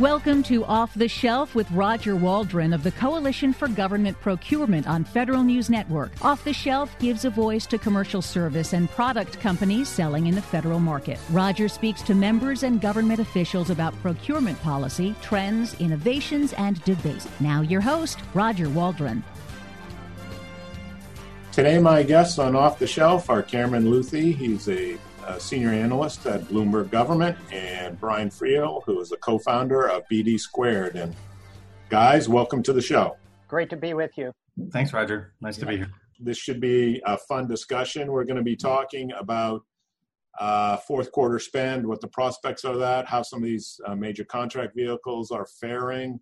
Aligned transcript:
Welcome 0.00 0.42
to 0.44 0.64
Off 0.64 0.92
the 0.94 1.06
Shelf 1.06 1.54
with 1.54 1.70
Roger 1.70 2.16
Waldron 2.16 2.72
of 2.72 2.82
the 2.82 2.90
Coalition 2.90 3.52
for 3.52 3.68
Government 3.68 4.20
Procurement 4.20 4.88
on 4.88 5.04
Federal 5.04 5.44
News 5.44 5.70
Network. 5.70 6.10
Off 6.24 6.42
the 6.42 6.52
Shelf 6.52 6.98
gives 6.98 7.24
a 7.24 7.30
voice 7.30 7.64
to 7.66 7.78
commercial 7.78 8.20
service 8.20 8.72
and 8.72 8.90
product 8.90 9.38
companies 9.38 9.88
selling 9.88 10.26
in 10.26 10.34
the 10.34 10.42
federal 10.42 10.80
market. 10.80 11.16
Roger 11.30 11.68
speaks 11.68 12.02
to 12.02 12.12
members 12.12 12.64
and 12.64 12.80
government 12.80 13.20
officials 13.20 13.70
about 13.70 13.94
procurement 14.02 14.60
policy, 14.62 15.14
trends, 15.22 15.80
innovations, 15.80 16.54
and 16.54 16.82
debates. 16.82 17.28
Now, 17.38 17.60
your 17.60 17.80
host, 17.80 18.18
Roger 18.34 18.68
Waldron. 18.70 19.22
Today, 21.52 21.78
my 21.78 22.02
guests 22.02 22.40
on 22.40 22.56
Off 22.56 22.80
the 22.80 22.86
Shelf 22.88 23.30
are 23.30 23.44
Cameron 23.44 23.88
Leuthy. 23.88 24.32
He's 24.32 24.68
a 24.68 24.98
a 25.26 25.40
senior 25.40 25.70
analyst 25.70 26.26
at 26.26 26.42
Bloomberg 26.42 26.90
Government, 26.90 27.36
and 27.52 27.98
Brian 27.98 28.30
Friel, 28.30 28.82
who 28.84 29.00
is 29.00 29.12
a 29.12 29.16
co 29.16 29.38
founder 29.38 29.88
of 29.88 30.02
BD 30.10 30.38
Squared. 30.38 30.96
And 30.96 31.14
guys, 31.88 32.28
welcome 32.28 32.62
to 32.62 32.72
the 32.72 32.82
show. 32.82 33.16
Great 33.48 33.70
to 33.70 33.76
be 33.76 33.94
with 33.94 34.16
you. 34.16 34.32
Thanks, 34.72 34.92
Roger. 34.92 35.32
Nice 35.40 35.56
to 35.58 35.66
be 35.66 35.78
here. 35.78 35.90
This 36.20 36.38
should 36.38 36.60
be 36.60 37.02
a 37.06 37.18
fun 37.18 37.48
discussion. 37.48 38.10
We're 38.12 38.24
going 38.24 38.36
to 38.36 38.42
be 38.42 38.56
talking 38.56 39.12
about 39.12 39.62
uh, 40.38 40.76
fourth 40.78 41.12
quarter 41.12 41.38
spend, 41.38 41.86
what 41.86 42.00
the 42.00 42.08
prospects 42.08 42.64
are 42.64 42.76
that, 42.76 43.06
how 43.06 43.22
some 43.22 43.40
of 43.40 43.44
these 43.44 43.80
uh, 43.86 43.94
major 43.94 44.24
contract 44.24 44.74
vehicles 44.76 45.30
are 45.30 45.46
faring, 45.60 46.18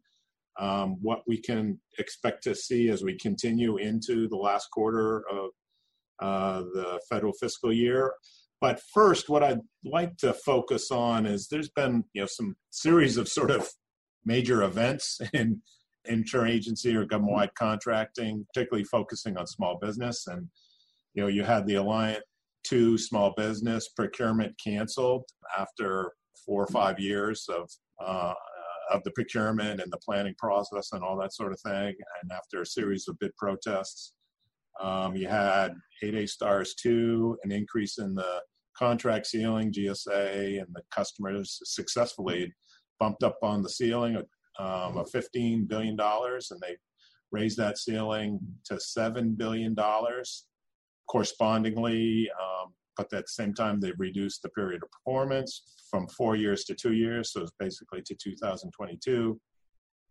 um, 0.58 0.98
what 1.00 1.22
we 1.26 1.38
can 1.38 1.78
expect 1.98 2.42
to 2.44 2.54
see 2.54 2.88
as 2.88 3.02
we 3.02 3.16
continue 3.16 3.78
into 3.78 4.28
the 4.28 4.36
last 4.36 4.70
quarter 4.70 5.24
of 5.30 5.50
uh, 6.20 6.62
the 6.74 7.00
federal 7.08 7.32
fiscal 7.32 7.72
year. 7.72 8.12
But 8.62 8.80
first, 8.94 9.28
what 9.28 9.42
I'd 9.42 9.58
like 9.84 10.16
to 10.18 10.32
focus 10.32 10.92
on 10.92 11.26
is 11.26 11.48
there's 11.48 11.70
been 11.70 12.04
you 12.14 12.22
know 12.22 12.28
some 12.30 12.54
series 12.70 13.16
of 13.16 13.28
sort 13.28 13.50
of 13.50 13.68
major 14.24 14.62
events 14.62 15.20
in 15.34 15.60
interagency 16.08 16.94
or 16.94 17.04
government-wide 17.04 17.54
contracting, 17.56 18.46
particularly 18.54 18.84
focusing 18.84 19.36
on 19.36 19.46
small 19.48 19.78
business. 19.82 20.28
And 20.28 20.46
you 21.14 21.22
know, 21.22 21.28
you 21.28 21.42
had 21.42 21.66
the 21.66 21.74
Alliant 21.74 22.20
Two 22.64 22.96
small 22.96 23.34
business 23.36 23.88
procurement 23.88 24.54
canceled 24.64 25.24
after 25.58 26.12
four 26.46 26.62
or 26.62 26.68
five 26.68 27.00
years 27.00 27.44
of 27.48 27.68
uh, 28.00 28.34
of 28.92 29.02
the 29.02 29.10
procurement 29.10 29.80
and 29.80 29.92
the 29.92 29.98
planning 30.04 30.34
process 30.38 30.90
and 30.92 31.02
all 31.02 31.18
that 31.18 31.34
sort 31.34 31.52
of 31.52 31.60
thing, 31.62 31.94
and 32.22 32.30
after 32.32 32.62
a 32.62 32.66
series 32.66 33.08
of 33.08 33.18
bid 33.18 33.34
protests. 33.36 34.12
Um, 34.80 35.14
you 35.14 35.28
had 35.28 35.74
8A 36.02 36.26
stars 36.30 36.74
2, 36.80 37.36
an 37.44 37.52
increase 37.52 37.98
in 37.98 38.14
the 38.14 38.40
contract 38.82 39.28
ceiling, 39.28 39.72
GSA 39.72 40.60
and 40.60 40.66
the 40.74 40.82
customers 40.90 41.60
successfully 41.62 42.52
bumped 42.98 43.22
up 43.22 43.38
on 43.40 43.62
the 43.62 43.68
ceiling 43.68 44.16
um, 44.58 44.96
of 44.96 45.08
$15 45.08 45.68
billion, 45.68 45.96
and 46.00 46.60
they 46.60 46.76
raised 47.30 47.58
that 47.58 47.78
ceiling 47.78 48.40
to 48.64 48.74
$7 48.74 49.36
billion. 49.36 49.76
Correspondingly, 51.08 52.28
um, 52.42 52.72
but 52.96 53.12
at 53.12 53.26
the 53.26 53.28
same 53.28 53.54
time, 53.54 53.78
they've 53.78 53.94
reduced 53.98 54.42
the 54.42 54.48
period 54.48 54.82
of 54.82 54.90
performance 54.90 55.62
from 55.88 56.08
four 56.08 56.34
years 56.34 56.64
to 56.64 56.74
two 56.74 56.94
years, 56.94 57.32
so 57.32 57.42
it's 57.42 57.52
basically 57.60 58.02
to 58.02 58.16
2022, 58.16 59.40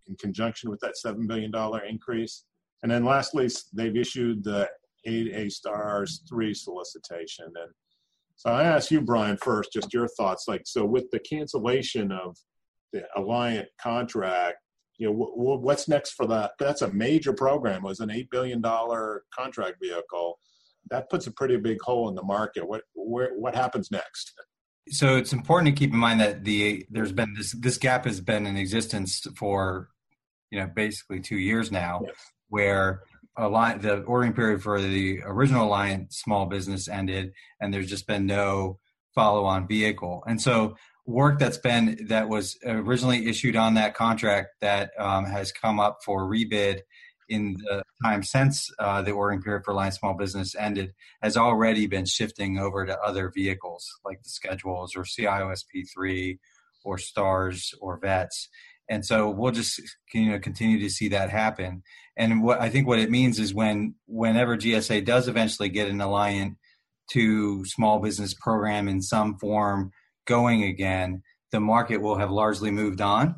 in 0.07 0.15
conjunction 0.15 0.69
with 0.69 0.79
that 0.79 0.95
$7 1.05 1.27
billion 1.27 1.51
increase. 1.89 2.45
And 2.83 2.91
then 2.91 3.03
lastly, 3.03 3.49
they've 3.73 3.97
issued 3.97 4.45
the 4.45 4.69
8A 5.05 5.51
Stars 5.51 6.23
3 6.29 6.53
solicitation. 6.53 7.45
And 7.45 7.73
so 8.41 8.49
I 8.49 8.63
ask 8.63 8.89
you, 8.89 9.01
Brian, 9.01 9.37
first, 9.37 9.71
just 9.71 9.93
your 9.93 10.07
thoughts. 10.07 10.45
Like, 10.47 10.63
so 10.65 10.83
with 10.83 11.11
the 11.11 11.19
cancellation 11.19 12.11
of 12.11 12.35
the 12.91 13.03
Alliant 13.15 13.67
contract, 13.79 14.57
you 14.97 15.05
know, 15.05 15.13
w- 15.13 15.35
w- 15.35 15.59
what's 15.59 15.87
next 15.87 16.13
for 16.13 16.25
that? 16.25 16.53
That's 16.57 16.81
a 16.81 16.91
major 16.91 17.33
program. 17.33 17.85
It 17.85 17.89
was 17.89 17.99
an 17.99 18.09
eight 18.09 18.31
billion 18.31 18.59
dollar 18.59 19.25
contract 19.31 19.75
vehicle. 19.79 20.39
That 20.89 21.07
puts 21.11 21.27
a 21.27 21.31
pretty 21.31 21.57
big 21.57 21.77
hole 21.83 22.09
in 22.09 22.15
the 22.15 22.23
market. 22.23 22.67
What 22.67 22.81
where, 22.95 23.29
what 23.37 23.53
happens 23.53 23.91
next? 23.91 24.33
So 24.89 25.17
it's 25.17 25.33
important 25.33 25.75
to 25.75 25.79
keep 25.79 25.93
in 25.93 25.99
mind 25.99 26.19
that 26.19 26.43
the 26.43 26.83
there's 26.89 27.11
been 27.11 27.35
this 27.37 27.51
this 27.51 27.77
gap 27.77 28.05
has 28.05 28.21
been 28.21 28.47
in 28.47 28.57
existence 28.57 29.21
for 29.37 29.89
you 30.49 30.59
know 30.59 30.67
basically 30.75 31.19
two 31.19 31.37
years 31.37 31.71
now, 31.71 32.01
yes. 32.03 32.15
where 32.49 33.03
Alliant, 33.41 33.81
the 33.81 34.01
ordering 34.01 34.33
period 34.33 34.61
for 34.61 34.79
the 34.79 35.21
original 35.25 35.67
Alliant 35.67 36.13
small 36.13 36.45
business 36.45 36.87
ended, 36.87 37.33
and 37.59 37.73
there's 37.73 37.89
just 37.89 38.07
been 38.07 38.25
no 38.25 38.79
follow-on 39.15 39.67
vehicle. 39.67 40.23
And 40.27 40.41
so, 40.41 40.75
work 41.07 41.39
that's 41.39 41.57
been 41.57 41.97
that 42.09 42.29
was 42.29 42.57
originally 42.63 43.27
issued 43.27 43.55
on 43.55 43.73
that 43.73 43.95
contract 43.95 44.49
that 44.61 44.91
um, 44.99 45.25
has 45.25 45.51
come 45.51 45.79
up 45.79 45.97
for 46.05 46.29
rebid 46.29 46.81
in 47.27 47.53
the 47.63 47.81
time 48.03 48.21
since 48.21 48.69
uh, 48.77 49.01
the 49.01 49.11
ordering 49.11 49.41
period 49.41 49.63
for 49.65 49.73
Alliant 49.73 49.93
Small 49.93 50.13
Business 50.13 50.53
ended 50.55 50.93
has 51.21 51.37
already 51.37 51.87
been 51.87 52.05
shifting 52.05 52.59
over 52.59 52.85
to 52.85 52.99
other 52.99 53.31
vehicles 53.33 53.87
like 54.05 54.21
the 54.21 54.29
schedules 54.29 54.95
or 54.95 55.03
CIOSP3 55.03 56.37
or 56.83 56.97
STARS 56.97 57.73
or 57.79 57.99
VETS 57.99 58.49
and 58.91 59.05
so 59.05 59.29
we'll 59.29 59.53
just 59.53 59.81
you 60.13 60.29
know 60.29 60.37
continue 60.37 60.77
to 60.79 60.89
see 60.89 61.07
that 61.07 61.29
happen. 61.29 61.81
And 62.17 62.43
what 62.43 62.61
i 62.61 62.69
think 62.69 62.87
what 62.87 62.99
it 62.99 63.09
means 63.09 63.39
is 63.39 63.53
when 63.53 63.95
whenever 64.05 64.57
gsa 64.57 65.03
does 65.03 65.27
eventually 65.27 65.69
get 65.69 65.87
an 65.87 65.97
alliant 65.97 66.57
to 67.11 67.65
small 67.65 67.99
business 67.99 68.33
program 68.33 68.87
in 68.87 69.01
some 69.01 69.37
form 69.39 69.91
going 70.27 70.63
again 70.63 71.23
the 71.51 71.59
market 71.59 71.97
will 71.97 72.17
have 72.17 72.31
largely 72.31 72.71
moved 72.71 73.01
on. 73.01 73.35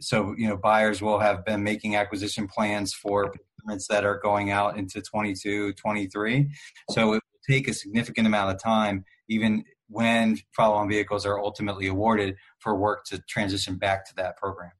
So 0.00 0.34
you 0.36 0.48
know 0.48 0.56
buyers 0.56 1.00
will 1.00 1.18
have 1.18 1.44
been 1.44 1.64
making 1.64 1.96
acquisition 1.96 2.46
plans 2.46 2.92
for 2.92 3.32
payments 3.66 3.88
that 3.88 4.04
are 4.04 4.18
going 4.18 4.50
out 4.50 4.76
into 4.76 5.00
22 5.00 5.72
23 5.72 6.50
so 6.90 7.14
it 7.14 7.22
will 7.24 7.40
take 7.48 7.68
a 7.68 7.72
significant 7.72 8.26
amount 8.26 8.54
of 8.54 8.62
time 8.62 9.04
even 9.28 9.64
when 9.88 10.38
follow-on 10.56 10.88
vehicles 10.88 11.26
are 11.26 11.38
ultimately 11.38 11.88
awarded 11.88 12.36
for 12.58 12.76
work 12.76 13.04
to 13.06 13.18
transition 13.28 13.76
back 13.76 14.06
to 14.06 14.14
that 14.16 14.36
program. 14.36 14.72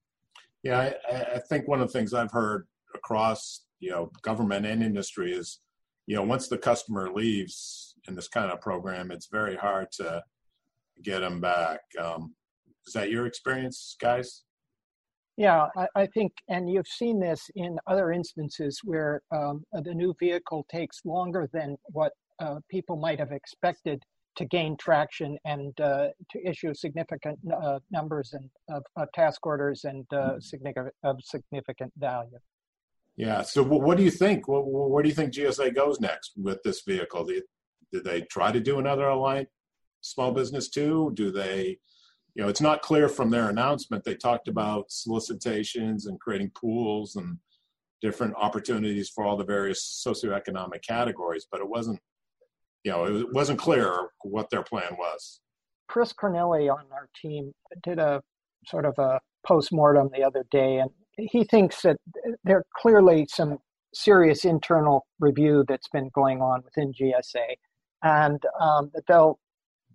Yeah, 0.62 0.92
I, 1.10 1.14
I, 1.34 1.38
think 1.40 1.68
one 1.68 1.80
of 1.80 1.88
the 1.88 1.92
things 1.92 2.14
I've 2.14 2.30
heard 2.30 2.66
across 2.94 3.64
you 3.80 3.90
know 3.90 4.10
government 4.22 4.64
and 4.64 4.82
industry 4.82 5.32
is 5.32 5.60
you 6.06 6.16
know 6.16 6.22
once 6.22 6.48
the 6.48 6.56
customer 6.56 7.12
leaves 7.12 7.94
in 8.08 8.14
this 8.14 8.28
kind 8.28 8.50
of 8.50 8.60
program, 8.60 9.10
it's 9.10 9.28
very 9.30 9.56
hard 9.56 9.88
to 9.92 10.22
get 11.02 11.20
them 11.20 11.40
back. 11.40 11.80
Um, 12.00 12.34
is 12.86 12.94
that 12.94 13.10
your 13.10 13.26
experience, 13.26 13.96
guys? 14.00 14.42
Yeah, 15.36 15.66
I, 15.76 15.88
I, 15.96 16.06
think, 16.06 16.32
and 16.48 16.70
you've 16.70 16.86
seen 16.86 17.18
this 17.18 17.50
in 17.56 17.76
other 17.88 18.12
instances 18.12 18.80
where 18.84 19.20
um, 19.32 19.64
the 19.72 19.92
new 19.92 20.14
vehicle 20.20 20.64
takes 20.70 21.00
longer 21.04 21.48
than 21.52 21.76
what 21.86 22.12
uh, 22.40 22.60
people 22.70 22.96
might 22.96 23.18
have 23.18 23.32
expected 23.32 24.00
to 24.36 24.44
gain 24.44 24.76
traction 24.76 25.38
and 25.44 25.78
uh, 25.80 26.08
to 26.30 26.48
issue 26.48 26.72
significant 26.74 27.38
uh, 27.62 27.78
numbers 27.90 28.32
and 28.32 28.48
of, 28.68 28.82
of, 28.96 29.08
task 29.12 29.46
orders 29.46 29.84
and 29.84 30.04
uh, 30.12 30.16
mm-hmm. 30.16 30.38
significant 30.40 30.94
of 31.02 31.16
significant 31.22 31.92
value. 31.98 32.38
Yeah. 33.16 33.42
So, 33.42 33.62
what 33.62 33.96
do 33.96 34.02
you 34.02 34.10
think? 34.10 34.44
Where 34.46 35.02
do 35.02 35.08
you 35.08 35.14
think 35.14 35.32
GSA 35.32 35.74
goes 35.74 36.00
next 36.00 36.32
with 36.36 36.62
this 36.64 36.82
vehicle? 36.82 37.24
Do, 37.24 37.40
do 37.92 38.00
they 38.00 38.22
try 38.22 38.50
to 38.50 38.60
do 38.60 38.78
another 38.78 39.04
Alliant 39.04 39.46
small 40.00 40.32
business 40.32 40.68
too? 40.68 41.12
Do 41.14 41.30
they? 41.30 41.78
You 42.34 42.42
know, 42.42 42.48
it's 42.48 42.60
not 42.60 42.82
clear 42.82 43.08
from 43.08 43.30
their 43.30 43.48
announcement. 43.48 44.02
They 44.02 44.16
talked 44.16 44.48
about 44.48 44.90
solicitations 44.90 46.06
and 46.06 46.18
creating 46.18 46.50
pools 46.56 47.14
and 47.14 47.38
different 48.02 48.34
opportunities 48.36 49.08
for 49.08 49.24
all 49.24 49.36
the 49.36 49.44
various 49.44 50.04
socioeconomic 50.06 50.82
categories, 50.82 51.46
but 51.50 51.60
it 51.60 51.68
wasn't 51.68 52.00
you 52.84 52.92
know, 52.92 53.06
it 53.06 53.32
wasn't 53.32 53.58
clear 53.58 54.10
what 54.22 54.50
their 54.50 54.62
plan 54.62 54.96
was. 54.98 55.40
Chris 55.88 56.12
Cornillie 56.12 56.68
on 56.68 56.84
our 56.92 57.08
team 57.20 57.52
did 57.82 57.98
a 57.98 58.22
sort 58.66 58.84
of 58.84 58.94
a 58.98 59.20
post-mortem 59.46 60.10
the 60.14 60.22
other 60.22 60.44
day, 60.50 60.78
and 60.78 60.90
he 61.16 61.44
thinks 61.44 61.82
that 61.82 61.96
there 62.44 62.58
are 62.58 62.66
clearly 62.76 63.26
some 63.28 63.58
serious 63.94 64.44
internal 64.44 65.06
review 65.20 65.64
that's 65.68 65.88
been 65.88 66.10
going 66.14 66.40
on 66.40 66.62
within 66.64 66.92
GSA, 66.92 67.54
and 68.02 68.42
um, 68.60 68.90
that 68.94 69.04
they'll, 69.08 69.38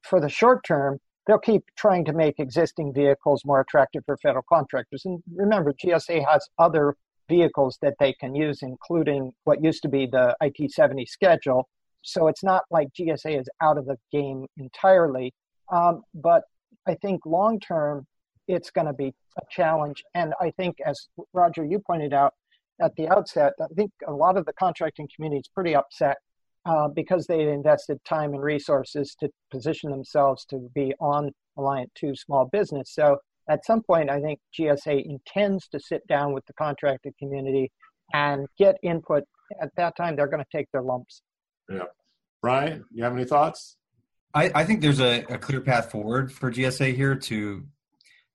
for 0.04 0.20
the 0.20 0.30
short 0.30 0.64
term, 0.64 1.00
they'll 1.28 1.38
keep 1.38 1.64
trying 1.76 2.06
to 2.06 2.14
make 2.14 2.40
existing 2.40 2.94
vehicles 2.94 3.44
more 3.46 3.60
attractive 3.60 4.04
for 4.06 4.18
federal 4.18 4.46
contractors. 4.48 5.04
And 5.06 5.22
remember, 5.36 5.74
GSA 5.74 6.26
has 6.28 6.48
other 6.58 6.96
vehicles 7.28 7.78
that 7.82 7.96
they 8.00 8.14
can 8.14 8.34
use, 8.34 8.60
including 8.62 9.34
what 9.44 9.64
used 9.64 9.84
to 9.84 9.90
be 9.90 10.08
the 10.08 10.36
IT 10.42 10.72
70 10.72 11.06
schedule, 11.06 11.68
so 12.02 12.28
it's 12.28 12.44
not 12.44 12.64
like 12.72 12.90
GSA 12.94 13.40
is 13.40 13.50
out 13.62 13.78
of 13.78 13.86
the 13.86 13.98
game 14.12 14.46
entirely. 14.58 15.34
Um, 15.72 16.02
but 16.14 16.44
I 16.88 16.96
think 16.96 17.26
long 17.26 17.60
term, 17.60 18.06
it's 18.48 18.72
going 18.72 18.88
to 18.88 18.94
be 18.94 19.14
a 19.38 19.42
challenge. 19.52 20.04
And 20.16 20.34
I 20.42 20.52
think, 20.52 20.78
as 20.86 21.08
Roger, 21.34 21.64
you 21.64 21.80
pointed 21.80 22.14
out 22.14 22.34
at 22.82 22.96
the 22.96 23.08
outset, 23.10 23.54
I 23.62 23.68
think 23.76 23.92
a 24.08 24.12
lot 24.12 24.38
of 24.38 24.46
the 24.46 24.54
contracting 24.54 25.08
community 25.16 25.40
is 25.40 25.50
pretty 25.54 25.76
upset 25.76 26.18
uh, 26.66 26.88
because 26.88 27.28
they 27.28 27.42
invested 27.42 28.04
time 28.06 28.34
and 28.34 28.42
resources 28.42 29.16
to 29.20 29.30
position 29.52 29.92
themselves 29.92 30.46
to 30.46 30.70
be 30.74 30.94
on 31.00 31.32
Alliant 31.58 31.90
2 31.96 32.16
small 32.16 32.46
business. 32.46 32.92
So 32.94 33.18
at 33.50 33.66
some 33.66 33.82
point, 33.82 34.10
I 34.10 34.20
think 34.22 34.40
GSA 34.58 35.06
intends 35.06 35.68
to 35.70 35.80
sit 35.80 36.06
down 36.08 36.34
with 36.34 36.46
the 36.46 36.54
contracting 36.54 37.14
community 37.20 37.72
and 38.14 38.48
get 38.58 38.78
input. 38.84 39.24
At 39.62 39.70
that 39.78 39.96
time, 39.96 40.16
they're 40.16 40.28
going 40.28 40.44
to 40.44 40.58
take 40.58 40.68
their 40.72 40.84
lumps. 40.84 41.22
Yeah. 41.70 41.84
Brian, 42.42 42.86
you 42.92 43.04
have 43.04 43.14
any 43.14 43.26
thoughts? 43.26 43.78
I, 44.34 44.52
I 44.54 44.64
think 44.64 44.82
there's 44.82 45.00
a, 45.00 45.24
a 45.24 45.38
clear 45.38 45.62
path 45.62 45.92
forward 45.92 46.32
for 46.32 46.52
GSA 46.52 46.96
here 46.96 47.16
to 47.16 47.66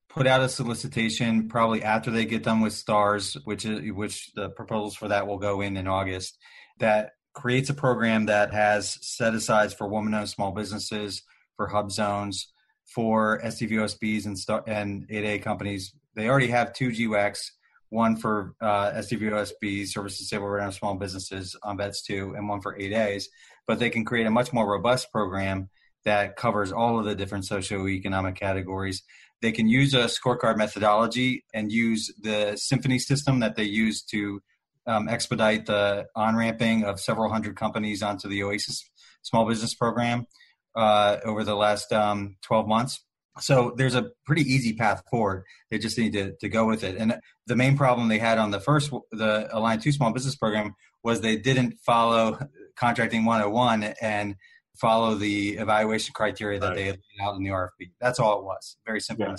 put 0.08 0.26
out 0.26 0.42
a 0.42 0.48
solicitation 0.48 1.48
probably 1.48 1.82
after 1.82 2.10
they 2.10 2.24
get 2.24 2.44
done 2.44 2.60
with 2.60 2.72
stars 2.72 3.36
which 3.44 3.64
is 3.64 3.92
which 3.92 4.32
the 4.34 4.48
proposals 4.50 4.94
for 4.94 5.08
that 5.08 5.26
will 5.26 5.38
go 5.38 5.60
in 5.60 5.76
in 5.76 5.88
august 5.88 6.38
that 6.78 7.14
creates 7.32 7.68
a 7.68 7.74
program 7.74 8.26
that 8.26 8.52
has 8.54 8.96
set 9.04 9.34
aside 9.34 9.72
for 9.72 9.88
woman-owned 9.88 10.28
small 10.28 10.52
businesses 10.52 11.22
for 11.56 11.66
hub 11.66 11.90
zones 11.90 12.52
for 12.84 13.40
SDVOSBs 13.42 14.26
and 14.26 14.68
and 14.68 15.08
8A 15.08 15.42
companies. 15.42 15.94
They 16.14 16.28
already 16.28 16.48
have 16.48 16.72
two 16.72 16.90
GWACs, 16.90 17.50
one 17.94 18.16
for 18.16 18.54
uh, 18.60 18.90
SDVOSBs, 18.92 19.88
service 19.88 20.18
disabled 20.18 20.50
renowned 20.50 20.74
small 20.74 20.96
businesses 20.96 21.56
on 21.62 21.76
VETS 21.76 22.02
2, 22.02 22.34
and 22.36 22.48
one 22.48 22.60
for 22.60 22.76
8As. 22.76 23.24
But 23.66 23.78
they 23.78 23.88
can 23.88 24.04
create 24.04 24.26
a 24.26 24.30
much 24.30 24.52
more 24.52 24.68
robust 24.70 25.10
program 25.12 25.70
that 26.04 26.36
covers 26.36 26.72
all 26.72 26.98
of 26.98 27.04
the 27.06 27.14
different 27.14 27.44
socioeconomic 27.44 28.36
categories. 28.36 29.02
They 29.40 29.52
can 29.52 29.68
use 29.68 29.94
a 29.94 30.04
scorecard 30.04 30.58
methodology 30.58 31.44
and 31.54 31.70
use 31.70 32.12
the 32.20 32.56
Symphony 32.56 32.98
system 32.98 33.40
that 33.40 33.56
they 33.56 33.64
use 33.64 34.02
to 34.06 34.42
um, 34.86 35.08
expedite 35.08 35.66
the 35.66 36.06
on 36.14 36.36
ramping 36.36 36.84
of 36.84 37.00
several 37.00 37.30
hundred 37.30 37.56
companies 37.56 38.02
onto 38.02 38.28
the 38.28 38.42
Oasis 38.42 38.84
Small 39.22 39.46
Business 39.48 39.74
Program 39.74 40.26
uh, 40.74 41.18
over 41.24 41.44
the 41.44 41.54
last 41.54 41.92
um, 41.92 42.36
12 42.42 42.66
months. 42.68 43.00
So 43.40 43.74
there's 43.76 43.94
a 43.94 44.10
pretty 44.24 44.42
easy 44.42 44.74
path 44.74 45.02
forward. 45.10 45.44
They 45.70 45.78
just 45.78 45.98
need 45.98 46.12
to, 46.12 46.34
to 46.36 46.48
go 46.48 46.66
with 46.66 46.84
it. 46.84 46.96
And 46.96 47.18
the 47.46 47.56
main 47.56 47.76
problem 47.76 48.08
they 48.08 48.18
had 48.18 48.38
on 48.38 48.50
the 48.50 48.60
first, 48.60 48.90
the 49.10 49.48
Alliant 49.52 49.82
2 49.82 49.92
Small 49.92 50.12
Business 50.12 50.36
Program 50.36 50.74
was 51.02 51.20
they 51.20 51.36
didn't 51.36 51.78
follow 51.84 52.38
Contracting 52.76 53.24
101 53.24 53.94
and 54.00 54.36
follow 54.76 55.14
the 55.14 55.56
evaluation 55.56 56.12
criteria 56.14 56.58
that 56.58 56.68
right. 56.68 56.76
they 56.76 56.84
had 56.84 56.96
laid 56.96 57.26
out 57.26 57.36
in 57.36 57.42
the 57.42 57.50
RFP. 57.50 57.90
That's 58.00 58.18
all 58.18 58.38
it 58.38 58.44
was. 58.44 58.76
Very 58.86 59.00
simple. 59.00 59.26
Yeah. 59.26 59.36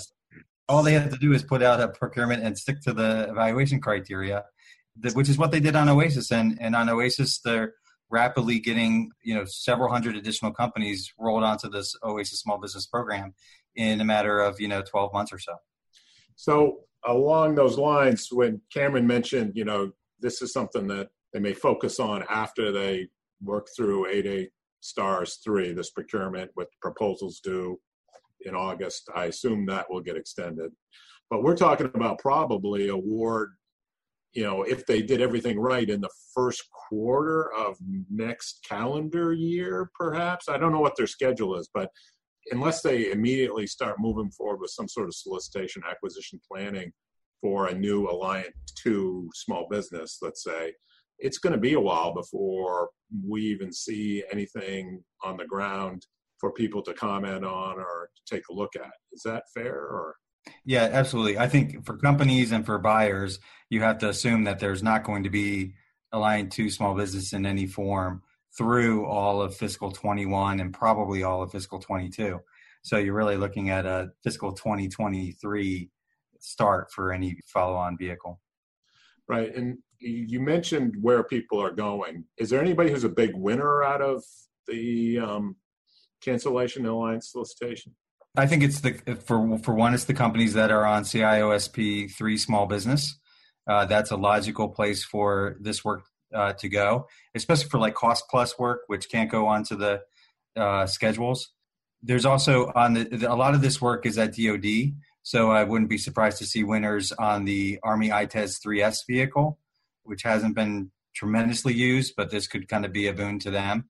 All 0.68 0.82
they 0.82 0.94
had 0.94 1.10
to 1.10 1.18
do 1.18 1.32
is 1.32 1.42
put 1.42 1.62
out 1.62 1.80
a 1.80 1.88
procurement 1.88 2.42
and 2.42 2.58
stick 2.58 2.80
to 2.82 2.92
the 2.92 3.28
evaluation 3.30 3.80
criteria, 3.80 4.44
which 5.14 5.28
is 5.28 5.38
what 5.38 5.52
they 5.52 5.60
did 5.60 5.76
on 5.76 5.88
Oasis. 5.88 6.32
And, 6.32 6.58
and 6.60 6.74
on 6.74 6.88
Oasis, 6.88 7.40
they're 7.40 7.74
rapidly 8.10 8.58
getting 8.58 9.10
you 9.22 9.34
know 9.34 9.44
several 9.44 9.90
hundred 9.90 10.16
additional 10.16 10.52
companies 10.52 11.12
rolled 11.18 11.42
onto 11.42 11.68
this 11.68 11.94
Oasis 12.04 12.40
Small 12.40 12.58
Business 12.58 12.86
Program 12.86 13.34
in 13.76 14.00
a 14.00 14.04
matter 14.04 14.40
of 14.40 14.60
you 14.60 14.68
know 14.68 14.82
12 14.82 15.12
months 15.12 15.32
or 15.32 15.38
so. 15.38 15.54
So 16.36 16.80
along 17.06 17.54
those 17.54 17.78
lines, 17.78 18.28
when 18.30 18.60
Cameron 18.72 19.06
mentioned 19.06 19.52
you 19.54 19.64
know 19.64 19.92
this 20.20 20.42
is 20.42 20.52
something 20.52 20.86
that 20.88 21.08
they 21.32 21.40
may 21.40 21.52
focus 21.52 22.00
on 22.00 22.24
after 22.30 22.72
they 22.72 23.08
work 23.42 23.68
through 23.76 24.06
8A 24.06 24.48
stars 24.80 25.40
3 25.44 25.72
this 25.72 25.90
procurement 25.90 26.50
with 26.54 26.68
proposals 26.80 27.40
due 27.42 27.78
in 28.42 28.54
august 28.54 29.08
i 29.16 29.24
assume 29.24 29.66
that 29.66 29.90
will 29.90 30.00
get 30.00 30.16
extended 30.16 30.70
but 31.28 31.42
we're 31.42 31.56
talking 31.56 31.90
about 31.94 32.18
probably 32.18 32.88
award 32.88 33.50
you 34.36 34.44
know, 34.44 34.64
if 34.64 34.84
they 34.84 35.00
did 35.00 35.22
everything 35.22 35.58
right 35.58 35.88
in 35.88 36.02
the 36.02 36.10
first 36.34 36.62
quarter 36.70 37.50
of 37.54 37.78
next 38.10 38.64
calendar 38.68 39.32
year, 39.32 39.90
perhaps. 39.98 40.50
I 40.50 40.58
don't 40.58 40.72
know 40.72 40.80
what 40.80 40.94
their 40.94 41.06
schedule 41.06 41.56
is, 41.56 41.70
but 41.72 41.90
unless 42.50 42.82
they 42.82 43.10
immediately 43.10 43.66
start 43.66 43.96
moving 43.98 44.30
forward 44.30 44.60
with 44.60 44.70
some 44.70 44.88
sort 44.88 45.06
of 45.06 45.14
solicitation 45.14 45.82
acquisition 45.88 46.40
planning 46.50 46.92
for 47.40 47.66
a 47.66 47.74
new 47.74 48.06
Alliant 48.06 48.52
2 48.82 49.28
small 49.34 49.66
business, 49.70 50.18
let's 50.22 50.42
say, 50.42 50.72
it's 51.18 51.38
going 51.38 51.52
to 51.52 51.60
be 51.60 51.74
a 51.74 51.80
while 51.80 52.14
before 52.14 52.90
we 53.26 53.42
even 53.42 53.72
see 53.72 54.22
anything 54.30 55.02
on 55.24 55.36
the 55.36 55.46
ground 55.46 56.06
for 56.38 56.52
people 56.52 56.82
to 56.82 56.92
comment 56.92 57.44
on 57.44 57.78
or 57.78 58.10
take 58.26 58.42
a 58.50 58.54
look 58.54 58.76
at. 58.76 58.92
Is 59.12 59.22
that 59.24 59.44
fair 59.54 59.74
or? 59.74 60.16
Yeah, 60.64 60.88
absolutely. 60.92 61.38
I 61.38 61.48
think 61.48 61.84
for 61.84 61.96
companies 61.96 62.52
and 62.52 62.64
for 62.64 62.78
buyers, 62.78 63.40
you 63.70 63.80
have 63.80 63.98
to 63.98 64.08
assume 64.08 64.44
that 64.44 64.58
there's 64.58 64.82
not 64.82 65.04
going 65.04 65.24
to 65.24 65.30
be 65.30 65.74
Alliant 66.14 66.50
2 66.50 66.70
small 66.70 66.94
business 66.94 67.32
in 67.32 67.46
any 67.46 67.66
form 67.66 68.22
through 68.56 69.06
all 69.06 69.42
of 69.42 69.54
fiscal 69.54 69.92
21 69.92 70.60
and 70.60 70.72
probably 70.72 71.22
all 71.22 71.42
of 71.42 71.52
fiscal 71.52 71.78
22. 71.78 72.40
So 72.82 72.98
you're 72.98 73.14
really 73.14 73.36
looking 73.36 73.70
at 73.70 73.84
a 73.84 74.10
fiscal 74.22 74.52
2023 74.52 75.90
start 76.38 76.92
for 76.92 77.12
any 77.12 77.36
follow-on 77.46 77.98
vehicle. 77.98 78.40
Right, 79.28 79.54
and 79.54 79.78
you 79.98 80.40
mentioned 80.40 80.94
where 81.00 81.24
people 81.24 81.60
are 81.60 81.72
going. 81.72 82.24
Is 82.38 82.50
there 82.50 82.60
anybody 82.60 82.90
who's 82.90 83.04
a 83.04 83.08
big 83.08 83.34
winner 83.34 83.82
out 83.82 84.02
of 84.02 84.22
the 84.68 85.18
um, 85.18 85.56
cancellation 86.22 86.86
alliance 86.86 87.32
solicitation? 87.32 87.94
I 88.36 88.46
think 88.46 88.62
it's 88.62 88.80
the 88.80 88.92
for 89.24 89.58
for 89.58 89.74
one, 89.74 89.94
it's 89.94 90.04
the 90.04 90.14
companies 90.14 90.52
that 90.54 90.70
are 90.70 90.84
on 90.84 91.04
CIOSP 91.04 92.12
three 92.12 92.36
small 92.36 92.66
business. 92.66 93.18
Uh, 93.66 93.86
that's 93.86 94.10
a 94.10 94.16
logical 94.16 94.68
place 94.68 95.02
for 95.02 95.56
this 95.60 95.84
work 95.84 96.04
uh, 96.36 96.52
to 96.54 96.68
go, 96.68 97.08
especially 97.34 97.68
for 97.68 97.78
like 97.78 97.94
cost 97.94 98.24
plus 98.30 98.58
work, 98.58 98.82
which 98.86 99.10
can't 99.10 99.30
go 99.30 99.46
onto 99.46 99.76
the 99.76 100.02
uh, 100.56 100.86
schedules. 100.86 101.52
There's 102.02 102.26
also 102.26 102.70
on 102.74 102.94
the, 102.94 103.04
the, 103.04 103.32
a 103.32 103.34
lot 103.34 103.54
of 103.54 103.62
this 103.62 103.80
work 103.80 104.06
is 104.06 104.18
at 104.18 104.36
DoD, 104.36 104.92
so 105.22 105.50
I 105.50 105.64
wouldn't 105.64 105.90
be 105.90 105.98
surprised 105.98 106.38
to 106.38 106.46
see 106.46 106.62
winners 106.62 107.10
on 107.12 107.44
the 107.44 107.80
Army 107.82 108.12
ITES 108.12 108.60
3S 108.60 108.98
vehicle, 109.08 109.58
which 110.04 110.22
hasn't 110.22 110.54
been 110.54 110.90
tremendously 111.14 111.74
used, 111.74 112.14
but 112.16 112.30
this 112.30 112.46
could 112.46 112.68
kind 112.68 112.84
of 112.84 112.92
be 112.92 113.08
a 113.08 113.12
boon 113.12 113.38
to 113.40 113.50
them. 113.50 113.88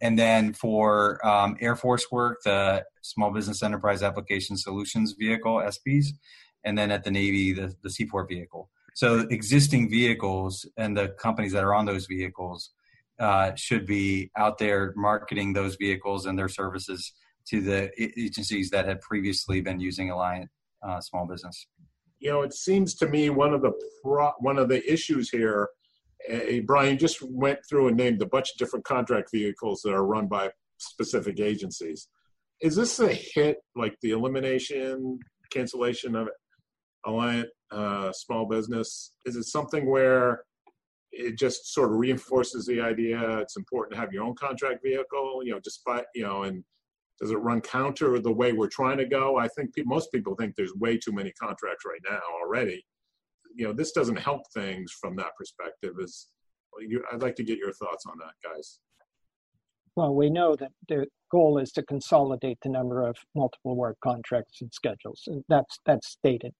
And 0.00 0.18
then 0.18 0.52
for 0.52 1.24
um, 1.26 1.56
Air 1.60 1.74
Force 1.74 2.06
work, 2.12 2.38
the 2.44 2.84
Small 3.02 3.32
Business 3.32 3.62
Enterprise 3.62 4.02
Application 4.02 4.56
Solutions 4.56 5.14
vehicle, 5.18 5.56
SBs, 5.56 6.08
and 6.62 6.78
then 6.78 6.90
at 6.90 7.02
the 7.02 7.10
Navy, 7.10 7.52
the, 7.52 7.74
the 7.82 7.90
Seaport 7.90 8.28
vehicle. 8.28 8.70
So 8.98 9.20
existing 9.30 9.88
vehicles 9.90 10.66
and 10.76 10.96
the 10.96 11.10
companies 11.20 11.52
that 11.52 11.62
are 11.62 11.72
on 11.72 11.84
those 11.84 12.06
vehicles 12.06 12.70
uh, 13.20 13.54
should 13.54 13.86
be 13.86 14.32
out 14.36 14.58
there 14.58 14.92
marketing 14.96 15.52
those 15.52 15.76
vehicles 15.76 16.26
and 16.26 16.36
their 16.36 16.48
services 16.48 17.12
to 17.46 17.60
the 17.60 17.92
agencies 17.96 18.70
that 18.70 18.86
had 18.86 19.00
previously 19.00 19.60
been 19.60 19.78
using 19.78 20.08
Alliant 20.08 20.48
uh, 20.82 21.00
Small 21.00 21.28
Business. 21.28 21.68
You 22.18 22.30
know, 22.30 22.42
it 22.42 22.52
seems 22.52 22.96
to 22.96 23.06
me 23.06 23.30
one 23.30 23.54
of 23.54 23.62
the 23.62 23.70
pro- 24.02 24.32
one 24.40 24.58
of 24.58 24.68
the 24.68 24.82
issues 24.92 25.30
here 25.30 25.68
uh, 26.28 26.58
Brian 26.66 26.98
just 26.98 27.22
went 27.22 27.60
through 27.70 27.86
and 27.86 27.96
named 27.96 28.20
a 28.20 28.26
bunch 28.26 28.50
of 28.50 28.58
different 28.58 28.84
contract 28.84 29.30
vehicles 29.32 29.80
that 29.82 29.92
are 29.92 30.04
run 30.04 30.26
by 30.26 30.50
specific 30.78 31.38
agencies. 31.38 32.08
Is 32.60 32.74
this 32.74 32.98
a 32.98 33.12
hit, 33.12 33.58
like 33.76 33.94
the 34.02 34.10
elimination, 34.10 35.20
cancellation 35.52 36.16
of 36.16 36.30
Alliant 37.06 37.46
uh, 37.70 38.12
Small 38.12 38.46
Business? 38.46 39.12
Is 39.26 39.36
it 39.36 39.44
something 39.44 39.90
where 39.90 40.42
it 41.10 41.38
just 41.38 41.72
sort 41.72 41.90
of 41.90 41.96
reinforces 41.96 42.66
the 42.66 42.80
idea 42.80 43.38
it's 43.38 43.56
important 43.56 43.94
to 43.94 44.00
have 44.00 44.12
your 44.12 44.24
own 44.24 44.34
contract 44.34 44.80
vehicle, 44.84 45.40
you 45.42 45.52
know, 45.52 45.60
despite, 45.60 46.04
you 46.14 46.22
know, 46.22 46.42
and 46.42 46.62
does 47.20 47.30
it 47.30 47.36
run 47.36 47.60
counter 47.60 48.20
the 48.20 48.32
way 48.32 48.52
we're 48.52 48.68
trying 48.68 48.98
to 48.98 49.06
go? 49.06 49.38
I 49.38 49.48
think 49.48 49.74
pe- 49.74 49.82
most 49.84 50.12
people 50.12 50.34
think 50.36 50.54
there's 50.54 50.74
way 50.74 50.98
too 50.98 51.12
many 51.12 51.32
contracts 51.40 51.84
right 51.84 52.00
now 52.08 52.20
already 52.42 52.84
you 53.58 53.66
know 53.66 53.72
this 53.72 53.92
doesn't 53.92 54.16
help 54.16 54.42
things 54.54 54.92
from 55.00 55.16
that 55.16 55.36
perspective 55.36 55.94
is 56.00 56.28
you, 56.80 57.02
i'd 57.12 57.22
like 57.22 57.34
to 57.34 57.42
get 57.42 57.58
your 57.58 57.72
thoughts 57.72 58.04
on 58.06 58.16
that 58.18 58.32
guys 58.48 58.78
well 59.96 60.14
we 60.14 60.30
know 60.30 60.54
that 60.56 60.70
the 60.88 61.06
goal 61.30 61.58
is 61.58 61.72
to 61.72 61.82
consolidate 61.82 62.58
the 62.62 62.68
number 62.68 63.06
of 63.06 63.16
multiple 63.34 63.76
work 63.76 63.96
contracts 64.02 64.62
and 64.62 64.72
schedules 64.72 65.24
and 65.26 65.42
that's 65.48 65.78
that's 65.84 66.08
stated 66.08 66.52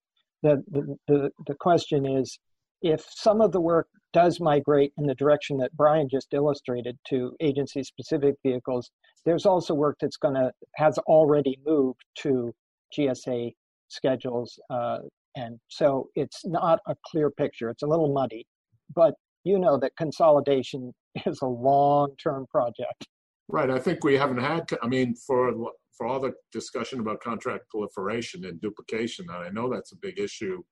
the, 0.43 0.97
the 1.07 1.31
the 1.47 1.55
question 1.55 2.07
is 2.07 2.39
if 2.83 3.05
some 3.11 3.41
of 3.41 3.53
the 3.53 3.61
work 3.61 3.89
does 4.13 4.41
migrate 4.41 4.93
in 4.99 5.07
the 5.07 5.15
direction 5.15 5.59
that 5.59 5.77
brian 5.77 6.09
just 6.09 6.33
illustrated 6.33 6.97
to 7.07 7.35
agency 7.41 7.83
specific 7.83 8.35
vehicles 8.45 8.91
there's 9.25 9.47
also 9.47 9.75
work 9.75 9.97
that's 10.01 10.17
going 10.17 10.35
to 10.35 10.51
has 10.77 10.97
already 10.99 11.59
moved 11.67 12.01
to 12.15 12.55
gsa 12.97 13.53
schedules 13.89 14.59
uh, 14.71 14.99
and 15.39 15.59
so 15.69 16.09
it's 16.15 16.45
not 16.45 16.81
a 16.87 16.97
clear 17.07 17.31
picture. 17.31 17.71
It's 17.71 17.83
a 17.83 17.87
little 17.87 18.13
muddy, 18.13 18.47
but 18.95 19.15
you 19.45 19.59
know 19.59 19.79
that 19.79 19.93
consolidation 19.97 20.93
is 21.27 21.41
a 21.43 21.47
long 21.47 22.15
term 22.23 22.47
project. 22.51 23.07
Right. 23.49 23.71
I 23.71 23.79
think 23.79 24.05
we 24.05 24.15
haven't 24.15 24.41
had, 24.41 24.69
I 24.83 24.89
mean, 24.89 25.15
for 25.15 25.55
for 25.99 26.07
all 26.07 26.21
the 26.21 26.33
discussion 26.53 27.01
about 27.01 27.21
contract 27.21 27.65
proliferation 27.69 28.45
and 28.45 28.61
duplication, 28.61 29.27
and 29.29 29.45
I 29.45 29.51
know 29.51 29.69
that's 29.69 29.93
a 29.93 29.97
big 29.97 30.19
issue 30.19 30.63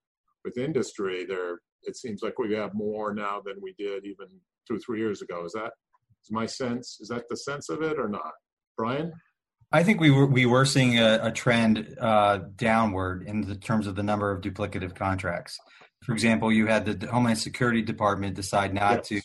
with 0.44 0.56
industry, 0.56 1.26
there 1.26 1.58
it 1.82 1.96
seems 1.96 2.22
like 2.22 2.38
we 2.38 2.54
have 2.54 2.72
more 2.74 3.12
now 3.12 3.42
than 3.44 3.56
we 3.60 3.74
did 3.76 4.06
even 4.06 4.26
two, 4.66 4.76
or 4.76 4.78
three 4.78 5.00
years 5.00 5.20
ago. 5.20 5.44
Is 5.44 5.52
that 5.52 5.72
is 6.24 6.30
my 6.30 6.46
sense? 6.46 6.98
Is 7.00 7.08
that 7.08 7.24
the 7.28 7.36
sense 7.36 7.68
of 7.68 7.82
it 7.82 7.98
or 7.98 8.08
not? 8.08 8.32
Brian? 8.76 9.12
I 9.72 9.82
think 9.82 10.00
we 10.00 10.10
were 10.10 10.26
we 10.26 10.46
were 10.46 10.64
seeing 10.64 10.98
a, 10.98 11.18
a 11.22 11.32
trend 11.32 11.96
uh, 12.00 12.38
downward 12.54 13.24
in 13.26 13.42
the 13.42 13.56
terms 13.56 13.86
of 13.86 13.96
the 13.96 14.02
number 14.02 14.30
of 14.30 14.40
duplicative 14.40 14.94
contracts. 14.94 15.58
For 16.04 16.12
example, 16.12 16.52
you 16.52 16.66
had 16.66 17.00
the 17.00 17.06
Homeland 17.08 17.38
Security 17.38 17.82
Department 17.82 18.36
decide 18.36 18.72
not 18.72 18.98
yes. 18.98 19.08
to 19.08 19.22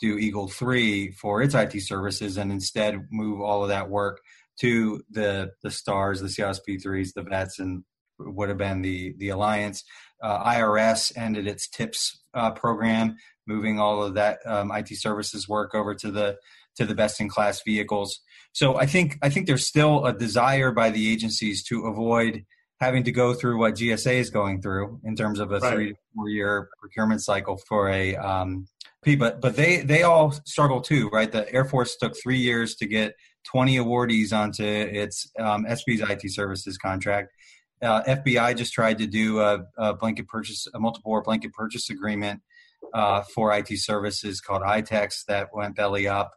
do 0.00 0.18
Eagle 0.18 0.48
three 0.48 1.12
for 1.12 1.42
its 1.42 1.54
IT 1.54 1.80
services 1.82 2.36
and 2.38 2.50
instead 2.50 3.06
move 3.10 3.40
all 3.40 3.62
of 3.62 3.68
that 3.68 3.88
work 3.88 4.20
to 4.60 5.02
the 5.10 5.50
the 5.62 5.70
stars, 5.70 6.20
the 6.20 6.28
CISP 6.28 6.82
threes, 6.82 7.12
the 7.12 7.22
vets, 7.22 7.58
and 7.58 7.84
would 8.18 8.48
have 8.48 8.58
been 8.58 8.82
the 8.82 9.14
the 9.18 9.28
alliance. 9.28 9.84
Uh, 10.22 10.42
IRS 10.44 11.12
ended 11.16 11.46
its 11.46 11.68
TIPS 11.68 12.20
uh, 12.34 12.50
program, 12.50 13.16
moving 13.46 13.78
all 13.78 14.02
of 14.02 14.14
that 14.14 14.40
um, 14.44 14.72
IT 14.72 14.88
services 14.96 15.48
work 15.48 15.74
over 15.74 15.94
to 15.94 16.10
the 16.10 16.36
to 16.76 16.84
the 16.84 16.94
best 16.94 17.20
in 17.20 17.28
class 17.28 17.62
vehicles. 17.62 18.20
So 18.52 18.76
I 18.76 18.86
think 18.86 19.18
I 19.22 19.28
think 19.28 19.46
there's 19.46 19.66
still 19.66 20.04
a 20.04 20.12
desire 20.12 20.72
by 20.72 20.90
the 20.90 21.12
agencies 21.12 21.62
to 21.64 21.86
avoid 21.86 22.44
having 22.80 23.04
to 23.04 23.12
go 23.12 23.34
through 23.34 23.58
what 23.58 23.74
GSA 23.74 24.14
is 24.14 24.30
going 24.30 24.62
through 24.62 25.00
in 25.04 25.16
terms 25.16 25.40
of 25.40 25.50
a 25.50 25.58
right. 25.58 25.72
three 25.72 25.88
to 25.90 25.98
four 26.14 26.28
year 26.28 26.68
procurement 26.80 27.22
cycle 27.22 27.60
for 27.68 27.88
a 27.88 28.16
um. 28.16 28.66
But 29.04 29.40
but 29.40 29.56
they 29.56 29.82
they 29.82 30.02
all 30.02 30.32
struggle 30.44 30.80
too, 30.80 31.08
right? 31.08 31.30
The 31.30 31.50
Air 31.52 31.64
Force 31.64 31.96
took 31.96 32.14
three 32.20 32.38
years 32.38 32.74
to 32.76 32.86
get 32.86 33.14
20 33.44 33.76
awardees 33.76 34.32
onto 34.32 34.64
its 34.64 35.30
um, 35.38 35.66
SP's 35.74 36.00
IT 36.00 36.30
services 36.32 36.76
contract. 36.76 37.32
Uh, 37.80 38.02
FBI 38.02 38.56
just 38.56 38.72
tried 38.72 38.98
to 38.98 39.06
do 39.06 39.40
a, 39.40 39.60
a, 39.76 39.94
blanket 39.94 40.26
purchase, 40.26 40.66
a 40.74 40.80
multiple 40.80 41.20
blanket 41.24 41.52
purchase 41.52 41.90
agreement 41.90 42.42
uh, 42.92 43.22
for 43.22 43.56
IT 43.56 43.68
services 43.78 44.40
called 44.40 44.62
ITEX 44.62 45.24
that 45.26 45.48
went 45.54 45.76
belly 45.76 46.08
up. 46.08 46.32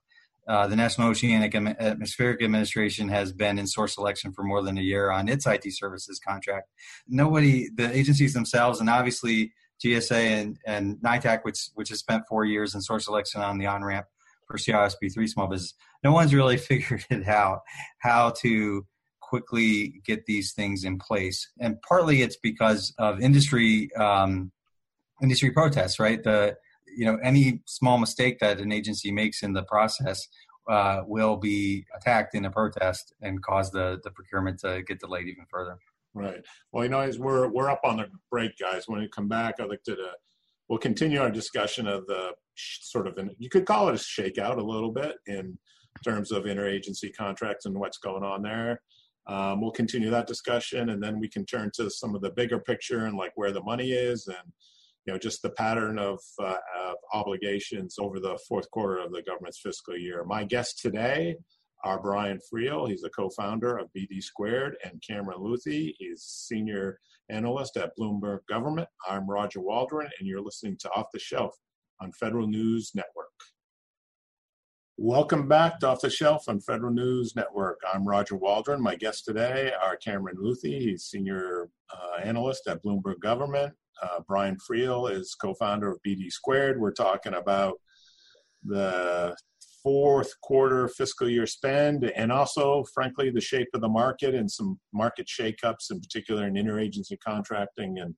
Uh, 0.47 0.67
the 0.67 0.75
National 0.75 1.09
Oceanic 1.09 1.53
and 1.53 1.69
Atmospheric 1.79 2.41
Administration 2.41 3.09
has 3.09 3.31
been 3.31 3.57
in 3.57 3.67
source 3.67 3.95
selection 3.95 4.33
for 4.33 4.43
more 4.43 4.61
than 4.61 4.77
a 4.77 4.81
year 4.81 5.11
on 5.11 5.29
its 5.29 5.45
IT 5.45 5.63
services 5.67 6.19
contract. 6.19 6.67
Nobody, 7.07 7.69
the 7.73 7.95
agencies 7.95 8.33
themselves, 8.33 8.79
and 8.79 8.89
obviously 8.89 9.53
GSA 9.83 10.41
and, 10.41 10.57
and 10.65 10.97
NITAAC, 10.97 11.43
which 11.43 11.69
which 11.75 11.89
has 11.89 11.99
spent 11.99 12.23
four 12.27 12.45
years 12.45 12.75
in 12.75 12.81
source 12.81 13.05
selection 13.05 13.41
on 13.41 13.57
the 13.57 13.65
on 13.65 13.83
ramp 13.83 14.05
for 14.47 14.57
CISP 14.57 15.13
three 15.13 15.27
small 15.27 15.47
business, 15.47 15.73
no 16.03 16.11
one's 16.11 16.33
really 16.33 16.57
figured 16.69 17.05
it 17.09 17.27
out 17.27 17.61
how 17.99 18.31
to 18.41 18.85
quickly 19.19 20.01
get 20.05 20.25
these 20.25 20.51
things 20.51 20.83
in 20.83 20.99
place. 20.99 21.49
And 21.59 21.81
partly 21.81 22.21
it's 22.21 22.35
because 22.35 22.93
of 22.97 23.21
industry 23.21 23.89
um, 23.95 24.51
industry 25.21 25.51
protests, 25.51 25.99
right? 25.99 26.21
The 26.21 26.57
you 26.95 27.05
know 27.05 27.17
any 27.23 27.61
small 27.65 27.97
mistake 27.97 28.39
that 28.39 28.59
an 28.59 28.71
agency 28.71 29.11
makes 29.11 29.43
in 29.43 29.53
the 29.53 29.63
process 29.63 30.27
uh, 30.69 31.01
will 31.07 31.37
be 31.37 31.85
attacked 31.95 32.35
in 32.35 32.45
a 32.45 32.51
protest 32.51 33.13
and 33.21 33.41
cause 33.41 33.71
the 33.71 33.99
the 34.03 34.11
procurement 34.11 34.59
to 34.59 34.83
get 34.83 34.99
delayed 34.99 35.27
even 35.27 35.45
further. 35.49 35.77
Right. 36.13 36.41
Well, 36.71 36.83
you 36.83 36.89
know, 36.89 36.99
as 36.99 37.17
we're 37.17 37.47
we're 37.47 37.69
up 37.69 37.81
on 37.83 37.97
the 37.97 38.07
break, 38.29 38.57
guys. 38.57 38.83
When 38.87 38.99
we 38.99 39.07
come 39.07 39.27
back, 39.27 39.55
I'd 39.59 39.69
like 39.69 39.83
to. 39.83 39.93
Uh, 39.93 40.13
we'll 40.67 40.79
continue 40.79 41.21
our 41.21 41.31
discussion 41.31 41.87
of 41.87 42.05
the 42.07 42.31
sort 42.55 43.07
of 43.07 43.17
an, 43.17 43.31
you 43.37 43.49
could 43.49 43.65
call 43.65 43.89
it 43.89 43.95
a 43.95 43.97
shakeout 43.97 44.57
a 44.57 44.63
little 44.63 44.91
bit 44.91 45.15
in 45.25 45.57
terms 46.03 46.31
of 46.31 46.43
interagency 46.43 47.15
contracts 47.15 47.65
and 47.65 47.77
what's 47.77 47.97
going 47.97 48.23
on 48.23 48.41
there. 48.41 48.81
Um, 49.27 49.61
we'll 49.61 49.71
continue 49.71 50.09
that 50.09 50.27
discussion, 50.27 50.89
and 50.89 51.01
then 51.01 51.19
we 51.19 51.29
can 51.29 51.45
turn 51.45 51.71
to 51.75 51.89
some 51.89 52.15
of 52.15 52.21
the 52.21 52.31
bigger 52.31 52.59
picture 52.59 53.05
and 53.05 53.17
like 53.17 53.31
where 53.35 53.51
the 53.51 53.63
money 53.63 53.91
is 53.91 54.27
and 54.27 54.51
you 55.05 55.13
know, 55.13 55.19
just 55.19 55.41
the 55.41 55.49
pattern 55.51 55.97
of, 55.97 56.19
uh, 56.39 56.57
of 56.79 56.95
obligations 57.13 57.95
over 57.99 58.19
the 58.19 58.37
fourth 58.47 58.69
quarter 58.71 58.99
of 58.99 59.11
the 59.11 59.23
government's 59.23 59.59
fiscal 59.59 59.97
year. 59.97 60.23
My 60.23 60.43
guest 60.43 60.79
today 60.79 61.35
are 61.83 62.01
Brian 62.01 62.39
Friel. 62.39 62.89
He's 62.89 63.01
the 63.01 63.09
co-founder 63.09 63.77
of 63.77 63.89
BD 63.97 64.21
Squared, 64.21 64.75
and 64.83 65.01
Cameron 65.05 65.39
Leuthy. 65.41 65.95
He's 65.97 66.23
senior 66.23 66.99
analyst 67.29 67.77
at 67.77 67.91
Bloomberg 67.99 68.39
Government. 68.47 68.87
I'm 69.07 69.29
Roger 69.29 69.61
Waldron, 69.61 70.09
and 70.19 70.27
you're 70.27 70.41
listening 70.41 70.77
to 70.81 70.89
Off 70.91 71.07
the 71.13 71.19
Shelf 71.19 71.55
on 71.99 72.11
Federal 72.11 72.47
News 72.47 72.91
Network. 72.95 73.27
Welcome 74.97 75.47
back 75.47 75.79
to 75.79 75.87
Off 75.87 76.01
the 76.01 76.09
Shelf 76.09 76.47
on 76.47 76.59
Federal 76.59 76.93
News 76.93 77.35
Network. 77.35 77.79
I'm 77.91 78.07
Roger 78.07 78.35
Waldron. 78.35 78.81
My 78.81 78.95
guests 78.95 79.23
today 79.23 79.71
are 79.81 79.97
Cameron 79.97 80.37
Leuthy. 80.39 80.79
He's 80.79 81.05
senior 81.05 81.69
uh, 81.91 82.21
analyst 82.23 82.67
at 82.67 82.83
Bloomberg 82.83 83.19
Government, 83.19 83.73
uh, 84.01 84.19
Brian 84.27 84.57
Friel 84.57 85.11
is 85.11 85.35
co-founder 85.35 85.91
of 85.91 85.99
BD 86.05 86.31
Squared. 86.31 86.79
We're 86.79 86.91
talking 86.91 87.35
about 87.35 87.79
the 88.63 89.35
fourth 89.83 90.39
quarter 90.41 90.87
fiscal 90.87 91.29
year 91.29 91.45
spend 91.45 92.05
and 92.15 92.31
also, 92.31 92.83
frankly, 92.93 93.29
the 93.29 93.41
shape 93.41 93.67
of 93.73 93.81
the 93.81 93.89
market 93.89 94.35
and 94.35 94.49
some 94.49 94.79
market 94.93 95.27
shakeups, 95.27 95.91
in 95.91 95.99
particular 95.99 96.47
in 96.47 96.53
interagency 96.53 97.17
contracting 97.25 97.99
and 97.99 98.15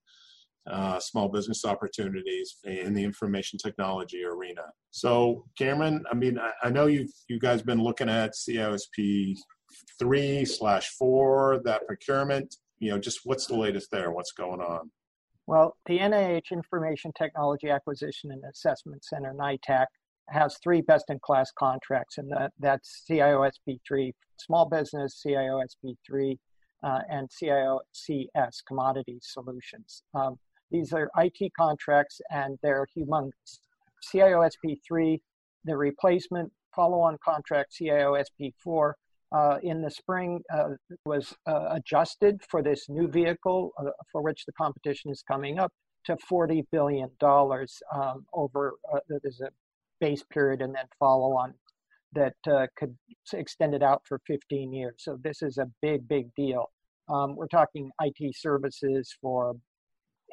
uh, 0.69 0.99
small 0.99 1.27
business 1.27 1.65
opportunities 1.65 2.57
in 2.63 2.93
the 2.93 3.03
information 3.03 3.59
technology 3.59 4.23
arena. 4.23 4.63
So, 4.91 5.45
Cameron, 5.57 6.05
I 6.09 6.15
mean, 6.15 6.39
I, 6.39 6.51
I 6.63 6.69
know 6.69 6.85
you 6.85 7.07
you 7.27 7.39
guys 7.39 7.61
been 7.61 7.83
looking 7.83 8.09
at 8.09 8.33
CISP 8.33 9.35
three 9.99 10.45
slash 10.45 10.89
four 10.89 11.61
that 11.65 11.85
procurement. 11.87 12.55
You 12.79 12.91
know, 12.91 12.99
just 12.99 13.21
what's 13.23 13.47
the 13.47 13.55
latest 13.55 13.89
there? 13.91 14.11
What's 14.11 14.31
going 14.31 14.61
on? 14.61 14.89
Well, 15.45 15.75
the 15.87 15.99
NIH 15.99 16.51
Information 16.51 17.11
Technology 17.17 17.69
Acquisition 17.69 18.31
and 18.31 18.41
Assessment 18.49 19.03
Center, 19.03 19.33
NITAAC, 19.33 19.87
has 20.29 20.57
three 20.63 20.81
best 20.81 21.05
in 21.09 21.19
class 21.19 21.51
contracts, 21.57 22.17
and 22.17 22.31
that, 22.31 22.51
that's 22.59 23.03
CIOSP3 23.09 24.13
small 24.43 24.65
business, 24.67 25.21
CIOSP3, 25.25 26.37
uh, 26.83 26.99
and 27.09 27.29
CIOCS 27.29 28.63
commodity 28.67 29.19
solutions. 29.21 30.03
Um, 30.13 30.37
these 30.71 30.91
are 30.91 31.09
IT 31.17 31.51
contracts 31.57 32.19
and 32.31 32.57
they're 32.61 32.87
humongous. 32.97 33.59
CIOSP3, 34.13 35.19
the 35.63 35.77
replacement 35.77 36.51
follow 36.75 36.99
on 36.99 37.17
contract 37.23 37.73
CIOSP4 37.79 38.93
uh, 39.31 39.57
in 39.63 39.81
the 39.81 39.89
spring 39.89 40.41
uh, 40.53 40.69
was 41.05 41.33
uh, 41.47 41.67
adjusted 41.71 42.41
for 42.49 42.61
this 42.61 42.89
new 42.89 43.07
vehicle 43.07 43.71
uh, 43.79 43.89
for 44.11 44.21
which 44.21 44.45
the 44.45 44.53
competition 44.53 45.09
is 45.09 45.23
coming 45.25 45.59
up 45.59 45.71
to 46.05 46.17
$40 46.29 46.63
billion 46.71 47.09
um, 47.21 48.25
over 48.33 48.73
uh, 48.93 48.99
there's 49.07 49.41
a 49.41 49.49
base 49.99 50.23
period 50.23 50.61
and 50.61 50.75
then 50.75 50.85
follow 50.99 51.35
on 51.35 51.53
that 52.13 52.35
uh, 52.49 52.67
could 52.77 52.95
extend 53.33 53.73
it 53.73 53.81
out 53.81 54.01
for 54.07 54.19
15 54.27 54.71
years. 54.71 54.95
So 54.99 55.17
this 55.23 55.41
is 55.41 55.57
a 55.57 55.67
big, 55.81 56.07
big 56.07 56.33
deal. 56.35 56.71
Um, 57.09 57.35
we're 57.35 57.47
talking 57.47 57.89
IT 58.01 58.35
services 58.35 59.15
for 59.21 59.55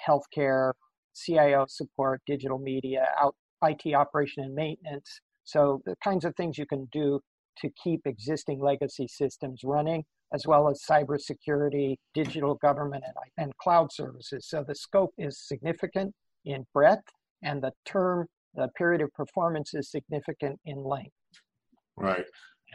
healthcare, 0.06 0.72
CIO 1.14 1.66
support, 1.68 2.20
digital 2.26 2.58
media, 2.58 3.06
out, 3.20 3.34
IT 3.62 3.94
operation 3.94 4.44
and 4.44 4.54
maintenance. 4.54 5.20
So 5.44 5.82
the 5.84 5.96
kinds 6.02 6.24
of 6.24 6.34
things 6.36 6.58
you 6.58 6.66
can 6.66 6.88
do 6.92 7.20
to 7.58 7.70
keep 7.82 8.06
existing 8.06 8.60
legacy 8.60 9.06
systems 9.08 9.62
running, 9.64 10.04
as 10.32 10.46
well 10.46 10.68
as 10.68 10.82
cybersecurity, 10.88 11.96
digital 12.14 12.54
government, 12.56 13.04
and, 13.06 13.14
and 13.36 13.56
cloud 13.58 13.92
services. 13.92 14.46
So 14.48 14.64
the 14.66 14.74
scope 14.74 15.12
is 15.18 15.38
significant 15.46 16.14
in 16.44 16.66
breadth, 16.72 17.02
and 17.42 17.62
the 17.62 17.72
term, 17.84 18.26
the 18.54 18.68
period 18.76 19.00
of 19.00 19.12
performance 19.12 19.74
is 19.74 19.90
significant 19.90 20.58
in 20.64 20.82
length. 20.82 21.14
Right. 21.96 22.24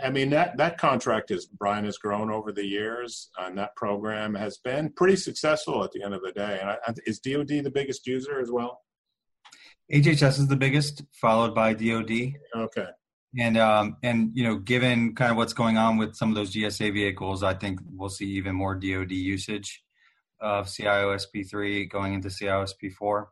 I 0.03 0.10
mean 0.10 0.29
that 0.32 0.58
that 0.58 0.77
contract 0.77 1.32
is 1.32 1.46
Brian 1.46 1.86
has 1.86 1.98
grown 1.98 2.29
over 2.29 2.51
the 2.51 2.65
years, 2.65 3.29
and 3.39 3.58
that 3.58 3.75
program 3.75 4.36
has 4.36 4.58
been 4.58 4.89
pretty 4.89 5.15
successful 5.15 5.84
at 5.84 5.91
the 5.91 6.03
end 6.03 6.13
of 6.13 6.22
the 6.22 6.34
day. 6.34 6.60
And 6.60 6.70
I, 6.70 6.77
is 7.05 7.20
DoD 7.20 7.63
the 7.63 7.72
biggest 7.74 8.05
user 8.05 8.39
as 8.41 8.51
well? 8.51 8.82
HHS 9.94 10.39
is 10.39 10.48
the 10.48 10.55
biggest, 10.55 11.03
followed 11.13 11.53
by 11.53 11.74
DoD. 11.74 12.34
Okay. 12.55 12.88
And 13.38 13.58
um, 13.58 13.98
and 14.03 14.32
you 14.34 14.44
know, 14.44 14.58
given 14.58 15.13
kind 15.13 15.32
of 15.32 15.38
what's 15.38 15.53
going 15.53 15.77
on 15.77 15.98
with 15.98 16.15
some 16.15 16.29
of 16.29 16.36
those 16.36 16.53
GSA 16.53 16.94
vehicles, 16.94 17.44
I 17.44 17.53
think 17.53 17.79
we'll 17.91 18.10
see 18.10 18.27
even 18.32 18.55
more 18.55 18.75
DoD 18.75 19.12
usage 19.12 19.84
of 20.39 20.67
CIOSP3 20.67 21.89
going 21.89 22.13
into 22.13 22.29
CIOSP4. 22.29 23.25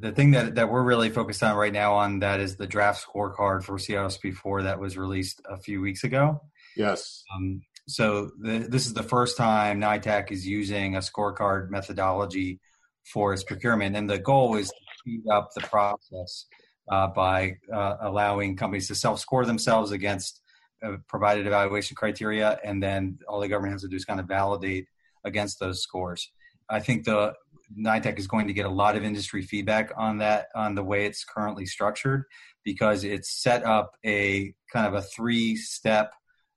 The 0.00 0.12
thing 0.12 0.30
that, 0.32 0.54
that 0.54 0.70
we're 0.70 0.82
really 0.82 1.10
focused 1.10 1.42
on 1.42 1.56
right 1.56 1.72
now 1.72 1.94
on 1.94 2.20
that 2.20 2.38
is 2.40 2.56
the 2.56 2.66
draft 2.66 3.04
scorecard 3.04 3.64
for 3.64 3.76
CIOSP4 3.78 4.62
that 4.64 4.78
was 4.78 4.96
released 4.96 5.40
a 5.48 5.56
few 5.56 5.80
weeks 5.80 6.04
ago. 6.04 6.40
Yes. 6.76 7.24
Um, 7.34 7.62
so 7.88 8.30
the, 8.38 8.66
this 8.68 8.86
is 8.86 8.94
the 8.94 9.02
first 9.02 9.36
time 9.36 9.80
NITAAC 9.80 10.30
is 10.30 10.46
using 10.46 10.94
a 10.94 11.00
scorecard 11.00 11.70
methodology 11.70 12.60
for 13.04 13.32
its 13.32 13.42
procurement, 13.42 13.96
and 13.96 14.08
the 14.08 14.18
goal 14.18 14.56
is 14.56 14.68
to 14.68 14.74
speed 14.98 15.22
up 15.32 15.48
the 15.54 15.62
process 15.62 16.46
uh, 16.90 17.06
by 17.08 17.56
uh, 17.72 17.96
allowing 18.02 18.56
companies 18.56 18.88
to 18.88 18.94
self 18.94 19.18
score 19.18 19.46
themselves 19.46 19.90
against 19.90 20.42
uh, 20.82 20.96
provided 21.08 21.46
evaluation 21.46 21.96
criteria, 21.96 22.58
and 22.62 22.82
then 22.82 23.18
all 23.26 23.40
the 23.40 23.48
government 23.48 23.72
has 23.72 23.82
to 23.82 23.88
do 23.88 23.96
is 23.96 24.04
kind 24.04 24.20
of 24.20 24.26
validate 24.26 24.86
against 25.24 25.58
those 25.58 25.82
scores. 25.82 26.30
I 26.70 26.80
think 26.80 27.04
the 27.04 27.32
NITAAC 27.76 28.18
is 28.18 28.26
going 28.26 28.46
to 28.46 28.52
get 28.52 28.66
a 28.66 28.70
lot 28.70 28.96
of 28.96 29.04
industry 29.04 29.42
feedback 29.42 29.92
on 29.96 30.18
that 30.18 30.48
on 30.54 30.74
the 30.74 30.82
way 30.82 31.06
it's 31.06 31.24
currently 31.24 31.66
structured 31.66 32.24
because 32.64 33.04
it's 33.04 33.42
set 33.42 33.64
up 33.64 33.92
a 34.04 34.54
kind 34.72 34.86
of 34.86 34.94
a 34.94 35.02
three 35.02 35.56
step 35.56 36.12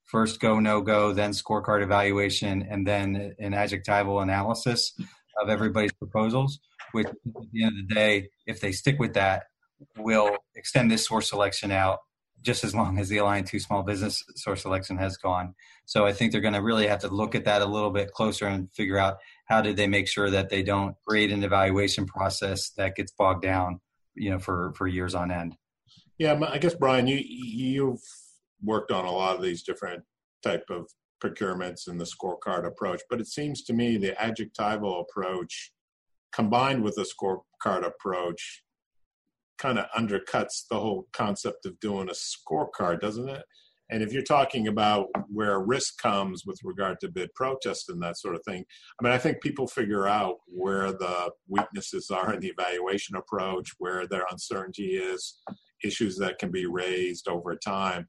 first 0.05 0.39
go 0.39 0.59
no 0.59 0.81
go 0.81 1.13
then 1.13 1.31
scorecard 1.31 1.83
evaluation 1.83 2.65
and 2.69 2.85
then 2.85 3.33
an 3.39 3.53
adjectival 3.53 4.21
analysis 4.21 4.93
of 5.41 5.49
everybody's 5.49 5.93
proposals 5.93 6.59
which 6.91 7.07
at 7.07 7.15
the 7.51 7.63
end 7.63 7.77
of 7.79 7.87
the 7.87 7.95
day 7.95 8.27
if 8.45 8.59
they 8.59 8.71
stick 8.71 8.99
with 8.99 9.13
that 9.13 9.43
will 9.97 10.35
extend 10.55 10.91
this 10.91 11.05
source 11.05 11.29
selection 11.29 11.71
out 11.71 11.99
just 12.41 12.63
as 12.63 12.73
long 12.73 12.97
as 12.97 13.09
the 13.09 13.17
Alliant 13.17 13.47
2 13.47 13.59
small 13.59 13.83
business 13.83 14.23
source 14.35 14.63
selection 14.63 14.97
has 14.97 15.17
gone. 15.17 15.53
So 15.85 16.05
I 16.05 16.13
think 16.13 16.31
they're 16.31 16.41
going 16.41 16.55
to 16.55 16.61
really 16.61 16.87
have 16.87 17.01
to 17.01 17.07
look 17.07 17.35
at 17.35 17.45
that 17.45 17.61
a 17.61 17.65
little 17.65 17.91
bit 17.91 18.11
closer 18.11 18.47
and 18.47 18.71
figure 18.73 18.97
out 18.97 19.17
how 19.51 19.61
do 19.61 19.73
they 19.73 19.87
make 19.87 20.07
sure 20.07 20.29
that 20.29 20.49
they 20.49 20.63
don't 20.63 20.95
create 21.05 21.29
an 21.29 21.43
evaluation 21.43 22.05
process 22.05 22.69
that 22.77 22.95
gets 22.95 23.11
bogged 23.11 23.41
down, 23.41 23.81
you 24.15 24.29
know, 24.29 24.39
for 24.39 24.71
for 24.77 24.87
years 24.87 25.13
on 25.13 25.29
end. 25.29 25.57
Yeah, 26.17 26.39
I 26.47 26.57
guess 26.57 26.73
Brian, 26.73 27.05
you 27.05 27.17
you've 27.21 28.01
worked 28.63 28.91
on 28.91 29.03
a 29.03 29.11
lot 29.11 29.35
of 29.35 29.41
these 29.41 29.61
different 29.61 30.03
type 30.41 30.63
of 30.69 30.87
procurements 31.21 31.87
and 31.87 31.99
the 31.99 32.05
scorecard 32.05 32.65
approach, 32.65 33.01
but 33.09 33.19
it 33.19 33.27
seems 33.27 33.61
to 33.63 33.73
me 33.73 33.97
the 33.97 34.19
adjectival 34.23 35.01
approach 35.01 35.73
combined 36.31 36.81
with 36.81 36.95
the 36.95 37.05
scorecard 37.13 37.85
approach 37.85 38.63
kind 39.57 39.77
of 39.77 39.85
undercuts 39.97 40.65
the 40.69 40.79
whole 40.79 41.07
concept 41.11 41.65
of 41.65 41.77
doing 41.81 42.09
a 42.09 42.13
scorecard, 42.13 43.01
doesn't 43.01 43.27
it? 43.27 43.43
And 43.91 44.01
if 44.01 44.13
you're 44.13 44.23
talking 44.23 44.67
about 44.67 45.07
where 45.27 45.59
risk 45.59 46.01
comes 46.01 46.45
with 46.45 46.57
regard 46.63 46.99
to 47.01 47.09
bid 47.09 47.33
protest 47.35 47.89
and 47.89 48.01
that 48.01 48.17
sort 48.17 48.35
of 48.35 48.41
thing, 48.43 48.63
I 48.99 49.03
mean, 49.03 49.13
I 49.13 49.17
think 49.17 49.41
people 49.41 49.67
figure 49.67 50.07
out 50.07 50.37
where 50.47 50.93
the 50.93 51.31
weaknesses 51.49 52.09
are 52.09 52.33
in 52.33 52.39
the 52.39 52.47
evaluation 52.57 53.17
approach, 53.17 53.71
where 53.79 54.07
their 54.07 54.25
uncertainty 54.31 54.95
is, 54.95 55.41
issues 55.83 56.17
that 56.17 56.39
can 56.39 56.51
be 56.51 56.65
raised 56.65 57.27
over 57.27 57.55
time. 57.55 58.07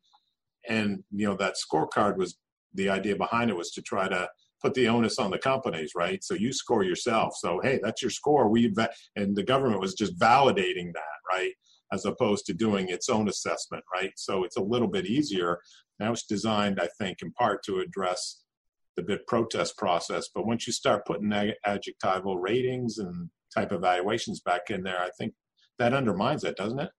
And, 0.69 1.03
you 1.11 1.27
know, 1.27 1.37
that 1.37 1.57
scorecard 1.57 2.17
was 2.17 2.39
the 2.75 2.89
idea 2.89 3.17
behind 3.17 3.51
it 3.51 3.57
was 3.57 3.73
to 3.73 3.83
try 3.83 4.09
to 4.09 4.29
put 4.62 4.75
the 4.75 4.87
onus 4.87 5.19
on 5.19 5.33
the 5.33 5.39
companies, 5.39 5.93
right? 5.97 6.23
So 6.23 6.35
you 6.35 6.53
score 6.53 6.85
yourself. 6.85 7.35
So, 7.37 7.61
hey, 7.62 7.81
that's 7.83 8.01
your 8.01 8.12
score. 8.12 8.49
We, 8.49 8.73
and 9.17 9.35
the 9.35 9.43
government 9.43 9.81
was 9.81 9.95
just 9.95 10.17
validating 10.19 10.93
that 10.95 11.23
right? 11.33 11.53
As 11.93 12.07
opposed 12.07 12.47
to 12.47 12.55
doing 12.55 12.89
its 12.89 13.09
own 13.09 13.29
assessment, 13.29 13.85
right? 13.93 14.13
So 14.17 14.45
it's 14.45 14.57
a 14.57 14.63
little 14.63 14.89
bit 14.89 15.07
easier. 15.07 15.61
Now 16.01 16.13
it's 16.13 16.25
designed, 16.25 16.81
I 16.81 16.89
think, 16.99 17.19
in 17.21 17.33
part 17.33 17.63
to 17.65 17.81
address 17.81 18.43
the 18.97 19.03
bid 19.03 19.27
protest 19.27 19.77
process. 19.77 20.29
But 20.35 20.47
once 20.47 20.67
you 20.67 20.73
start 20.73 21.07
putting 21.07 21.33
adjectival 21.67 22.39
ratings 22.39 22.99
and 22.99 23.29
type 23.55 23.73
evaluations 23.73 24.41
back 24.41 24.71
in 24.71 24.83
there, 24.83 25.01
I 25.01 25.11
think 25.19 25.35
that 25.79 25.93
undermines 25.93 26.45
it, 26.45 26.57
doesn't 26.57 26.81
it? 26.81 26.91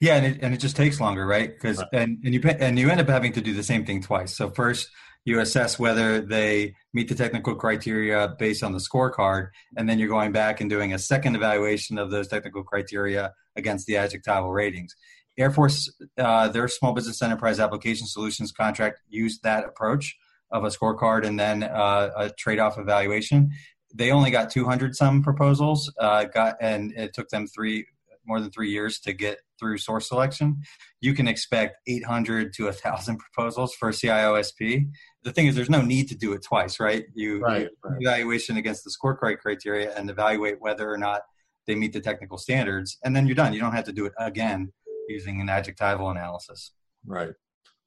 Yeah, 0.00 0.16
and 0.16 0.26
it, 0.26 0.42
and 0.42 0.54
it 0.54 0.58
just 0.58 0.76
takes 0.76 1.00
longer, 1.00 1.26
right? 1.26 1.50
Because 1.52 1.78
right. 1.78 1.88
and, 1.92 2.18
and 2.24 2.34
you 2.34 2.40
and 2.42 2.78
you 2.78 2.90
end 2.90 3.00
up 3.00 3.08
having 3.08 3.32
to 3.34 3.40
do 3.40 3.52
the 3.52 3.62
same 3.62 3.84
thing 3.84 4.02
twice. 4.02 4.34
So 4.34 4.50
first 4.50 4.88
you 5.24 5.40
assess 5.40 5.78
whether 5.78 6.20
they 6.20 6.74
meet 6.92 7.08
the 7.08 7.14
technical 7.14 7.54
criteria 7.54 8.34
based 8.38 8.62
on 8.62 8.72
the 8.72 8.78
scorecard, 8.78 9.48
and 9.76 9.88
then 9.88 9.98
you're 9.98 10.08
going 10.08 10.32
back 10.32 10.60
and 10.60 10.68
doing 10.68 10.92
a 10.92 10.98
second 10.98 11.36
evaluation 11.36 11.98
of 11.98 12.10
those 12.10 12.28
technical 12.28 12.62
criteria 12.64 13.32
against 13.56 13.86
the 13.86 13.96
adjectival 13.96 14.50
ratings. 14.50 14.94
Air 15.38 15.50
Force, 15.50 15.90
uh, 16.18 16.48
their 16.48 16.68
Small 16.68 16.92
Business 16.92 17.22
Enterprise 17.22 17.58
Application 17.58 18.06
Solutions 18.06 18.52
contract 18.52 19.00
used 19.08 19.42
that 19.42 19.64
approach 19.64 20.16
of 20.50 20.64
a 20.64 20.68
scorecard 20.68 21.26
and 21.26 21.40
then 21.40 21.62
uh, 21.62 22.10
a 22.16 22.30
trade-off 22.30 22.78
evaluation. 22.78 23.50
They 23.94 24.10
only 24.10 24.30
got 24.30 24.50
200 24.50 24.94
some 24.94 25.22
proposals, 25.22 25.90
uh, 25.98 26.24
got 26.24 26.56
and 26.60 26.92
it 26.92 27.14
took 27.14 27.28
them 27.30 27.46
three 27.46 27.86
more 28.26 28.40
than 28.40 28.50
three 28.50 28.70
years 28.70 29.00
to 29.00 29.12
get 29.12 29.38
through 29.58 29.78
source 29.78 30.08
selection. 30.08 30.62
You 31.00 31.14
can 31.14 31.26
expect 31.28 31.76
800 31.86 32.52
to 32.54 32.64
1,000 32.64 33.18
proposals 33.34 33.74
for 33.74 33.90
CIOSP. 33.90 34.88
The 35.24 35.32
thing 35.32 35.46
is, 35.46 35.54
there's 35.54 35.70
no 35.70 35.82
need 35.82 36.08
to 36.08 36.16
do 36.16 36.32
it 36.32 36.42
twice, 36.42 36.80
right? 36.80 37.04
You, 37.14 37.40
right, 37.40 37.68
right. 37.84 38.00
evaluation 38.00 38.56
against 38.56 38.84
the 38.84 38.90
scorecard 38.90 39.38
criteria 39.38 39.96
and 39.96 40.10
evaluate 40.10 40.60
whether 40.60 40.90
or 40.90 40.98
not 40.98 41.22
they 41.66 41.74
meet 41.76 41.92
the 41.92 42.00
technical 42.00 42.38
standards, 42.38 42.98
and 43.04 43.14
then 43.14 43.26
you're 43.26 43.36
done. 43.36 43.52
You 43.52 43.60
don't 43.60 43.72
have 43.72 43.84
to 43.84 43.92
do 43.92 44.04
it 44.06 44.12
again 44.18 44.72
using 45.08 45.40
an 45.40 45.48
adjectival 45.48 46.10
analysis. 46.10 46.72
Right. 47.06 47.30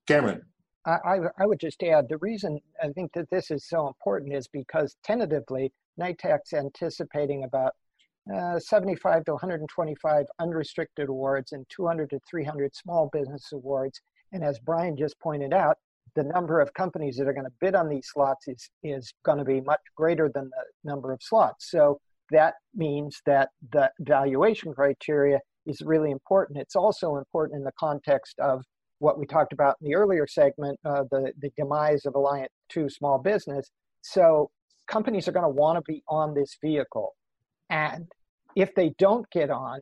Cameron. 0.08 0.44
I, 0.88 1.18
I 1.40 1.48
would 1.48 1.60
just 1.60 1.82
add 1.82 2.08
the 2.10 2.18
reason 2.18 2.60
I 2.82 2.90
think 2.90 3.12
that 3.14 3.30
this 3.32 3.50
is 3.50 3.68
so 3.68 3.88
important 3.88 4.34
is 4.34 4.48
because 4.48 4.96
tentatively 5.04 5.74
NITAAC's 6.00 6.54
anticipating 6.54 7.44
about 7.44 7.74
uh, 8.34 8.60
75 8.60 9.26
to 9.26 9.32
125 9.34 10.26
unrestricted 10.40 11.10
awards 11.10 11.54
and 11.54 11.66
200 11.70 12.10
to 12.12 12.20
300 12.30 12.76
small 12.76 13.10
business 13.12 13.52
awards. 13.52 14.00
And 14.32 14.44
as 14.44 14.60
Brian 14.60 14.96
just 14.96 15.20
pointed 15.20 15.54
out, 15.54 15.78
the 16.16 16.24
number 16.24 16.62
of 16.62 16.74
companies 16.74 17.18
that 17.18 17.28
are 17.28 17.34
going 17.34 17.46
to 17.46 17.52
bid 17.60 17.76
on 17.76 17.90
these 17.90 18.08
slots 18.12 18.48
is, 18.48 18.70
is 18.84 19.14
going 19.24 19.38
to 19.38 19.44
be 19.44 19.62
much 19.62 19.82
greater 19.96 20.30
than 20.34 20.46
the 20.46 20.90
number 20.90 21.12
of 21.12 21.22
slots. 21.22 21.70
So 21.72 22.00
that 22.32 22.56
means 22.74 23.22
that 23.26 23.50
the 23.72 23.92
valuation 24.00 24.74
criteria 24.74 25.40
is 25.66 25.82
really 25.82 26.12
important. 26.12 26.60
It's 26.60 26.76
also 26.76 27.18
important 27.18 27.58
in 27.58 27.64
the 27.64 27.74
context 27.80 28.40
of 28.40 28.64
what 29.00 29.20
we 29.20 29.26
talked 29.26 29.54
about 29.54 29.76
in 29.82 29.90
the 29.90 29.96
earlier 29.96 30.26
segment, 30.28 30.80
uh, 30.86 31.04
the, 31.12 31.34
the 31.40 31.50
demise 31.58 32.06
of 32.06 32.14
Alliant 32.14 32.48
2 32.70 32.90
small 32.90 33.18
business. 33.18 33.70
So 34.02 34.50
companies 34.88 35.28
are 35.28 35.32
going 35.32 35.44
to 35.44 35.50
want 35.50 35.78
to 35.78 35.92
be 35.92 36.04
on 36.08 36.34
this 36.34 36.58
vehicle. 36.62 37.14
And 37.70 38.08
if 38.56 38.74
they 38.76 38.94
don't 38.98 39.30
get 39.32 39.50
on, 39.50 39.82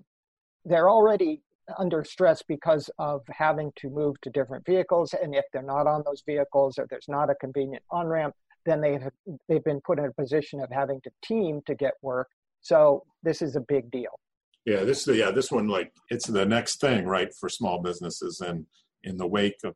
they're 0.65 0.89
already 0.89 1.41
under 1.77 2.03
stress 2.03 2.43
because 2.47 2.89
of 2.99 3.21
having 3.29 3.71
to 3.77 3.89
move 3.89 4.19
to 4.21 4.29
different 4.29 4.65
vehicles. 4.65 5.13
And 5.13 5.35
if 5.35 5.45
they're 5.51 5.61
not 5.61 5.87
on 5.87 6.03
those 6.05 6.23
vehicles 6.25 6.77
or 6.77 6.87
there's 6.89 7.07
not 7.07 7.29
a 7.29 7.35
convenient 7.35 7.83
on 7.91 8.07
ramp, 8.07 8.35
then 8.65 8.81
they 8.81 8.93
have 8.93 9.11
they've 9.47 9.63
been 9.63 9.81
put 9.81 9.99
in 9.99 10.05
a 10.05 10.13
position 10.13 10.59
of 10.61 10.69
having 10.71 11.01
to 11.01 11.11
team 11.23 11.61
to 11.65 11.75
get 11.75 11.93
work. 12.01 12.27
So 12.61 13.03
this 13.23 13.41
is 13.41 13.55
a 13.55 13.61
big 13.61 13.91
deal. 13.91 14.19
Yeah, 14.65 14.83
this 14.83 15.05
yeah 15.07 15.31
this 15.31 15.51
one 15.51 15.67
like 15.67 15.91
it's 16.09 16.27
the 16.27 16.45
next 16.45 16.79
thing 16.79 17.05
right 17.05 17.33
for 17.33 17.49
small 17.49 17.81
businesses 17.81 18.39
and 18.39 18.65
in 19.03 19.17
the 19.17 19.27
wake 19.27 19.59
of 19.65 19.75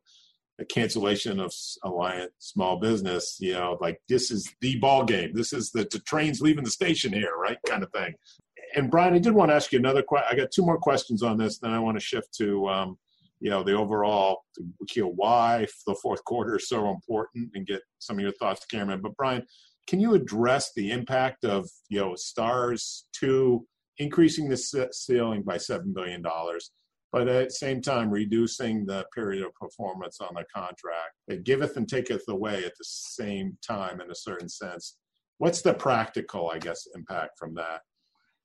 the 0.58 0.64
cancellation 0.64 1.38
of 1.38 1.52
Alliant 1.84 2.30
Small 2.38 2.80
Business, 2.80 3.36
you 3.38 3.52
know, 3.52 3.78
like 3.80 4.00
this 4.08 4.32
is 4.32 4.52
the 4.60 4.76
ball 4.80 5.04
game. 5.04 5.32
This 5.32 5.52
is 5.52 5.70
the, 5.70 5.86
the 5.90 6.00
train's 6.00 6.40
leaving 6.40 6.64
the 6.64 6.70
station 6.70 7.12
here, 7.12 7.36
right? 7.40 7.58
Kind 7.66 7.84
of 7.84 7.92
thing. 7.92 8.14
And 8.74 8.90
Brian, 8.90 9.14
I 9.14 9.18
did 9.18 9.32
want 9.32 9.50
to 9.50 9.54
ask 9.54 9.72
you 9.72 9.78
another 9.78 10.02
question. 10.02 10.28
I 10.30 10.36
got 10.36 10.50
two 10.50 10.64
more 10.64 10.78
questions 10.78 11.22
on 11.22 11.38
this. 11.38 11.58
Then 11.58 11.72
I 11.72 11.78
want 11.78 11.96
to 11.96 12.04
shift 12.04 12.34
to, 12.38 12.68
um, 12.68 12.98
you 13.40 13.50
know, 13.50 13.62
the 13.62 13.72
overall, 13.72 14.42
you 14.94 15.02
know, 15.02 15.12
why 15.14 15.66
the 15.86 15.94
fourth 16.02 16.24
quarter 16.24 16.56
is 16.56 16.68
so 16.68 16.90
important 16.90 17.50
and 17.54 17.66
get 17.66 17.80
some 17.98 18.16
of 18.16 18.22
your 18.22 18.32
thoughts, 18.32 18.66
Cameron. 18.66 19.00
But 19.02 19.16
Brian, 19.16 19.44
can 19.86 20.00
you 20.00 20.14
address 20.14 20.72
the 20.74 20.90
impact 20.90 21.44
of, 21.44 21.68
you 21.88 22.00
know, 22.00 22.14
Stars 22.14 23.06
2 23.12 23.64
increasing 23.98 24.48
the 24.48 24.88
ceiling 24.92 25.42
by 25.42 25.56
$7 25.56 25.94
billion? 25.94 26.22
but 27.12 27.28
at 27.28 27.48
the 27.48 27.54
same 27.54 27.80
time 27.80 28.10
reducing 28.10 28.84
the 28.84 29.04
period 29.14 29.42
of 29.42 29.54
performance 29.54 30.20
on 30.20 30.34
the 30.34 30.44
contract. 30.54 31.14
It 31.26 31.44
giveth 31.44 31.76
and 31.76 31.88
taketh 31.88 32.24
away 32.28 32.64
at 32.64 32.76
the 32.76 32.84
same 32.84 33.56
time 33.66 34.00
in 34.00 34.10
a 34.10 34.14
certain 34.14 34.48
sense. 34.48 34.96
What's 35.38 35.62
the 35.62 35.74
practical, 35.74 36.50
I 36.50 36.58
guess, 36.58 36.86
impact 36.94 37.38
from 37.38 37.54
that? 37.54 37.80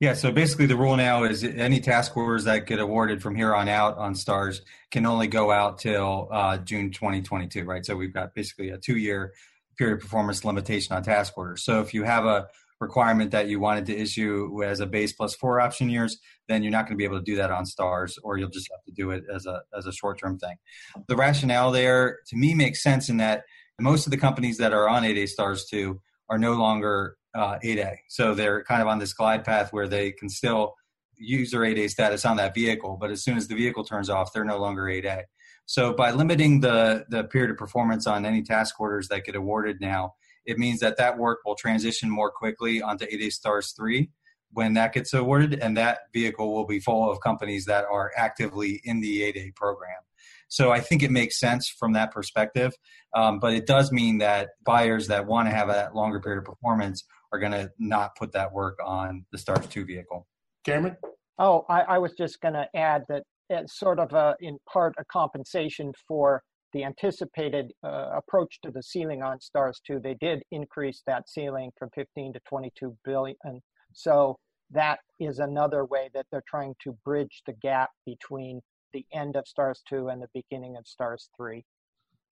Yeah, 0.04 0.12
so 0.12 0.30
basically 0.30 0.66
the 0.66 0.76
rule 0.76 0.98
now 0.98 1.24
is 1.24 1.42
any 1.42 1.80
task 1.80 2.14
orders 2.14 2.44
that 2.44 2.66
get 2.66 2.78
awarded 2.78 3.22
from 3.22 3.34
here 3.34 3.54
on 3.54 3.70
out 3.70 3.96
on 3.96 4.14
STARS 4.14 4.60
can 4.90 5.06
only 5.06 5.28
go 5.28 5.50
out 5.50 5.78
till 5.78 6.28
uh, 6.30 6.58
June 6.58 6.90
2022, 6.90 7.64
right? 7.64 7.86
So 7.86 7.96
we've 7.96 8.12
got 8.12 8.34
basically 8.34 8.68
a 8.68 8.76
two 8.76 8.98
year 8.98 9.32
period 9.78 10.00
performance 10.00 10.44
limitation 10.44 10.94
on 10.94 11.04
task 11.04 11.38
orders. 11.38 11.64
So 11.64 11.80
if 11.80 11.94
you 11.94 12.02
have 12.02 12.26
a 12.26 12.48
requirement 12.80 13.30
that 13.30 13.48
you 13.48 13.60
wanted 13.60 13.86
to 13.86 13.96
issue 13.96 14.62
as 14.62 14.80
a 14.80 14.86
base 14.86 15.14
plus 15.14 15.34
four 15.36 15.58
option 15.58 15.88
years, 15.88 16.18
then 16.48 16.62
you're 16.62 16.70
not 16.70 16.84
going 16.84 16.98
to 16.98 16.98
be 16.98 17.04
able 17.04 17.20
to 17.20 17.24
do 17.24 17.36
that 17.36 17.50
on 17.50 17.64
stars, 17.64 18.18
or 18.22 18.36
you'll 18.36 18.50
just 18.50 18.68
have 18.70 18.84
to 18.84 18.92
do 18.92 19.10
it 19.10 19.24
as 19.34 19.46
a 19.46 19.62
as 19.74 19.86
a 19.86 19.92
short 19.92 20.18
term 20.18 20.38
thing. 20.38 20.56
The 21.08 21.16
rationale 21.16 21.70
there 21.70 22.18
to 22.26 22.36
me 22.36 22.52
makes 22.52 22.82
sense 22.82 23.08
in 23.08 23.16
that 23.16 23.44
most 23.80 24.06
of 24.06 24.10
the 24.10 24.18
companies 24.18 24.58
that 24.58 24.74
are 24.74 24.86
on 24.86 25.02
8A 25.02 25.28
stars 25.28 25.64
two 25.64 26.02
are 26.28 26.36
no 26.36 26.52
longer 26.52 27.16
uh, 27.34 27.58
8A, 27.64 27.96
so 28.08 28.34
they're 28.34 28.62
kind 28.64 28.82
of 28.82 28.88
on 28.88 28.98
this 28.98 29.12
glide 29.12 29.44
path 29.44 29.72
where 29.72 29.88
they 29.88 30.12
can 30.12 30.28
still 30.28 30.74
use 31.16 31.50
their 31.50 31.60
8A 31.62 31.90
status 31.90 32.24
on 32.24 32.36
that 32.36 32.54
vehicle, 32.54 32.96
but 33.00 33.10
as 33.10 33.22
soon 33.22 33.36
as 33.36 33.48
the 33.48 33.54
vehicle 33.54 33.84
turns 33.84 34.10
off, 34.10 34.32
they're 34.32 34.44
no 34.44 34.58
longer 34.58 34.82
8A. 34.82 35.22
So 35.66 35.94
by 35.94 36.10
limiting 36.10 36.60
the 36.60 37.06
the 37.08 37.24
period 37.24 37.50
of 37.50 37.56
performance 37.56 38.06
on 38.06 38.26
any 38.26 38.42
task 38.42 38.78
orders 38.78 39.08
that 39.08 39.24
get 39.24 39.34
awarded 39.34 39.80
now, 39.80 40.14
it 40.44 40.58
means 40.58 40.80
that 40.80 40.98
that 40.98 41.16
work 41.16 41.40
will 41.46 41.54
transition 41.54 42.10
more 42.10 42.30
quickly 42.30 42.82
onto 42.82 43.06
8A 43.06 43.32
Stars 43.32 43.72
3 43.76 44.10
when 44.50 44.74
that 44.74 44.92
gets 44.92 45.12
awarded, 45.12 45.58
and 45.60 45.76
that 45.76 46.00
vehicle 46.12 46.54
will 46.54 46.66
be 46.66 46.80
full 46.80 47.10
of 47.10 47.20
companies 47.20 47.64
that 47.64 47.84
are 47.90 48.12
actively 48.16 48.80
in 48.84 49.00
the 49.00 49.20
8A 49.22 49.54
program. 49.56 49.96
So 50.48 50.70
I 50.70 50.80
think 50.80 51.02
it 51.02 51.10
makes 51.10 51.40
sense 51.40 51.68
from 51.68 51.94
that 51.94 52.12
perspective. 52.12 52.72
Um, 53.14 53.40
but 53.40 53.54
it 53.54 53.66
does 53.66 53.90
mean 53.90 54.18
that 54.18 54.50
buyers 54.64 55.08
that 55.08 55.26
want 55.26 55.48
to 55.48 55.54
have 55.54 55.68
a 55.68 55.90
longer 55.94 56.20
period 56.20 56.38
of 56.38 56.44
performance 56.44 57.04
are 57.34 57.38
going 57.38 57.52
to 57.52 57.68
not 57.80 58.14
put 58.16 58.32
that 58.32 58.52
work 58.52 58.78
on 58.84 59.24
the 59.32 59.38
Stars 59.38 59.66
2 59.66 59.84
vehicle. 59.84 60.26
Cameron? 60.64 60.96
Oh, 61.38 61.64
I, 61.68 61.80
I 61.80 61.98
was 61.98 62.12
just 62.12 62.40
going 62.40 62.54
to 62.54 62.68
add 62.76 63.02
that 63.08 63.24
it's 63.50 63.76
sort 63.76 63.98
of 63.98 64.12
a, 64.12 64.36
in 64.40 64.56
part 64.72 64.94
a 64.98 65.04
compensation 65.06 65.92
for 66.06 66.42
the 66.72 66.84
anticipated 66.84 67.72
uh, 67.84 68.10
approach 68.14 68.60
to 68.62 68.70
the 68.70 68.82
ceiling 68.82 69.22
on 69.22 69.40
stars 69.40 69.80
2 69.86 70.00
they 70.02 70.16
did 70.20 70.42
increase 70.50 71.02
that 71.06 71.28
ceiling 71.28 71.70
from 71.78 71.88
15 71.94 72.32
to 72.32 72.40
22 72.48 72.96
billion. 73.04 73.36
So 73.92 74.36
that 74.70 74.98
is 75.20 75.38
another 75.38 75.84
way 75.84 76.10
that 76.14 76.26
they're 76.30 76.42
trying 76.48 76.74
to 76.82 76.96
bridge 77.04 77.42
the 77.46 77.52
gap 77.62 77.90
between 78.06 78.60
the 78.92 79.04
end 79.12 79.36
of 79.36 79.46
stars 79.46 79.82
2 79.88 80.08
and 80.08 80.22
the 80.22 80.28
beginning 80.34 80.76
of 80.76 80.86
stars 80.86 81.28
3 81.36 81.64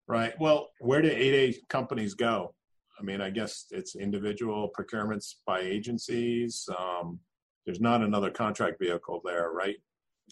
right. 0.09 0.33
Well 0.41 0.71
where 0.81 1.03
do 1.03 1.11
8a 1.11 1.55
companies 1.69 2.15
go 2.15 2.55
i 2.99 3.03
mean 3.03 3.21
i 3.21 3.31
guess 3.31 3.67
it's 3.71 3.97
individual 3.97 4.71
procurements 4.79 5.35
by 5.47 5.61
agencies 5.61 6.69
um, 6.79 7.19
there's 7.67 7.81
not 7.81 8.03
another 8.03 8.31
contract 8.31 8.79
vehicle 8.81 9.21
there 9.25 9.51
right 9.53 9.77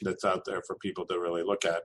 that's 0.03 0.25
out 0.25 0.45
there 0.45 0.63
for 0.67 0.77
people 0.77 1.07
to 1.07 1.19
really 1.19 1.43
look 1.43 1.65
at 1.65 1.83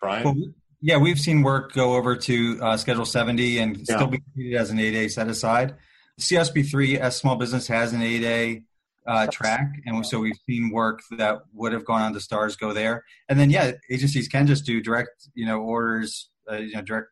brian 0.00 0.24
well, 0.24 0.36
yeah, 0.84 0.96
we've 0.96 1.18
seen 1.18 1.42
work 1.42 1.72
go 1.72 1.94
over 1.94 2.16
to 2.16 2.58
uh, 2.60 2.76
Schedule 2.76 3.04
70 3.04 3.58
and 3.58 3.76
yeah. 3.76 3.84
still 3.84 4.08
be 4.08 4.20
treated 4.34 4.58
as 4.58 4.70
an 4.70 4.78
8A 4.78 5.12
set 5.12 5.28
aside. 5.28 5.76
CSP3 6.20 6.98
as 6.98 7.16
small 7.16 7.36
business 7.36 7.68
has 7.68 7.92
an 7.92 8.00
8A 8.00 8.64
uh, 9.06 9.26
track, 9.28 9.70
and 9.86 10.04
so 10.04 10.18
we've 10.18 10.38
seen 10.48 10.70
work 10.72 11.00
that 11.16 11.38
would 11.54 11.72
have 11.72 11.84
gone 11.84 12.02
on 12.02 12.12
to 12.14 12.20
stars 12.20 12.56
go 12.56 12.72
there. 12.72 13.04
And 13.28 13.38
then 13.38 13.48
yeah, 13.48 13.72
agencies 13.90 14.26
can 14.26 14.46
just 14.46 14.66
do 14.66 14.80
direct, 14.82 15.28
you 15.34 15.46
know, 15.46 15.60
orders, 15.60 16.30
uh, 16.50 16.56
you 16.56 16.74
know, 16.74 16.82
direct 16.82 17.08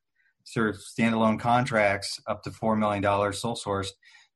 sort 0.53 0.71
of 0.71 0.77
standalone 0.77 1.39
contracts 1.39 2.21
up 2.27 2.43
to 2.43 2.51
four 2.51 2.77
million 2.77 3.03
dollars 3.03 3.41
sole 3.41 3.57
sourced 3.57 3.91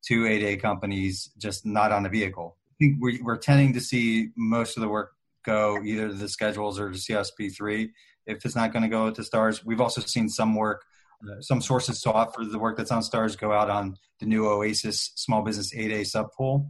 to 0.07 0.25
8A 0.25 0.61
companies, 0.61 1.31
just 1.39 1.65
not 1.65 1.91
on 1.91 2.03
the 2.03 2.09
vehicle. 2.09 2.57
I 2.71 2.75
think 2.79 2.97
we're, 3.01 3.23
we're 3.23 3.39
tending 3.39 3.73
to 3.73 3.81
see 3.81 4.29
most 4.37 4.77
of 4.77 4.83
the 4.83 4.89
work 4.89 5.13
go 5.45 5.83
either 5.83 6.09
to 6.09 6.15
the 6.15 6.29
schedules 6.29 6.79
or 6.79 6.91
to 6.91 6.99
CSP3 6.99 7.89
if 8.27 8.45
it's 8.45 8.57
not 8.57 8.73
going 8.73 8.83
to 8.83 8.89
go 8.89 9.11
to 9.11 9.25
stars. 9.25 9.65
We've 9.65 9.81
also 9.81 10.01
seen 10.01 10.29
some 10.29 10.55
work, 10.55 10.85
uh, 11.27 11.41
some 11.41 11.61
sources 11.61 12.01
to 12.03 12.29
for 12.35 12.45
the 12.45 12.59
work 12.59 12.77
that's 12.77 12.91
on 12.91 13.03
stars 13.03 13.37
go 13.37 13.53
out 13.53 13.71
on 13.71 13.97
the 14.21 14.27
new 14.27 14.47
Oasis 14.47 15.13
Small 15.15 15.43
Business 15.43 15.75
8A 15.75 16.03
subpool. 16.03 16.69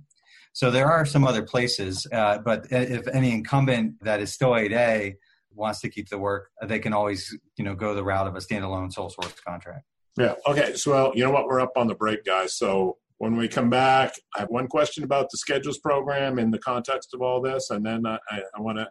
So 0.53 0.71
there 0.71 0.87
are 0.87 1.05
some 1.05 1.25
other 1.25 1.43
places, 1.43 2.07
uh, 2.13 2.39
but 2.39 2.67
if 2.71 3.09
any 3.09 3.33
incumbent 3.33 4.03
that 4.05 4.21
is 4.21 4.33
still 4.33 4.51
8A 4.51 5.17
wants 5.55 5.81
to 5.81 5.89
keep 5.89 6.09
the 6.09 6.19
work, 6.19 6.51
uh, 6.61 6.67
they 6.67 6.79
can 6.79 6.93
always 6.93 7.37
you 7.57 7.65
know 7.65 7.75
go 7.75 7.95
the 7.95 8.05
route 8.05 8.27
of 8.27 8.37
a 8.37 8.39
standalone 8.39 8.93
sole 8.93 9.11
source 9.11 9.35
contract. 9.47 9.85
Yeah. 10.19 10.35
Okay. 10.47 10.75
So 10.75 10.93
well, 10.93 11.13
you 11.15 11.25
know 11.25 11.31
what? 11.31 11.47
We're 11.47 11.61
up 11.61 11.73
on 11.77 11.89
the 11.89 11.95
break, 11.95 12.25
guys. 12.25 12.57
So 12.57 12.99
when 13.19 13.37
we 13.37 13.49
come 13.49 13.71
back, 13.71 14.15
I 14.37 14.41
have 14.41 14.51
one 14.51 14.67
question 14.67 15.05
about 15.05 15.31
the 15.31 15.39
schedules 15.39 15.79
program 15.79 16.39
in 16.39 16.51
the 16.51 16.59
context 16.59 17.15
of 17.15 17.23
all 17.23 17.41
this, 17.41 17.71
and 17.71 17.85
then 17.85 18.07
I, 18.07 18.19
I 18.31 18.61
want 18.61 18.79
to 18.79 18.89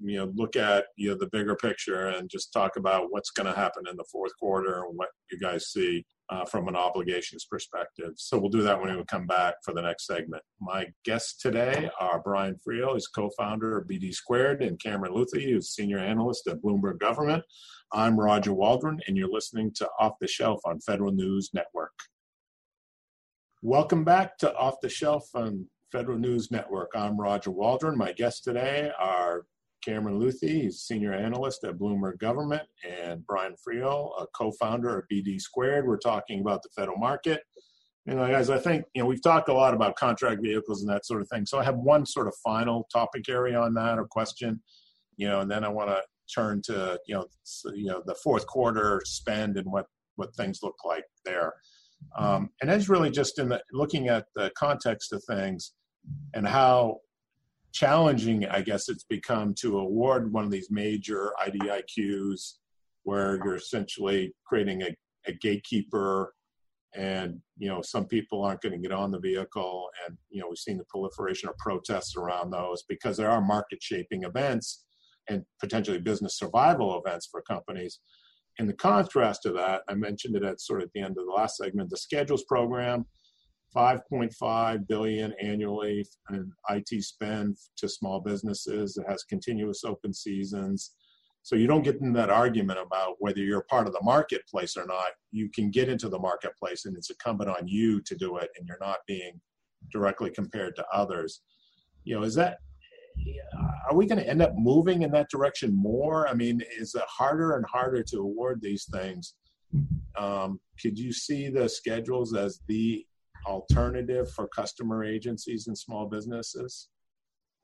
you 0.00 0.18
know 0.18 0.32
look 0.34 0.56
at 0.56 0.86
you 0.96 1.10
know 1.10 1.16
the 1.16 1.28
bigger 1.28 1.56
picture 1.56 2.06
and 2.08 2.30
just 2.30 2.52
talk 2.52 2.76
about 2.76 3.06
what's 3.10 3.30
going 3.30 3.52
to 3.52 3.58
happen 3.58 3.84
in 3.90 3.96
the 3.96 4.04
fourth 4.10 4.32
quarter 4.38 4.84
and 4.84 4.96
what 4.96 5.08
you 5.30 5.38
guys 5.38 5.68
see 5.68 6.04
uh, 6.30 6.44
from 6.44 6.68
an 6.68 6.76
obligations 6.76 7.44
perspective. 7.44 8.12
So 8.16 8.38
we'll 8.38 8.50
do 8.50 8.62
that 8.62 8.80
when 8.80 8.94
we 8.96 9.04
come 9.04 9.26
back 9.26 9.54
for 9.64 9.72
the 9.72 9.82
next 9.82 10.06
segment. 10.06 10.42
My 10.60 10.86
guests 11.04 11.40
today 11.40 11.90
are 12.00 12.20
Brian 12.20 12.56
Friel, 12.56 12.94
he's 12.94 13.06
co-founder 13.06 13.78
of 13.78 13.88
BD 13.88 14.12
Squared, 14.12 14.62
and 14.62 14.80
Cameron 14.80 15.14
Leuthy, 15.14 15.50
who's 15.50 15.70
senior 15.70 15.98
analyst 15.98 16.46
at 16.46 16.62
Bloomberg 16.62 16.98
Government. 16.98 17.42
I'm 17.92 18.20
Roger 18.20 18.52
Waldron, 18.52 19.00
and 19.06 19.16
you're 19.16 19.32
listening 19.32 19.72
to 19.76 19.88
Off 19.98 20.14
the 20.20 20.28
Shelf 20.28 20.60
on 20.66 20.80
Federal 20.80 21.12
News 21.12 21.50
Network. 21.54 21.92
Welcome 23.62 24.04
back 24.04 24.36
to 24.38 24.54
Off 24.54 24.76
the 24.82 24.88
Shelf 24.90 25.24
on 25.34 25.66
Federal 25.90 26.18
News 26.18 26.50
Network. 26.50 26.90
I'm 26.94 27.18
Roger 27.18 27.50
Waldron. 27.50 27.96
My 27.96 28.12
guests 28.12 28.42
today 28.42 28.92
are 29.00 29.46
Cameron 29.84 30.18
Leuthy, 30.18 30.62
he's 30.62 30.80
senior 30.80 31.12
analyst 31.12 31.64
at 31.64 31.78
Bloomberg 31.78 32.18
Government, 32.18 32.62
and 32.88 33.26
Brian 33.26 33.54
Friel, 33.54 34.10
a 34.20 34.26
co-founder 34.36 34.98
of 34.98 35.04
BD 35.12 35.40
Squared. 35.40 35.86
We're 35.86 35.98
talking 35.98 36.40
about 36.40 36.62
the 36.62 36.68
federal 36.76 36.98
market. 36.98 37.42
You 38.06 38.14
know, 38.14 38.26
guys, 38.26 38.48
I 38.50 38.58
think 38.58 38.84
you 38.94 39.02
know 39.02 39.06
we've 39.06 39.22
talked 39.22 39.48
a 39.48 39.54
lot 39.54 39.74
about 39.74 39.96
contract 39.96 40.42
vehicles 40.42 40.82
and 40.82 40.90
that 40.90 41.04
sort 41.04 41.20
of 41.20 41.28
thing. 41.28 41.44
So 41.46 41.58
I 41.58 41.64
have 41.64 41.76
one 41.76 42.06
sort 42.06 42.26
of 42.26 42.34
final 42.42 42.88
topic 42.92 43.28
area 43.28 43.60
on 43.60 43.74
that 43.74 43.98
or 43.98 44.06
question, 44.06 44.62
you 45.16 45.28
know, 45.28 45.40
and 45.40 45.50
then 45.50 45.64
I 45.64 45.68
want 45.68 45.90
to 45.90 46.02
turn 46.34 46.62
to 46.62 46.98
you 47.06 47.14
know 47.14 47.26
you 47.74 47.86
know 47.86 48.02
the 48.06 48.14
fourth 48.14 48.46
quarter 48.46 49.02
spend 49.04 49.56
and 49.56 49.70
what 49.70 49.86
what 50.16 50.34
things 50.34 50.60
look 50.62 50.76
like 50.84 51.04
there. 51.24 51.54
Um, 52.16 52.50
and 52.60 52.70
that's 52.70 52.88
really 52.88 53.10
just 53.10 53.38
in 53.38 53.48
the 53.48 53.62
looking 53.72 54.08
at 54.08 54.26
the 54.34 54.50
context 54.56 55.12
of 55.12 55.22
things 55.24 55.72
and 56.34 56.46
how 56.46 56.98
challenging, 57.78 58.44
I 58.46 58.60
guess 58.60 58.88
it's 58.88 59.04
become 59.04 59.54
to 59.60 59.78
award 59.78 60.32
one 60.32 60.44
of 60.44 60.50
these 60.50 60.68
major 60.68 61.32
IDIQs 61.40 62.54
where 63.04 63.36
you're 63.44 63.54
essentially 63.54 64.34
creating 64.44 64.82
a, 64.82 64.96
a 65.26 65.32
gatekeeper 65.32 66.34
and 66.96 67.38
you 67.56 67.68
know 67.68 67.80
some 67.82 68.06
people 68.06 68.42
aren't 68.42 68.62
going 68.62 68.72
to 68.72 68.78
get 68.78 68.96
on 68.96 69.10
the 69.10 69.20
vehicle 69.20 69.88
and 70.04 70.16
you 70.30 70.40
know 70.40 70.48
we've 70.48 70.58
seen 70.58 70.78
the 70.78 70.84
proliferation 70.88 71.48
of 71.48 71.56
protests 71.58 72.16
around 72.16 72.50
those 72.50 72.82
because 72.88 73.16
there 73.16 73.30
are 73.30 73.42
market 73.42 73.80
shaping 73.80 74.24
events 74.24 74.84
and 75.28 75.44
potentially 75.60 75.98
business 75.98 76.38
survival 76.38 77.00
events 77.04 77.28
for 77.30 77.42
companies. 77.42 78.00
In 78.58 78.66
the 78.66 78.72
contrast 78.72 79.42
to 79.42 79.52
that 79.52 79.82
i 79.88 79.94
mentioned 79.94 80.34
it 80.34 80.42
at 80.42 80.60
sort 80.60 80.82
of 80.82 80.90
the 80.94 81.00
end 81.00 81.16
of 81.16 81.26
the 81.26 81.32
last 81.32 81.58
segment 81.58 81.90
the 81.90 81.96
schedules 81.96 82.44
program 82.48 83.04
5.5 83.76 84.88
billion 84.88 85.34
annually 85.40 86.06
in 86.30 86.52
IT 86.70 87.02
spend 87.02 87.56
to 87.76 87.88
small 87.88 88.20
businesses. 88.20 88.96
It 88.96 89.06
has 89.08 89.24
continuous 89.24 89.84
open 89.84 90.12
seasons. 90.12 90.92
So 91.42 91.56
you 91.56 91.66
don't 91.66 91.82
get 91.82 92.00
in 92.00 92.12
that 92.14 92.30
argument 92.30 92.78
about 92.78 93.16
whether 93.20 93.40
you're 93.40 93.64
part 93.70 93.86
of 93.86 93.92
the 93.92 94.02
marketplace 94.02 94.76
or 94.76 94.86
not. 94.86 95.10
You 95.30 95.50
can 95.50 95.70
get 95.70 95.88
into 95.88 96.08
the 96.08 96.18
marketplace 96.18 96.84
and 96.84 96.96
it's 96.96 97.10
incumbent 97.10 97.50
on 97.50 97.66
you 97.66 98.00
to 98.02 98.14
do 98.16 98.36
it 98.38 98.50
and 98.58 98.66
you're 98.66 98.78
not 98.80 98.98
being 99.06 99.40
directly 99.92 100.30
compared 100.30 100.76
to 100.76 100.84
others. 100.92 101.42
You 102.04 102.16
know, 102.16 102.22
is 102.22 102.34
that 102.34 102.58
are 103.88 103.96
we 103.96 104.06
going 104.06 104.22
to 104.22 104.28
end 104.28 104.42
up 104.42 104.52
moving 104.56 105.02
in 105.02 105.10
that 105.12 105.30
direction 105.30 105.74
more? 105.74 106.28
I 106.28 106.34
mean, 106.34 106.62
is 106.78 106.94
it 106.94 107.02
harder 107.08 107.56
and 107.56 107.64
harder 107.66 108.02
to 108.02 108.18
award 108.18 108.60
these 108.60 108.86
things? 108.92 109.34
Um, 110.16 110.60
could 110.80 110.98
you 110.98 111.12
see 111.12 111.48
the 111.48 111.68
schedules 111.68 112.34
as 112.34 112.60
the 112.68 113.04
alternative 113.46 114.30
for 114.30 114.48
customer 114.48 115.04
agencies 115.04 115.66
and 115.66 115.76
small 115.76 116.06
businesses? 116.06 116.88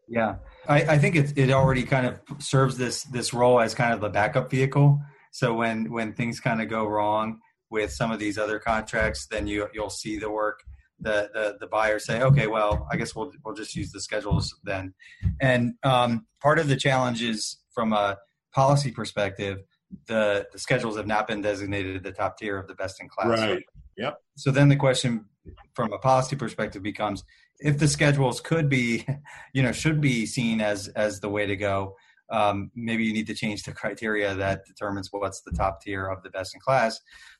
Yeah, 0.08 0.37
I, 0.68 0.82
I 0.82 0.98
think 0.98 1.16
it 1.16 1.37
it 1.37 1.50
already 1.50 1.84
kind 1.84 2.06
of 2.06 2.20
serves 2.38 2.76
this 2.76 3.04
this 3.04 3.32
role 3.32 3.60
as 3.60 3.74
kind 3.74 3.94
of 3.94 4.02
a 4.02 4.10
backup 4.10 4.50
vehicle. 4.50 5.00
So 5.32 5.54
when 5.54 5.90
when 5.90 6.12
things 6.12 6.40
kind 6.40 6.60
of 6.60 6.68
go 6.68 6.87
wrong 6.87 7.40
with 7.70 7.90
some 7.90 8.10
of 8.10 8.18
these 8.18 8.37
other 8.37 8.58
contracts, 8.58 9.26
then 9.30 9.46
you 9.46 9.68
you'll 9.72 9.90
see 9.90 10.18
the 10.18 10.30
work 10.30 10.60
the 11.00 11.30
the, 11.32 11.56
the 11.60 11.66
buyer 11.66 11.98
say, 11.98 12.22
okay, 12.22 12.46
well, 12.46 12.87
I 12.90 12.96
guess 12.96 13.14
we'll 13.14 13.32
we'll 13.44 13.54
just 13.54 13.74
use 13.74 13.92
the 13.92 14.00
schedules 14.00 14.54
then. 14.64 14.94
And 15.40 15.74
um, 15.82 16.26
part 16.40 16.58
of 16.58 16.68
the 16.68 16.76
challenge 16.76 17.22
is 17.22 17.58
from 17.72 17.92
a 17.92 18.16
policy 18.52 18.90
perspective, 18.90 19.62
the 20.06 20.46
the 20.52 20.58
schedules 20.58 20.96
have 20.96 21.06
not 21.06 21.26
been 21.26 21.42
designated 21.42 22.02
the 22.02 22.12
top 22.12 22.38
tier 22.38 22.58
of 22.58 22.66
the 22.66 22.74
best 22.74 23.00
in 23.00 23.08
class. 23.08 23.38
Right. 23.38 23.62
Yep. 23.96 24.18
So 24.37 24.50
then 24.50 24.68
the 24.68 24.76
question 24.76 25.26
from 25.74 25.92
a 25.92 25.98
policy 25.98 26.37
perspective 26.37 26.83
becomes 26.83 27.24
if 27.61 27.78
the 27.78 27.88
schedules 27.88 28.40
could 28.40 28.68
be, 28.68 29.07
you 29.52 29.62
know, 29.62 29.72
should 29.72 30.00
be 30.00 30.26
seen 30.26 30.61
as 30.61 30.88
as 30.88 31.20
the 31.20 31.28
way 31.28 31.46
to 31.46 31.57
go. 31.57 31.96
Um, 32.30 32.70
maybe 32.74 33.04
you 33.04 33.12
need 33.12 33.26
to 33.26 33.35
change 33.35 33.62
the 33.62 33.72
criteria 33.72 34.35
that 34.35 34.64
determines 34.66 35.09
what's 35.11 35.42
the 35.42 35.52
top 35.52 35.83
tier 35.83 36.07
of 36.07 36.22
the 36.22 36.30
best 36.30 36.54
in 36.54 36.61
class. 36.61 36.98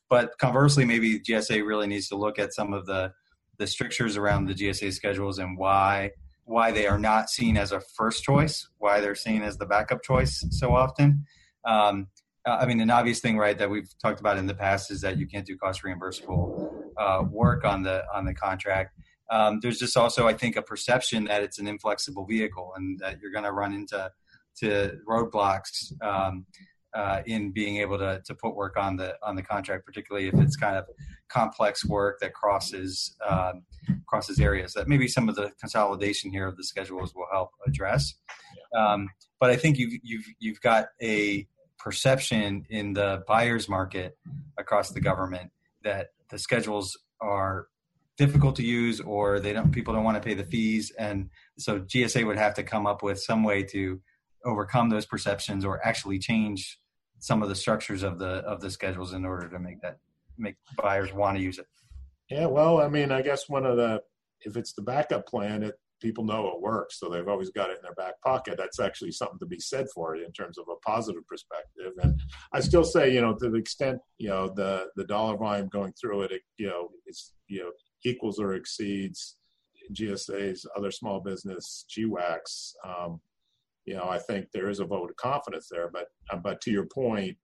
But 0.09 0.37
conversely, 0.37 0.85
maybe 0.85 1.19
GSA 1.19 1.65
really 1.65 1.87
needs 1.87 2.07
to 2.09 2.15
look 2.15 2.37
at 2.37 2.53
some 2.53 2.73
of 2.73 2.85
the 2.85 3.11
the 3.57 3.67
strictures 3.67 4.17
around 4.17 4.45
the 4.45 4.53
GSA 4.53 4.93
schedules 4.93 5.39
and 5.39 5.57
why 5.57 6.11
why 6.43 6.71
they 6.71 6.85
are 6.85 6.99
not 6.99 7.29
seen 7.29 7.57
as 7.57 7.71
a 7.71 7.81
first 7.95 8.23
choice, 8.23 8.67
why 8.77 9.01
they're 9.01 9.15
seen 9.15 9.41
as 9.41 9.57
the 9.57 9.65
backup 9.65 10.03
choice 10.03 10.45
so 10.51 10.75
often. 10.75 11.25
Um, 11.65 12.07
I 12.45 12.67
mean, 12.67 12.79
an 12.79 12.91
obvious 12.91 13.19
thing, 13.19 13.39
right, 13.39 13.57
that 13.57 13.67
we've 13.67 13.89
talked 13.99 14.19
about 14.19 14.37
in 14.37 14.45
the 14.45 14.53
past 14.53 14.91
is 14.91 15.01
that 15.01 15.17
you 15.17 15.25
can't 15.25 15.47
do 15.47 15.57
cost 15.57 15.81
reimbursable 15.81 16.84
uh, 16.97 17.23
work 17.29 17.65
on 17.65 17.83
the 17.83 18.03
on 18.13 18.25
the 18.25 18.33
contract. 18.33 18.97
Um, 19.31 19.59
there's 19.61 19.79
just 19.79 19.97
also, 19.97 20.27
I 20.27 20.33
think, 20.33 20.55
a 20.55 20.61
perception 20.61 21.25
that 21.25 21.41
it's 21.41 21.59
an 21.59 21.67
inflexible 21.67 22.25
vehicle 22.25 22.73
and 22.75 22.99
that 22.99 23.19
you're 23.19 23.31
going 23.31 23.45
to 23.45 23.51
run 23.51 23.73
into 23.73 24.11
to 24.57 24.97
roadblocks 25.07 25.91
um, 26.01 26.45
uh, 26.93 27.21
in 27.25 27.51
being 27.51 27.77
able 27.77 27.97
to 27.97 28.21
to 28.25 28.35
put 28.35 28.55
work 28.55 28.77
on 28.77 28.95
the 28.95 29.15
on 29.21 29.35
the 29.35 29.41
contract, 29.41 29.85
particularly 29.85 30.27
if 30.27 30.35
it's 30.35 30.55
kind 30.55 30.77
of 30.77 30.85
complex 31.27 31.83
work 31.85 32.19
that 32.21 32.33
crosses 32.33 33.15
um, 33.27 33.63
crosses 34.07 34.39
areas. 34.39 34.73
That 34.73 34.87
maybe 34.87 35.07
some 35.07 35.27
of 35.27 35.35
the 35.35 35.51
consolidation 35.59 36.31
here 36.31 36.47
of 36.47 36.55
the 36.55 36.63
schedules 36.63 37.13
will 37.13 37.27
help 37.31 37.49
address. 37.67 38.13
Um, 38.77 39.09
but 39.39 39.49
I 39.49 39.57
think 39.57 39.77
you've 39.77 39.93
you've 40.03 40.25
you've 40.39 40.61
got 40.61 40.87
a 41.01 41.47
perception 41.77 42.65
in 42.69 42.93
the 42.93 43.23
buyer's 43.27 43.67
market 43.67 44.17
across 44.57 44.91
the 44.91 45.01
government 45.01 45.51
that 45.83 46.07
the 46.29 46.39
schedules 46.39 46.97
are 47.21 47.67
difficult 48.17 48.55
to 48.55 48.63
use 48.63 49.01
or 49.01 49.39
they 49.39 49.51
don't 49.51 49.71
people 49.71 49.93
don't 49.93 50.03
want 50.03 50.15
to 50.15 50.25
pay 50.25 50.33
the 50.33 50.43
fees 50.43 50.91
and 50.97 51.29
so 51.57 51.81
GSA 51.81 52.25
would 52.25 52.37
have 52.37 52.53
to 52.53 52.63
come 52.63 52.87
up 52.87 53.03
with 53.03 53.19
some 53.19 53.43
way 53.43 53.61
to 53.63 53.99
overcome 54.45 54.89
those 54.89 55.05
perceptions 55.05 55.65
or 55.65 55.85
actually 55.85 56.19
change 56.19 56.79
some 57.19 57.41
of 57.41 57.49
the 57.49 57.55
structures 57.55 58.03
of 58.03 58.19
the 58.19 58.37
of 58.45 58.61
the 58.61 58.69
schedules 58.69 59.13
in 59.13 59.25
order 59.25 59.49
to 59.49 59.59
make 59.59 59.81
that 59.81 59.97
make 60.37 60.55
buyers 60.77 61.11
want 61.13 61.37
to 61.37 61.43
use 61.43 61.57
it. 61.57 61.65
Yeah, 62.29 62.47
well, 62.47 62.79
I 62.79 62.87
mean, 62.87 63.11
I 63.11 63.21
guess 63.21 63.49
one 63.49 63.65
of 63.65 63.77
the 63.77 64.01
if 64.41 64.55
it's 64.55 64.73
the 64.73 64.81
backup 64.81 65.27
plan, 65.27 65.63
it 65.63 65.75
people 66.05 66.23
know 66.23 66.47
it 66.49 66.61
works, 66.61 66.99
so 66.99 67.09
they've 67.09 67.27
always 67.27 67.49
got 67.49 67.71
it 67.71 67.77
in 67.77 67.81
their 67.81 67.95
back 67.95 68.21
pocket. 68.21 68.55
That's 68.59 68.79
actually 68.79 69.11
something 69.11 69.39
to 69.39 69.47
be 69.47 69.59
said 69.59 69.87
for 69.93 70.15
you 70.15 70.23
in 70.23 70.31
terms 70.31 70.59
of 70.59 70.65
a 70.69 70.75
positive 70.87 71.25
perspective. 71.27 71.93
And 72.03 72.21
I 72.53 72.59
still 72.59 72.83
say, 72.83 73.11
you 73.11 73.21
know, 73.21 73.33
to 73.33 73.49
the 73.49 73.57
extent 73.57 73.97
you 74.19 74.29
know 74.29 74.53
the 74.55 74.87
the 74.95 75.05
dollar 75.05 75.35
volume 75.35 75.67
going 75.69 75.93
through 75.99 76.21
it, 76.21 76.31
it 76.31 76.41
you 76.57 76.67
know, 76.67 76.89
it's 77.07 77.33
you 77.47 77.61
know 77.61 77.71
equals 78.03 78.39
or 78.39 78.53
exceeds 78.53 79.37
GSA's 79.91 80.67
other 80.77 80.91
small 80.91 81.19
business 81.19 81.85
GWACs. 81.89 82.73
Um, 82.87 83.19
you 83.85 83.95
know, 83.95 84.07
I 84.07 84.19
think 84.19 84.47
there 84.51 84.69
is 84.69 84.79
a 84.79 84.85
vote 84.85 85.09
of 85.09 85.15
confidence 85.15 85.67
there. 85.71 85.89
But 85.91 86.05
uh, 86.29 86.37
but 86.37 86.61
to 86.61 86.71
your 86.71 86.85
point, 86.85 87.35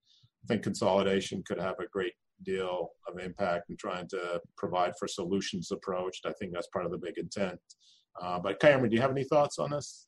I 0.43 0.47
think 0.47 0.61
consolidation 0.61 1.43
could 1.47 1.59
have 1.59 1.79
a 1.79 1.87
great 1.91 2.13
deal 2.43 2.89
of 3.07 3.19
impact 3.19 3.69
in 3.69 3.77
trying 3.77 4.07
to 4.09 4.41
provide 4.57 4.93
for 4.97 5.07
solutions 5.07 5.71
approached. 5.71 6.25
I 6.25 6.33
think 6.33 6.53
that's 6.53 6.67
part 6.67 6.85
of 6.85 6.91
the 6.91 6.97
big 6.97 7.17
intent. 7.17 7.59
Uh, 8.19 8.39
but 8.39 8.59
Cameron, 8.59 8.89
do 8.89 8.95
you 8.95 9.01
have 9.01 9.11
any 9.11 9.23
thoughts 9.23 9.59
on 9.59 9.71
this? 9.71 10.07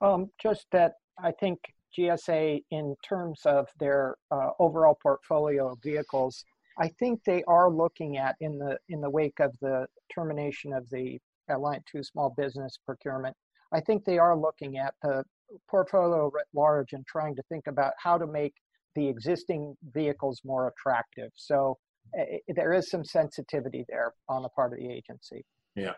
Um, 0.00 0.30
just 0.40 0.66
that 0.72 0.94
I 1.22 1.32
think 1.32 1.58
GSA, 1.96 2.62
in 2.70 2.94
terms 3.06 3.40
of 3.44 3.66
their 3.78 4.16
uh, 4.30 4.50
overall 4.58 4.98
portfolio 5.02 5.72
of 5.72 5.78
vehicles, 5.82 6.44
I 6.78 6.88
think 6.88 7.24
they 7.24 7.42
are 7.44 7.70
looking 7.70 8.18
at 8.18 8.36
in 8.40 8.58
the 8.58 8.78
in 8.88 9.00
the 9.00 9.10
wake 9.10 9.40
of 9.40 9.52
the 9.60 9.86
termination 10.14 10.72
of 10.72 10.88
the 10.90 11.18
Alliant 11.50 11.84
Two 11.90 12.02
small 12.02 12.34
business 12.36 12.78
procurement. 12.84 13.36
I 13.72 13.80
think 13.80 14.04
they 14.04 14.18
are 14.18 14.36
looking 14.36 14.78
at 14.78 14.94
the 15.02 15.24
portfolio 15.68 16.30
at 16.38 16.46
large 16.54 16.92
and 16.92 17.06
trying 17.06 17.34
to 17.36 17.42
think 17.48 17.66
about 17.66 17.94
how 17.98 18.18
to 18.18 18.26
make 18.26 18.54
the 18.94 19.08
existing 19.08 19.76
vehicles 19.92 20.40
more 20.44 20.68
attractive. 20.68 21.30
So 21.34 21.78
uh, 22.18 22.24
there 22.48 22.72
is 22.72 22.90
some 22.90 23.04
sensitivity 23.04 23.84
there 23.88 24.12
on 24.28 24.42
the 24.42 24.48
part 24.50 24.72
of 24.72 24.78
the 24.78 24.90
agency. 24.90 25.44
Yeah. 25.74 25.92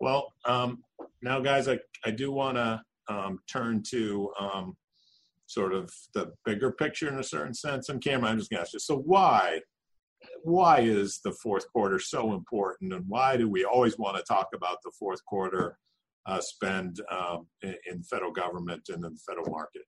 Well, 0.00 0.32
um, 0.46 0.82
now, 1.22 1.40
guys, 1.40 1.68
I, 1.68 1.78
I 2.04 2.10
do 2.10 2.32
want 2.32 2.56
to 2.56 2.82
um, 3.08 3.38
turn 3.50 3.82
to 3.90 4.32
um, 4.40 4.76
sort 5.46 5.74
of 5.74 5.92
the 6.14 6.32
bigger 6.44 6.72
picture 6.72 7.08
in 7.08 7.18
a 7.18 7.24
certain 7.24 7.54
sense. 7.54 7.88
And 7.88 8.02
Cam, 8.02 8.24
I'm 8.24 8.38
just 8.38 8.50
going 8.50 8.58
to 8.58 8.62
ask 8.62 8.72
you, 8.72 8.78
so 8.78 8.96
why, 8.96 9.60
why 10.42 10.80
is 10.80 11.20
the 11.24 11.32
fourth 11.32 11.70
quarter 11.72 11.98
so 11.98 12.32
important, 12.32 12.92
and 12.92 13.04
why 13.08 13.36
do 13.36 13.48
we 13.48 13.64
always 13.64 13.98
want 13.98 14.16
to 14.16 14.22
talk 14.22 14.48
about 14.54 14.78
the 14.84 14.92
fourth 14.98 15.24
quarter 15.26 15.76
uh, 16.26 16.40
spend 16.40 17.00
um, 17.10 17.46
in, 17.62 17.74
in 17.90 18.02
federal 18.02 18.32
government 18.32 18.82
and 18.88 19.04
in 19.04 19.12
the 19.12 19.20
federal 19.26 19.50
market? 19.50 19.82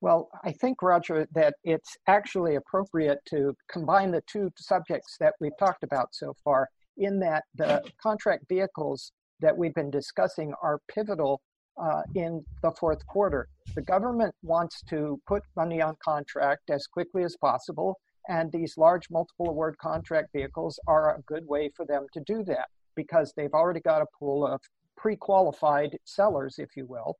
Well, 0.00 0.30
I 0.44 0.52
think, 0.52 0.80
Roger, 0.80 1.26
that 1.34 1.54
it's 1.64 1.96
actually 2.06 2.54
appropriate 2.54 3.18
to 3.30 3.54
combine 3.70 4.10
the 4.12 4.22
two 4.26 4.50
subjects 4.56 5.16
that 5.20 5.34
we've 5.40 5.58
talked 5.58 5.82
about 5.82 6.08
so 6.12 6.34
far, 6.44 6.68
in 6.96 7.18
that 7.20 7.44
the 7.54 7.82
contract 8.02 8.44
vehicles 8.48 9.12
that 9.40 9.56
we've 9.56 9.74
been 9.74 9.90
discussing 9.90 10.52
are 10.62 10.80
pivotal 10.88 11.40
uh, 11.80 12.02
in 12.14 12.44
the 12.62 12.72
fourth 12.72 13.06
quarter. 13.06 13.48
The 13.74 13.82
government 13.82 14.34
wants 14.42 14.82
to 14.90 15.20
put 15.26 15.42
money 15.56 15.80
on 15.80 15.96
contract 16.02 16.70
as 16.70 16.86
quickly 16.86 17.24
as 17.24 17.36
possible, 17.40 17.98
and 18.28 18.52
these 18.52 18.76
large 18.76 19.08
multiple 19.10 19.48
award 19.48 19.76
contract 19.78 20.28
vehicles 20.32 20.78
are 20.86 21.16
a 21.16 21.22
good 21.22 21.46
way 21.46 21.70
for 21.76 21.86
them 21.86 22.06
to 22.12 22.20
do 22.20 22.44
that 22.44 22.68
because 22.96 23.32
they've 23.36 23.54
already 23.54 23.80
got 23.80 24.02
a 24.02 24.06
pool 24.18 24.46
of 24.46 24.60
pre 24.96 25.16
qualified 25.16 25.96
sellers, 26.04 26.56
if 26.58 26.70
you 26.76 26.86
will. 26.86 27.16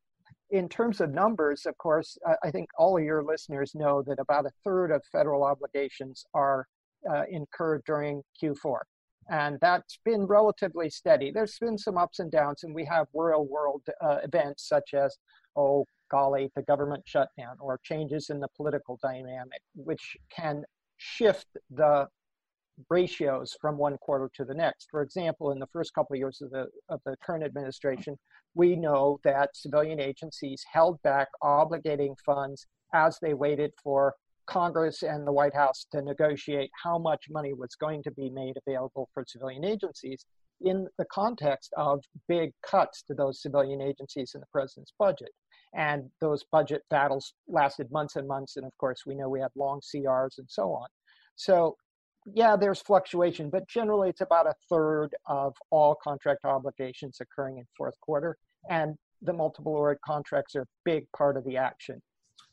In 0.51 0.69
terms 0.69 1.01
of 1.01 1.11
numbers, 1.11 1.65
of 1.65 1.79
course, 1.79 2.19
I 2.43 2.51
think 2.51 2.69
all 2.77 2.99
of 2.99 3.05
your 3.05 3.23
listeners 3.23 3.73
know 3.75 4.03
that 4.03 4.19
about 4.19 4.47
a 4.47 4.51
third 4.65 4.91
of 4.91 5.03
federal 5.13 5.45
obligations 5.45 6.25
are 6.35 6.67
uh, 7.09 7.23
incurred 7.31 7.83
during 7.87 8.23
Q4 8.43 8.81
and 9.31 9.59
that's 9.61 9.99
been 10.05 10.27
relatively 10.27 10.91
steady. 10.91 11.31
There's 11.31 11.59
been 11.59 11.79
some 11.79 11.97
ups 11.97 12.19
and 12.19 12.31
downs, 12.31 12.65
and 12.65 12.75
we 12.75 12.85
have 12.87 13.07
real 13.15 13.47
world 13.47 13.83
uh, 14.03 14.19
events 14.25 14.69
such 14.69 14.93
as, 14.93 15.17
oh 15.57 15.87
golly, 16.11 16.51
the 16.57 16.63
government 16.63 17.05
shutdown 17.07 17.57
or 17.61 17.79
changes 17.83 18.31
in 18.31 18.41
the 18.41 18.49
political 18.57 18.99
dynamic, 19.01 19.63
which 19.75 20.17
can 20.35 20.65
shift 20.99 21.47
the 21.71 22.09
ratios 22.89 23.57
from 23.61 23.79
one 23.79 23.97
quarter 23.99 24.29
to 24.35 24.45
the 24.45 24.55
next. 24.55 24.89
For 24.91 25.03
example, 25.03 25.53
in 25.53 25.61
the 25.61 25.67
first 25.69 25.95
couple 25.95 26.15
of 26.15 26.19
years 26.19 26.41
of 26.41 26.51
the 26.51 26.67
of 26.89 27.01
the 27.07 27.17
current 27.23 27.45
administration, 27.45 28.19
we 28.55 28.75
know 28.75 29.21
that 29.23 29.55
civilian 29.55 30.01
agencies 30.01 30.65
held 30.73 31.01
back 31.03 31.29
obligating 31.43 32.15
funds 32.27 32.67
as 32.93 33.19
they 33.23 33.35
waited 33.35 33.73
for 33.83 34.15
Congress 34.47 35.03
and 35.03 35.27
the 35.27 35.33
White 35.33 35.55
House 35.55 35.87
to 35.93 36.03
negotiate 36.03 36.71
how 36.83 36.99
much 36.99 37.27
money 37.31 37.53
was 37.53 37.75
going 37.77 38.03
to 38.03 38.11
be 38.11 38.31
made 38.31 38.57
available 38.67 39.09
for 39.15 39.25
civilian 39.27 39.65
agencies 39.65 40.25
in 40.61 40.87
the 40.99 41.05
context 41.07 41.73
of 41.77 42.03
big 42.29 42.53
cuts 42.67 43.03
to 43.03 43.15
those 43.15 43.41
civilian 43.41 43.81
agencies 43.81 44.33
in 44.35 44.41
the 44.41 44.47
president's 44.53 44.93
budget. 44.99 45.31
And 45.75 46.11
those 46.21 46.45
budget 46.51 46.83
battles 46.91 47.33
lasted 47.49 47.91
months 47.93 48.17
and 48.17 48.27
months. 48.27 48.57
And 48.57 48.67
of 48.67 48.77
course, 48.79 49.03
we 49.07 49.15
know 49.15 49.29
we 49.29 49.41
had 49.41 49.51
long 49.55 49.81
CRs 49.81 50.39
and 50.39 50.49
so 50.49 50.73
on. 50.73 50.89
So, 51.37 51.77
yeah, 52.27 52.57
there's 52.57 52.81
fluctuation, 52.81 53.51
but 53.51 53.69
generally 53.69 54.11
it's 54.11 54.21
about 54.21 54.47
a 54.47 54.55
third 54.69 55.15
of 55.27 55.55
all 55.71 55.97
contract 56.03 56.45
obligations 56.45 57.19
occurring 57.21 57.59
in 57.59 57.65
fourth 57.77 57.99
quarter. 58.01 58.37
And 58.69 58.97
the 59.23 59.33
multiple 59.33 59.77
award 59.77 59.99
contracts 60.05 60.55
are 60.57 60.63
a 60.63 60.69
big 60.85 61.07
part 61.17 61.37
of 61.37 61.45
the 61.45 61.57
action. 61.57 62.03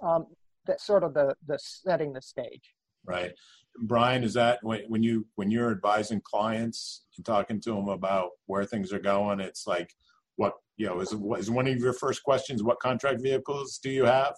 Um, 0.01 0.27
that's 0.67 0.85
sort 0.85 1.03
of 1.03 1.13
the 1.13 1.35
the 1.47 1.57
setting 1.59 2.13
the 2.13 2.21
stage. 2.21 2.73
Right, 3.05 3.31
Brian. 3.79 4.23
Is 4.23 4.33
that 4.33 4.59
when 4.61 4.81
when 4.87 5.03
you 5.03 5.25
when 5.35 5.49
you're 5.49 5.71
advising 5.71 6.21
clients 6.21 7.05
and 7.15 7.25
talking 7.25 7.61
to 7.61 7.71
them 7.71 7.87
about 7.87 8.31
where 8.45 8.65
things 8.65 8.91
are 8.91 8.99
going? 8.99 9.39
It's 9.39 9.65
like 9.65 9.93
what 10.35 10.53
you 10.75 10.87
know 10.87 10.99
is 10.99 11.13
is 11.39 11.49
one 11.49 11.67
of 11.67 11.77
your 11.77 11.93
first 11.93 12.23
questions 12.23 12.63
what 12.63 12.79
contract 12.79 13.21
vehicles 13.21 13.79
do 13.81 13.89
you 13.89 14.05
have? 14.05 14.35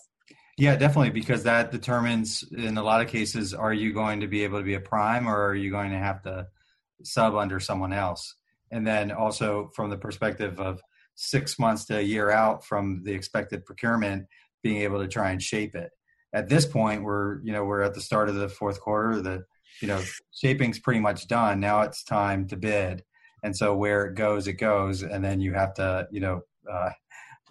Yeah, 0.57 0.75
definitely, 0.75 1.11
because 1.11 1.43
that 1.43 1.71
determines 1.71 2.43
in 2.51 2.77
a 2.77 2.83
lot 2.83 3.01
of 3.01 3.07
cases 3.07 3.53
are 3.53 3.73
you 3.73 3.93
going 3.93 4.19
to 4.19 4.27
be 4.27 4.43
able 4.43 4.59
to 4.59 4.65
be 4.65 4.73
a 4.73 4.81
prime 4.81 5.27
or 5.27 5.47
are 5.47 5.55
you 5.55 5.71
going 5.71 5.91
to 5.91 5.97
have 5.97 6.21
to 6.23 6.47
sub 7.03 7.35
under 7.35 7.61
someone 7.61 7.93
else? 7.93 8.35
And 8.69 8.85
then 8.85 9.11
also 9.11 9.71
from 9.73 9.89
the 9.89 9.97
perspective 9.97 10.59
of 10.59 10.81
six 11.15 11.57
months 11.59 11.85
to 11.85 11.97
a 11.97 12.01
year 12.01 12.29
out 12.29 12.65
from 12.65 13.03
the 13.03 13.13
expected 13.13 13.65
procurement, 13.65 14.25
being 14.61 14.81
able 14.81 14.99
to 14.99 15.07
try 15.07 15.31
and 15.31 15.41
shape 15.41 15.75
it 15.75 15.91
at 16.33 16.49
this 16.49 16.65
point 16.65 17.03
we're 17.03 17.41
you 17.41 17.51
know 17.51 17.63
we're 17.63 17.81
at 17.81 17.93
the 17.93 18.01
start 18.01 18.29
of 18.29 18.35
the 18.35 18.49
fourth 18.49 18.79
quarter 18.79 19.21
the 19.21 19.43
you 19.81 19.87
know 19.87 20.01
shaping's 20.33 20.79
pretty 20.79 20.99
much 20.99 21.27
done. 21.27 21.59
Now 21.59 21.81
it's 21.81 22.03
time 22.03 22.47
to 22.47 22.57
bid. 22.57 23.03
And 23.43 23.55
so 23.55 23.75
where 23.75 24.05
it 24.05 24.15
goes 24.15 24.47
it 24.47 24.53
goes. 24.53 25.03
And 25.03 25.23
then 25.23 25.39
you 25.41 25.53
have 25.53 25.73
to 25.75 26.07
you 26.11 26.19
know 26.19 26.41
uh, 26.71 26.89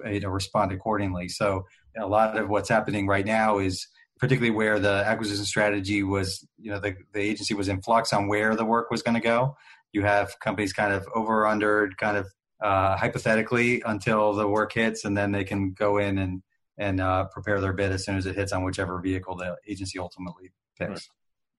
you 0.06 0.20
know 0.20 0.28
respond 0.28 0.72
accordingly. 0.72 1.28
So 1.28 1.64
a 1.98 2.06
lot 2.06 2.36
of 2.36 2.48
what's 2.48 2.68
happening 2.68 3.06
right 3.06 3.26
now 3.26 3.58
is 3.58 3.86
particularly 4.18 4.50
where 4.50 4.78
the 4.78 5.04
acquisition 5.06 5.44
strategy 5.44 6.02
was 6.02 6.46
you 6.58 6.70
know 6.70 6.80
the, 6.80 6.96
the 7.12 7.20
agency 7.20 7.54
was 7.54 7.68
in 7.68 7.82
flux 7.82 8.12
on 8.12 8.28
where 8.28 8.54
the 8.54 8.64
work 8.64 8.90
was 8.90 9.02
going 9.02 9.14
to 9.14 9.20
go. 9.20 9.56
You 9.92 10.02
have 10.02 10.38
companies 10.40 10.72
kind 10.72 10.92
of 10.92 11.06
over 11.14 11.46
under 11.46 11.90
kind 11.96 12.16
of 12.16 12.26
uh, 12.62 12.96
hypothetically 12.96 13.82
until 13.86 14.34
the 14.34 14.46
work 14.46 14.72
hits 14.72 15.04
and 15.04 15.16
then 15.16 15.30
they 15.30 15.44
can 15.44 15.72
go 15.72 15.98
in 15.98 16.18
and 16.18 16.42
and 16.78 17.00
uh, 17.00 17.24
prepare 17.26 17.60
their 17.60 17.72
bid 17.72 17.92
as 17.92 18.04
soon 18.04 18.16
as 18.16 18.26
it 18.26 18.36
hits 18.36 18.52
on 18.52 18.64
whichever 18.64 19.00
vehicle 19.00 19.36
the 19.36 19.56
agency 19.66 19.98
ultimately 19.98 20.52
picks. 20.78 21.08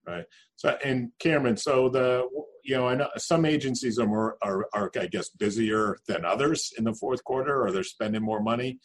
Right. 0.06 0.16
right. 0.16 0.24
So, 0.56 0.76
and 0.84 1.12
Cameron, 1.18 1.56
so 1.56 1.88
the 1.88 2.26
you 2.64 2.76
know, 2.76 2.88
I 2.88 2.94
know 2.94 3.08
some 3.16 3.44
agencies 3.44 3.98
are 3.98 4.06
more 4.06 4.36
are, 4.42 4.66
are 4.72 4.90
I 4.98 5.06
guess 5.06 5.28
busier 5.28 5.98
than 6.08 6.24
others 6.24 6.72
in 6.78 6.84
the 6.84 6.94
fourth 6.94 7.22
quarter, 7.24 7.62
or 7.62 7.70
they're 7.70 7.82
spending 7.82 8.22
more 8.22 8.42
money. 8.42 8.78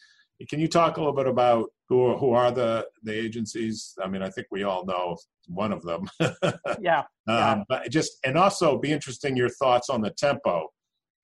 Can 0.50 0.60
you 0.60 0.68
talk 0.68 0.96
a 0.96 1.00
little 1.00 1.14
bit 1.14 1.26
about 1.26 1.70
who 1.88 2.16
who 2.16 2.32
are 2.32 2.50
the 2.50 2.86
the 3.02 3.14
agencies? 3.14 3.94
I 4.02 4.08
mean, 4.08 4.22
I 4.22 4.28
think 4.28 4.48
we 4.50 4.64
all 4.64 4.84
know 4.84 5.16
one 5.48 5.72
of 5.72 5.82
them. 5.82 6.08
yeah. 6.80 7.04
Um, 7.26 7.64
but 7.68 7.90
just 7.90 8.18
and 8.24 8.36
also 8.36 8.78
be 8.78 8.92
interesting 8.92 9.36
your 9.36 9.48
thoughts 9.48 9.88
on 9.88 10.02
the 10.02 10.10
tempo 10.10 10.68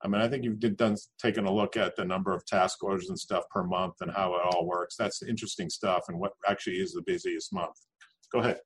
I 0.04 0.08
mean, 0.08 0.20
I 0.20 0.28
think 0.28 0.44
you've 0.44 0.58
done 0.76 0.96
taken 1.20 1.46
a 1.46 1.52
look 1.52 1.76
at 1.76 1.94
the 1.96 2.04
number 2.04 2.34
of 2.34 2.44
task 2.44 2.82
orders 2.82 3.08
and 3.08 3.18
stuff 3.18 3.44
per 3.50 3.62
month 3.62 3.94
and 4.00 4.10
how 4.10 4.34
it 4.34 4.42
all 4.44 4.66
works. 4.66 4.96
That's 4.96 5.22
interesting 5.22 5.70
stuff, 5.70 6.04
and 6.08 6.18
what 6.18 6.32
actually 6.48 6.76
is 6.76 6.92
the 6.92 7.02
busiest 7.02 7.52
month. 7.52 7.76
Go 8.32 8.40
ahead. 8.40 8.58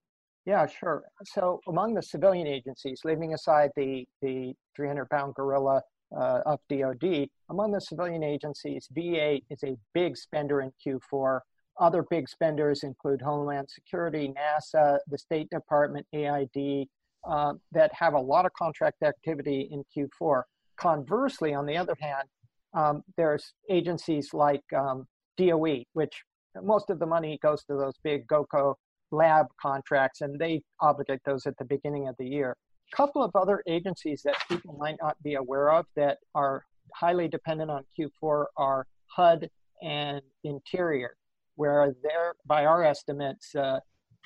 Yeah, 0.47 0.67
sure. 0.67 1.03
So 1.25 1.61
among 1.69 1.95
the 1.95 2.03
civilian 2.03 2.47
agencies, 2.47 3.01
leaving 3.05 3.35
aside 3.35 3.71
the 3.77 4.07
the 4.23 4.55
300 4.77 5.11
pound 5.11 5.35
gorilla 5.35 5.83
uh, 6.17 6.41
of 6.47 6.61
DoD, 6.71 7.29
among 7.51 7.73
the 7.73 7.81
civilian 7.81 8.23
agencies, 8.23 8.89
VA 8.93 9.41
is 9.51 9.63
a 9.65 9.77
big 9.93 10.17
spender 10.17 10.63
in 10.63 10.73
Q4. 10.87 11.41
Other 11.79 12.05
big 12.09 12.29
spenders 12.29 12.85
include 12.85 13.21
Homeland 13.21 13.69
Security, 13.69 14.33
NASA, 14.33 14.99
the 15.09 15.19
State 15.19 15.51
Department, 15.51 16.07
AID, 16.15 16.87
uh, 17.29 17.53
that 17.73 17.93
have 17.93 18.15
a 18.15 18.19
lot 18.19 18.47
of 18.47 18.53
contract 18.55 19.03
activity 19.03 19.69
in 19.71 19.85
Q4. 19.95 20.43
Conversely, 20.79 21.55
on 21.55 21.67
the 21.67 21.77
other 21.77 21.97
hand, 22.01 22.29
um, 22.75 23.03
there's 23.17 23.53
agencies 23.71 24.35
like 24.35 24.63
um, 24.77 25.07
DOE, 25.37 25.85
which 25.95 26.23
most 26.63 26.91
of 26.91 26.99
the 26.99 27.07
money 27.07 27.39
goes 27.43 27.65
to 27.65 27.75
those 27.75 27.95
big 28.03 28.27
GOCO 28.27 28.75
lab 29.11 29.47
contracts, 29.61 30.21
and 30.21 30.39
they 30.39 30.63
obligate 30.81 31.21
those 31.25 31.47
at 31.47 31.57
the 31.59 31.65
beginning 31.65 32.09
of 32.09 32.15
the 32.19 32.27
year. 32.27 32.57
A 32.93 32.97
couple 32.97 33.23
of 33.23 33.35
other 33.35 33.63
agencies 33.67 34.23
that 34.25 34.37
people 34.49 34.77
might 34.79 34.97
not 35.03 35.21
be 35.23 35.35
aware 35.35 35.71
of 35.73 35.87
that 35.97 36.19
are 36.35 36.65
highly 36.95 37.29
dependent 37.29 37.71
on 37.71 37.85
Q4 37.99 38.47
are 38.57 38.87
HUD 39.07 39.49
and 39.83 40.23
Interior, 40.45 41.17
where 41.57 41.95
they're, 42.03 42.35
by 42.47 42.65
our 42.65 42.85
estimates, 42.85 43.55
uh, 43.55 43.81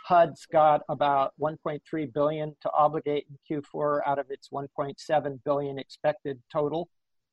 HUD's 0.06 0.46
got 0.46 0.82
about 0.88 1.32
1.3 1.40 2.12
billion 2.12 2.56
to 2.62 2.70
obligate 2.76 3.26
in 3.30 3.62
Q4 3.62 4.00
out 4.06 4.18
of 4.18 4.26
its 4.30 4.48
1.7 4.50 5.40
billion 5.44 5.78
expected 5.78 6.40
total, 6.52 6.88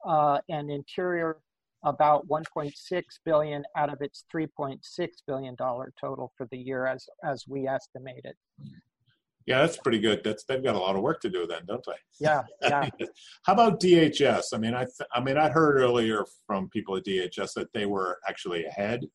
uh, 0.05 0.39
and 0.49 0.69
Interior 0.69 1.37
about 1.83 2.27
1.6 2.27 3.03
billion 3.25 3.63
out 3.75 3.91
of 3.91 4.01
its 4.01 4.25
3.6 4.33 4.79
billion 5.27 5.55
dollar 5.55 5.93
total 5.99 6.31
for 6.37 6.47
the 6.51 6.57
year 6.57 6.85
as 6.85 7.07
as 7.23 7.45
we 7.47 7.67
estimated. 7.67 8.33
Yeah, 9.45 9.61
that's 9.61 9.77
pretty 9.77 9.99
good. 9.99 10.23
That's 10.23 10.43
they've 10.43 10.63
got 10.63 10.75
a 10.75 10.79
lot 10.79 10.97
of 10.97 11.01
work 11.01 11.21
to 11.21 11.29
do 11.29 11.47
then, 11.47 11.61
don't 11.65 11.85
they? 11.85 11.93
Yeah, 12.19 12.43
yeah. 12.61 12.89
How 13.43 13.53
about 13.53 13.79
DHS? 13.79 14.47
I 14.53 14.57
mean, 14.57 14.73
I 14.73 14.83
th- 14.83 15.09
I 15.13 15.21
mean, 15.21 15.37
I'd 15.37 15.53
heard 15.53 15.77
earlier 15.77 16.25
from 16.45 16.69
people 16.69 16.97
at 16.97 17.05
DHS 17.05 17.53
that 17.53 17.71
they 17.73 17.85
were 17.85 18.19
actually 18.27 18.65
ahead 18.65 19.05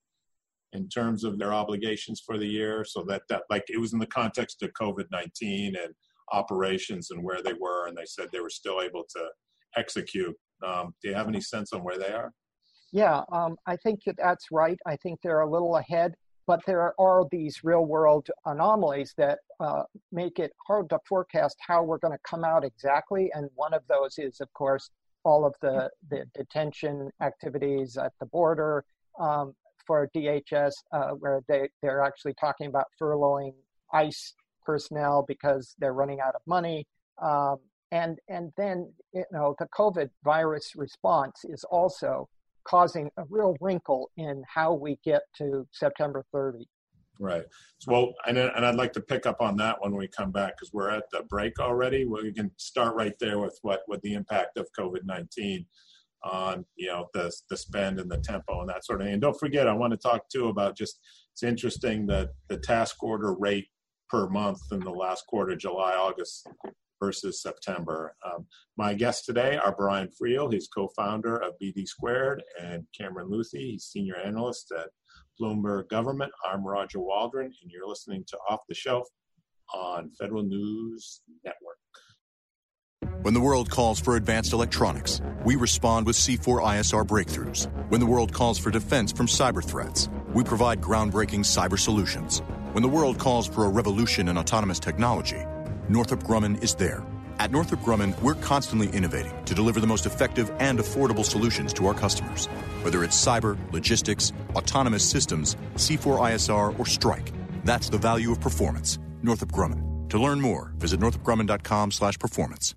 in 0.72 0.88
terms 0.88 1.24
of 1.24 1.38
their 1.38 1.52
obligations 1.52 2.22
for 2.24 2.38
the 2.38 2.46
year. 2.46 2.84
So 2.84 3.04
that 3.08 3.22
that 3.28 3.42
like 3.50 3.64
it 3.68 3.80
was 3.80 3.92
in 3.92 3.98
the 3.98 4.06
context 4.06 4.62
of 4.62 4.70
COVID 4.72 5.06
nineteen 5.10 5.76
and 5.76 5.94
operations 6.32 7.10
and 7.10 7.22
where 7.22 7.42
they 7.42 7.52
were, 7.52 7.86
and 7.86 7.96
they 7.96 8.06
said 8.06 8.28
they 8.32 8.40
were 8.40 8.50
still 8.50 8.80
able 8.80 9.04
to 9.16 9.24
execute. 9.76 10.34
Um, 10.66 10.94
do 11.02 11.08
you 11.08 11.14
have 11.14 11.28
any 11.28 11.40
sense 11.40 11.72
on 11.72 11.82
where 11.82 11.98
they 11.98 12.12
are? 12.12 12.32
Yeah, 12.92 13.22
um, 13.32 13.56
I 13.66 13.76
think 13.76 14.00
that 14.06 14.16
that's 14.18 14.46
right. 14.50 14.78
I 14.86 14.96
think 14.96 15.20
they're 15.22 15.40
a 15.40 15.50
little 15.50 15.76
ahead, 15.76 16.14
but 16.46 16.60
there 16.66 16.94
are 17.00 17.24
these 17.30 17.64
real 17.64 17.86
world 17.86 18.28
anomalies 18.44 19.14
that 19.16 19.38
uh, 19.60 19.84
make 20.10 20.38
it 20.38 20.52
hard 20.66 20.90
to 20.90 20.98
forecast 21.08 21.56
how 21.66 21.82
we're 21.82 21.98
going 21.98 22.12
to 22.12 22.20
come 22.28 22.44
out 22.44 22.64
exactly. 22.64 23.30
And 23.34 23.48
one 23.54 23.72
of 23.72 23.82
those 23.88 24.18
is, 24.18 24.40
of 24.40 24.52
course, 24.52 24.90
all 25.24 25.44
of 25.46 25.54
the, 25.62 25.88
the 26.10 26.24
detention 26.34 27.10
activities 27.22 27.96
at 27.96 28.12
the 28.20 28.26
border 28.26 28.84
um, 29.18 29.54
for 29.86 30.08
DHS, 30.14 30.72
uh, 30.92 31.10
where 31.10 31.42
they, 31.48 31.68
they're 31.82 32.02
actually 32.02 32.34
talking 32.34 32.66
about 32.66 32.86
furloughing 33.00 33.54
ICE 33.92 34.34
personnel 34.64 35.24
because 35.26 35.74
they're 35.78 35.92
running 35.92 36.20
out 36.20 36.34
of 36.34 36.40
money. 36.46 36.86
Um, 37.20 37.56
and, 37.90 38.18
and 38.28 38.52
then, 38.56 38.92
you 39.12 39.24
know, 39.32 39.54
the 39.58 39.66
COVID 39.76 40.10
virus 40.24 40.72
response 40.76 41.44
is 41.44 41.64
also 41.64 42.28
causing 42.64 43.10
a 43.16 43.24
real 43.28 43.56
wrinkle 43.60 44.10
in 44.16 44.42
how 44.48 44.72
we 44.72 44.98
get 45.04 45.22
to 45.38 45.66
September 45.72 46.24
30. 46.32 46.66
Right. 47.18 47.44
Well, 47.86 48.14
and, 48.26 48.38
and 48.38 48.64
I'd 48.64 48.76
like 48.76 48.92
to 48.94 49.00
pick 49.00 49.26
up 49.26 49.40
on 49.40 49.56
that 49.58 49.76
when 49.80 49.94
we 49.94 50.08
come 50.08 50.32
back 50.32 50.56
because 50.56 50.72
we're 50.72 50.90
at 50.90 51.04
the 51.12 51.22
break 51.28 51.60
already. 51.60 52.04
We 52.04 52.32
can 52.32 52.50
start 52.56 52.96
right 52.96 53.14
there 53.20 53.38
with 53.38 53.58
what, 53.62 53.82
what 53.86 54.02
the 54.02 54.14
impact 54.14 54.56
of 54.56 54.66
COVID 54.78 55.04
19 55.04 55.66
on 56.24 56.64
you 56.76 56.88
know 56.88 57.06
the 57.14 57.32
the 57.50 57.56
spend 57.56 57.98
and 57.98 58.10
the 58.10 58.18
tempo 58.18 58.60
and 58.60 58.68
that 58.68 58.84
sort 58.84 59.00
of 59.00 59.06
thing. 59.06 59.14
And 59.14 59.22
don't 59.22 59.38
forget, 59.38 59.68
I 59.68 59.72
want 59.72 59.92
to 59.92 59.96
talk 59.96 60.28
too 60.28 60.48
about 60.48 60.76
just 60.76 61.00
it's 61.32 61.42
interesting 61.42 62.06
that 62.06 62.30
the 62.48 62.58
task 62.58 63.02
order 63.02 63.34
rate 63.34 63.68
per 64.08 64.28
month 64.28 64.60
in 64.70 64.80
the 64.80 64.90
last 64.90 65.26
quarter, 65.26 65.56
July, 65.56 65.94
August, 65.94 66.46
versus 67.02 67.42
September. 67.42 68.14
Um, 68.24 68.46
my 68.76 68.94
guests 68.94 69.26
today 69.26 69.56
are 69.56 69.74
Brian 69.74 70.08
Friel, 70.08 70.52
he's 70.52 70.68
co-founder 70.68 71.36
of 71.38 71.54
BD 71.60 71.86
Squared, 71.86 72.42
and 72.60 72.84
Cameron 72.96 73.28
Leuthy, 73.28 73.72
he's 73.72 73.84
senior 73.84 74.16
analyst 74.16 74.72
at 74.78 74.90
Bloomberg 75.40 75.88
Government. 75.88 76.30
I'm 76.48 76.64
Roger 76.64 77.00
Waldron, 77.00 77.46
and 77.46 77.70
you're 77.70 77.88
listening 77.88 78.24
to 78.28 78.38
Off 78.48 78.60
the 78.68 78.74
Shelf 78.74 79.08
on 79.74 80.10
Federal 80.12 80.44
News 80.44 81.22
Network. 81.44 81.78
When 83.22 83.34
the 83.34 83.40
world 83.40 83.70
calls 83.70 84.00
for 84.00 84.16
advanced 84.16 84.52
electronics, 84.52 85.20
we 85.44 85.54
respond 85.54 86.06
with 86.06 86.16
C4 86.16 86.60
ISR 86.60 87.06
breakthroughs. 87.06 87.70
When 87.88 88.00
the 88.00 88.06
world 88.06 88.32
calls 88.32 88.58
for 88.58 88.72
defense 88.72 89.12
from 89.12 89.28
cyber 89.28 89.62
threats, 89.62 90.08
we 90.34 90.42
provide 90.42 90.80
groundbreaking 90.80 91.44
cyber 91.44 91.78
solutions. 91.78 92.40
When 92.72 92.82
the 92.82 92.88
world 92.88 93.20
calls 93.20 93.46
for 93.46 93.64
a 93.64 93.68
revolution 93.68 94.26
in 94.26 94.36
autonomous 94.36 94.80
technology, 94.80 95.40
Northrop 95.88 96.24
Grumman 96.24 96.60
is 96.64 96.74
there. 96.74 97.04
At 97.38 97.52
Northrop 97.52 97.82
Grumman, 97.82 98.20
we're 98.22 98.34
constantly 98.34 98.88
innovating 98.88 99.32
to 99.44 99.54
deliver 99.54 99.78
the 99.78 99.86
most 99.86 100.04
effective 100.04 100.50
and 100.58 100.80
affordable 100.80 101.24
solutions 101.24 101.72
to 101.74 101.86
our 101.86 101.94
customers. 101.94 102.46
Whether 102.82 103.04
it's 103.04 103.16
cyber, 103.24 103.56
logistics, 103.72 104.32
autonomous 104.56 105.08
systems, 105.08 105.56
C4ISR, 105.76 106.76
or 106.76 106.86
strike, 106.86 107.32
that's 107.64 107.88
the 107.88 107.98
value 107.98 108.32
of 108.32 108.40
performance. 108.40 108.98
Northrop 109.22 109.52
Grumman. 109.52 110.08
To 110.10 110.18
learn 110.18 110.40
more, 110.40 110.72
visit 110.76 110.98
northropgrumman.com/performance. 110.98 112.74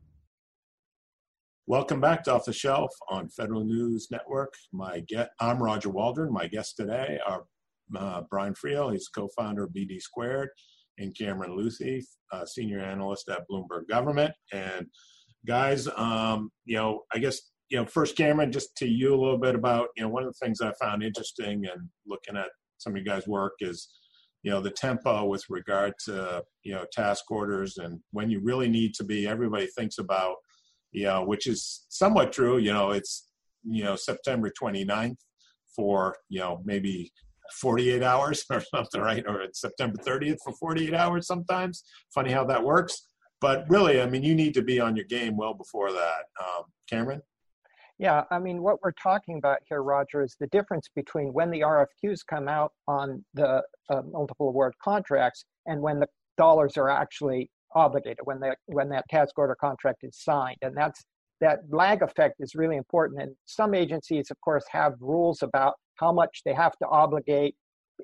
Welcome 1.68 2.00
back 2.00 2.24
to 2.26 2.34
Off 2.34 2.46
the 2.46 2.54
Shelf 2.54 2.92
on 3.10 3.28
Federal 3.28 3.66
News 3.66 4.10
Network. 4.12 4.54
My 4.72 5.00
get, 5.00 5.32
I'm 5.40 5.58
Roger 5.58 5.90
Waldron. 5.90 6.32
My 6.32 6.46
guests 6.46 6.76
today 6.76 7.18
are 7.26 7.46
uh, 7.98 8.22
Brian 8.30 8.54
Friel. 8.54 8.92
He's 8.92 9.08
co-founder 9.08 9.64
of 9.64 9.72
BD 9.72 10.00
Squared 10.00 10.50
and 11.00 11.18
Cameron 11.18 11.58
Leuthy, 11.58 12.06
uh, 12.32 12.46
senior 12.46 12.82
analyst 12.82 13.30
at 13.30 13.46
Bloomberg 13.50 13.88
Government. 13.90 14.32
And 14.54 14.86
guys, 15.48 15.88
um, 15.96 16.52
you 16.66 16.76
know, 16.76 17.02
I 17.12 17.18
guess 17.18 17.42
you 17.70 17.80
know, 17.80 17.86
first, 17.88 18.16
Cameron, 18.16 18.52
just 18.52 18.78
to 18.78 18.88
you 18.88 19.16
a 19.16 19.20
little 19.20 19.40
bit 19.40 19.56
about 19.56 19.88
you 19.98 20.04
know 20.04 20.10
one 20.10 20.22
of 20.22 20.32
the 20.32 20.46
things 20.46 20.62
I 20.62 20.72
found 20.80 21.02
interesting 21.02 21.66
and 21.66 21.90
looking 22.06 22.38
at 22.38 22.50
some 22.78 22.94
of 22.94 23.00
you 23.00 23.06
guys' 23.06 23.28
work 23.28 23.54
is 23.62 23.90
you 24.44 24.52
know 24.52 24.62
the 24.62 24.70
tempo 24.70 25.26
with 25.26 25.44
regard 25.50 25.94
to 26.06 26.44
you 26.62 26.76
know 26.76 26.86
task 26.94 27.24
orders 27.32 27.78
and 27.78 28.00
when 28.12 28.30
you 28.30 28.40
really 28.44 28.70
need 28.70 28.94
to 28.94 29.04
be. 29.04 29.28
Everybody 29.28 29.66
thinks 29.76 29.98
about 29.98 30.36
you 30.96 31.04
know, 31.04 31.24
which 31.24 31.46
is 31.46 31.86
somewhat 31.90 32.32
true. 32.32 32.58
You 32.58 32.74
know, 32.74 32.92
it's 32.92 33.30
you 33.64 33.84
know 33.84 33.96
September 33.96 34.50
29th 34.50 35.18
for 35.76 36.16
you 36.30 36.40
know 36.40 36.62
maybe 36.64 37.12
48 37.60 38.02
hours 38.02 38.46
or 38.50 38.62
something, 38.74 39.02
right? 39.02 39.24
Or 39.28 39.42
it's 39.42 39.62
September 39.62 39.98
30th 39.98 40.38
for 40.44 40.54
48 40.54 40.94
hours 40.94 41.28
sometimes. 41.28 41.84
Funny 42.14 42.32
how 42.32 42.46
that 42.46 42.64
works. 42.64 43.08
But 43.42 43.66
really, 43.70 44.02
I 44.02 44.06
mean, 44.08 44.24
you 44.24 44.34
need 44.34 44.54
to 44.54 44.62
be 44.62 44.80
on 44.80 44.96
your 44.96 45.06
game 45.06 45.36
well 45.36 45.54
before 45.54 45.92
that. 45.92 46.24
Um, 46.40 46.64
Cameron? 46.90 47.22
Yeah, 47.98 48.24
I 48.32 48.40
mean, 48.40 48.62
what 48.62 48.82
we're 48.82 48.92
talking 48.92 49.38
about 49.38 49.60
here, 49.68 49.84
Roger, 49.84 50.24
is 50.24 50.36
the 50.40 50.48
difference 50.48 50.90
between 50.96 51.34
when 51.34 51.52
the 51.52 51.62
RFQs 51.62 52.20
come 52.30 52.48
out 52.48 52.72
on 52.88 53.24
the 53.34 53.62
uh, 53.90 54.02
multiple 54.10 54.50
award 54.50 54.74
contracts 54.84 55.46
and 55.66 55.82
when 55.82 56.00
the 56.00 56.08
dollars 56.38 56.78
are 56.78 56.90
actually 56.90 57.50
obligated, 57.76 58.20
when 58.24 58.40
that 58.40 58.58
when 58.68 58.90
that 58.90 59.06
task 59.10 59.38
order 59.38 59.56
contract 59.56 60.04
is 60.04 60.18
signed, 60.18 60.58
and 60.62 60.76
that's 60.76 61.04
that 61.42 61.60
lag 61.70 62.02
effect 62.02 62.36
is 62.40 62.56
really 62.56 62.78
important. 62.78 63.22
And 63.22 63.36
some 63.46 63.74
agencies, 63.74 64.32
of 64.32 64.40
course, 64.42 64.66
have 64.70 64.94
rules 65.00 65.44
about 65.44 65.76
how 65.96 66.12
much 66.12 66.42
they 66.46 66.54
have 66.54 66.78
to 66.78 66.88
obligate 66.88 67.56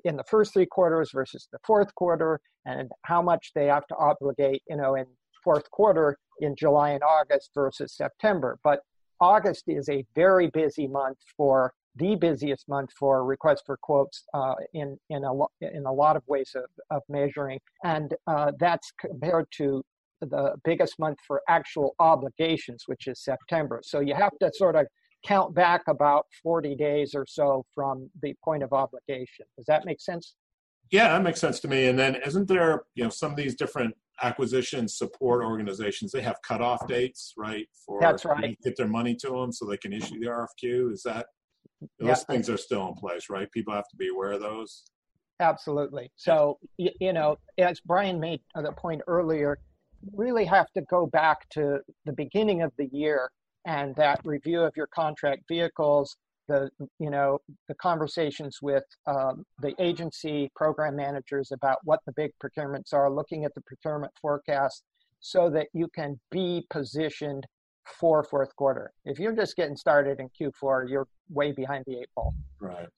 in 0.04 0.16
the 0.16 0.24
first 0.24 0.52
three 0.52 0.66
quarters 0.66 1.10
versus 1.12 1.48
the 1.52 1.58
fourth 1.64 1.94
quarter, 1.94 2.40
and 2.66 2.90
how 3.02 3.22
much 3.22 3.52
they 3.54 3.66
have 3.66 3.86
to 3.88 3.96
obligate, 3.96 4.62
you 4.68 4.76
know, 4.76 4.94
in 4.94 5.06
fourth 5.42 5.70
quarter 5.70 6.16
in 6.40 6.54
July 6.54 6.90
and 6.90 7.02
August 7.02 7.50
versus 7.54 7.94
September. 7.94 8.58
But 8.62 8.80
August 9.20 9.64
is 9.68 9.88
a 9.88 10.04
very 10.14 10.48
busy 10.48 10.86
month 10.86 11.18
for 11.36 11.72
the 11.96 12.16
busiest 12.16 12.68
month 12.68 12.90
for 12.98 13.24
requests 13.24 13.62
for 13.66 13.76
quotes 13.76 14.24
uh, 14.34 14.54
in 14.72 14.98
in 15.10 15.24
a 15.24 15.32
in 15.60 15.84
a 15.86 15.92
lot 15.92 16.16
of 16.16 16.22
ways 16.26 16.52
of, 16.54 16.64
of 16.90 17.02
measuring, 17.08 17.58
and 17.84 18.14
uh, 18.26 18.52
that's 18.58 18.92
compared 18.98 19.46
to 19.52 19.82
the 20.20 20.54
biggest 20.64 20.98
month 20.98 21.18
for 21.26 21.42
actual 21.48 21.94
obligations, 21.98 22.84
which 22.86 23.08
is 23.08 23.22
September. 23.22 23.80
So 23.84 24.00
you 24.00 24.14
have 24.14 24.32
to 24.40 24.50
sort 24.54 24.76
of 24.76 24.86
count 25.24 25.54
back 25.54 25.82
about 25.88 26.26
40 26.42 26.74
days 26.76 27.14
or 27.14 27.26
so 27.28 27.64
from 27.74 28.10
the 28.22 28.34
point 28.44 28.62
of 28.62 28.72
obligation. 28.72 29.46
Does 29.56 29.66
that 29.66 29.84
make 29.84 30.00
sense? 30.00 30.34
Yeah, 30.90 31.08
that 31.08 31.22
makes 31.22 31.40
sense 31.40 31.58
to 31.60 31.68
me. 31.68 31.86
And 31.86 31.98
then 31.98 32.16
isn't 32.26 32.48
there, 32.48 32.82
you 32.94 33.04
know, 33.04 33.10
some 33.10 33.30
of 33.30 33.36
these 33.36 33.54
different 33.54 33.94
acquisition 34.22 34.86
support 34.88 35.42
organizations, 35.42 36.12
they 36.12 36.22
have 36.22 36.36
cutoff 36.46 36.86
dates, 36.86 37.32
right? 37.36 37.66
For 37.86 37.98
That's 38.00 38.24
right. 38.24 38.56
get 38.62 38.76
their 38.76 38.88
money 38.88 39.14
to 39.16 39.30
them 39.30 39.52
so 39.52 39.64
they 39.64 39.76
can 39.76 39.92
issue 39.92 40.20
the 40.20 40.26
RFQ. 40.26 40.92
Is 40.92 41.02
that 41.04 41.26
those 41.98 42.08
yeah. 42.08 42.14
things 42.14 42.48
are 42.48 42.56
still 42.56 42.88
in 42.88 42.94
place, 42.94 43.28
right? 43.30 43.50
People 43.50 43.74
have 43.74 43.88
to 43.88 43.96
be 43.96 44.08
aware 44.08 44.32
of 44.32 44.40
those. 44.40 44.84
Absolutely. 45.40 46.10
So, 46.16 46.58
you 46.76 47.12
know, 47.12 47.36
as 47.58 47.80
Brian 47.80 48.20
made 48.20 48.40
the 48.54 48.72
point 48.72 49.02
earlier, 49.06 49.58
really 50.14 50.44
have 50.44 50.70
to 50.72 50.82
go 50.82 51.06
back 51.06 51.48
to 51.50 51.80
the 52.04 52.12
beginning 52.12 52.62
of 52.62 52.72
the 52.78 52.88
year 52.92 53.30
and 53.66 53.94
that 53.96 54.20
review 54.24 54.60
of 54.60 54.72
your 54.76 54.88
contract 54.88 55.42
vehicles, 55.48 56.16
the 56.48 56.68
you 56.98 57.10
know 57.10 57.38
the 57.68 57.74
conversations 57.74 58.58
with 58.60 58.82
um, 59.06 59.44
the 59.60 59.74
agency 59.78 60.50
program 60.56 60.96
managers 60.96 61.52
about 61.52 61.78
what 61.84 62.00
the 62.06 62.12
big 62.12 62.32
procurements 62.42 62.92
are, 62.92 63.10
looking 63.10 63.44
at 63.44 63.54
the 63.54 63.60
procurement 63.62 64.12
forecast, 64.20 64.82
so 65.20 65.48
that 65.50 65.68
you 65.72 65.88
can 65.94 66.18
be 66.30 66.66
positioned 66.70 67.46
for 67.84 68.22
fourth 68.22 68.54
quarter. 68.56 68.92
If 69.04 69.18
you're 69.18 69.34
just 69.34 69.56
getting 69.56 69.76
started 69.76 70.20
in 70.20 70.28
Q4, 70.28 70.88
you're 70.88 71.06
way 71.28 71.52
behind 71.52 71.84
the 71.86 71.98
eight 72.00 72.08
ball. 72.14 72.34
Right. 72.60 72.88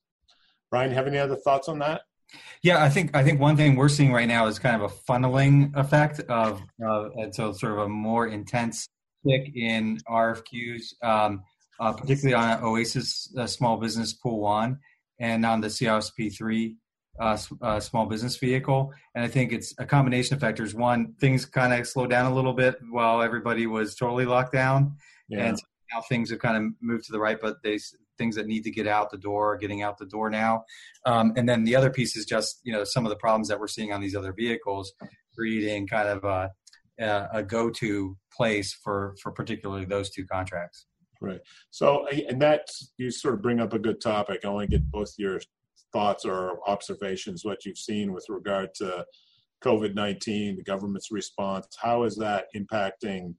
Brian, 0.71 0.91
have 0.93 1.07
any 1.07 1.19
other 1.19 1.37
thoughts 1.37 1.69
on 1.69 1.79
that? 1.81 2.03
Yeah, 2.63 2.83
I 2.83 2.89
think 2.89 3.15
I 3.15 3.23
think 3.23 3.41
one 3.41 3.57
thing 3.57 3.77
we're 3.77 3.89
seeing 3.89 4.13
right 4.13 4.27
now 4.27 4.47
is 4.47 4.59
kind 4.59 4.81
of 4.81 4.91
a 4.91 4.95
funneling 4.95 5.75
effect 5.77 6.21
of, 6.21 6.63
uh, 6.85 7.11
and 7.11 7.35
so 7.35 7.53
sort 7.53 7.73
of 7.73 7.79
a 7.81 7.89
more 7.89 8.27
intense 8.27 8.89
tick 9.27 9.53
in 9.55 9.99
RFQs, 10.09 11.03
um, 11.03 11.43
uh, 11.79 11.93
particularly 11.93 12.35
on 12.35 12.63
OASIS 12.63 13.35
uh, 13.37 13.47
Small 13.47 13.77
Business 13.77 14.15
Pool 14.15 14.41
One 14.41 14.79
and 15.21 15.47
on 15.47 15.61
the 15.61 15.71
CIO-SP3 15.71 16.75
uh, 17.19 17.39
uh, 17.63 17.81
small 17.81 18.07
business 18.07 18.37
vehicle. 18.37 18.93
And 19.15 19.25
I 19.25 19.29
think 19.29 19.53
it's 19.53 19.75
a 19.79 19.87
combination 19.87 20.35
of 20.35 20.41
factors. 20.41 20.75
One, 20.75 21.15
things 21.21 21.45
kind 21.45 21.73
of 21.73 21.87
slowed 21.87 22.11
down 22.11 22.31
a 22.31 22.35
little 22.35 22.53
bit 22.53 22.77
while 22.91 23.23
everybody 23.23 23.67
was 23.67 23.95
totally 23.95 24.25
locked 24.25 24.53
down, 24.53 24.97
yeah. 25.29 25.47
and 25.47 25.63
now 25.93 26.01
things 26.03 26.31
have 26.31 26.41
kind 26.41 26.57
of 26.57 26.73
moved 26.81 27.05
to 27.07 27.13
the 27.13 27.21
right. 27.21 27.39
But 27.41 27.63
they 27.63 27.79
things 28.19 28.37
that 28.37 28.47
need 28.47 28.63
to 28.65 28.71
get 28.71 28.87
out 28.87 29.11
the 29.11 29.19
door 29.19 29.55
are 29.55 29.57
getting 29.57 29.83
out 29.83 29.99
the 29.99 30.07
door 30.07 30.31
now. 30.31 30.65
Um, 31.05 31.33
and 31.37 31.49
then 31.49 31.65
the 31.65 31.75
other 31.77 31.91
piece 31.91 32.17
is 32.17 32.25
just 32.25 32.61
you 32.65 32.73
know 32.73 32.85
some 32.85 33.07
of 33.07 33.11
the 33.11 33.17
problems 33.17 33.49
that 33.49 33.61
we're 33.61 33.69
seeing 33.69 33.93
on 33.93 34.01
these 34.01 34.17
other 34.17 34.33
vehicles, 34.33 34.93
creating 35.37 35.87
kind 35.87 36.09
of 36.09 36.25
a, 36.25 36.51
a 36.99 37.43
go-to 37.43 38.17
place 38.37 38.77
for 38.83 39.15
for 39.23 39.33
particularly 39.33 39.85
those 39.85 40.11
two 40.11 40.27
contracts. 40.27 40.87
Right. 41.21 41.41
So, 41.71 42.07
and 42.29 42.43
that 42.43 42.69
you 42.99 43.11
sort 43.11 43.35
of 43.35 43.43
bring 43.43 43.61
up 43.61 43.73
a 43.73 43.79
good 43.79 44.01
topic. 44.01 44.45
I 44.45 44.49
want 44.49 44.69
to 44.71 44.77
get 44.79 44.91
both 44.91 45.15
your 45.17 45.41
thoughts 45.95 46.25
or 46.27 46.59
observations, 46.69 47.45
what 47.45 47.65
you've 47.65 47.79
seen 47.79 48.13
with 48.13 48.27
regard 48.29 48.75
to 48.75 49.07
COVID 49.65 49.95
19, 49.95 50.57
the 50.57 50.63
government's 50.63 51.11
response. 51.11 51.67
How 51.81 52.03
is 52.03 52.17
that 52.17 52.47
impacting 52.55 53.35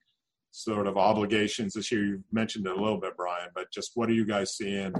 sort 0.52 0.88
of 0.88 0.98
obligations 0.98 1.74
this 1.74 1.92
year? 1.92 2.04
You 2.04 2.24
mentioned 2.32 2.66
it 2.66 2.76
a 2.76 2.82
little 2.82 3.00
bit, 3.00 3.16
Brian, 3.16 3.50
but 3.54 3.72
just 3.72 3.92
what 3.94 4.10
are 4.10 4.14
you 4.14 4.26
guys 4.26 4.56
seeing 4.56 4.94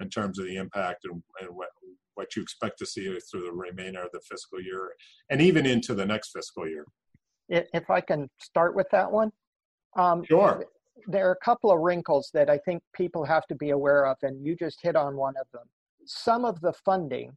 in 0.00 0.10
terms 0.10 0.38
of 0.38 0.44
the 0.44 0.56
impact 0.56 1.06
and, 1.06 1.20
and 1.40 1.50
what, 1.50 1.70
what 2.14 2.36
you 2.36 2.42
expect 2.42 2.78
to 2.78 2.86
see 2.86 3.18
through 3.30 3.42
the 3.42 3.52
remainder 3.52 4.02
of 4.02 4.12
the 4.12 4.20
fiscal 4.20 4.62
year 4.62 4.92
and 5.30 5.40
even 5.40 5.66
into 5.66 5.94
the 5.94 6.06
next 6.06 6.30
fiscal 6.30 6.68
year? 6.68 6.86
If 7.48 7.90
I 7.90 8.02
can 8.02 8.28
start 8.40 8.76
with 8.76 8.86
that 8.92 9.10
one. 9.10 9.32
Um, 9.96 10.22
sure. 10.24 10.66
There 11.06 11.28
are 11.28 11.32
a 11.32 11.44
couple 11.44 11.72
of 11.72 11.80
wrinkles 11.80 12.28
that 12.34 12.50
I 12.50 12.58
think 12.58 12.82
people 12.94 13.24
have 13.24 13.46
to 13.46 13.54
be 13.54 13.70
aware 13.70 14.06
of, 14.06 14.18
and 14.22 14.44
you 14.44 14.54
just 14.54 14.80
hit 14.82 14.96
on 14.96 15.16
one 15.16 15.34
of 15.40 15.46
them 15.52 15.62
some 16.08 16.44
of 16.44 16.60
the 16.60 16.72
funding 16.72 17.36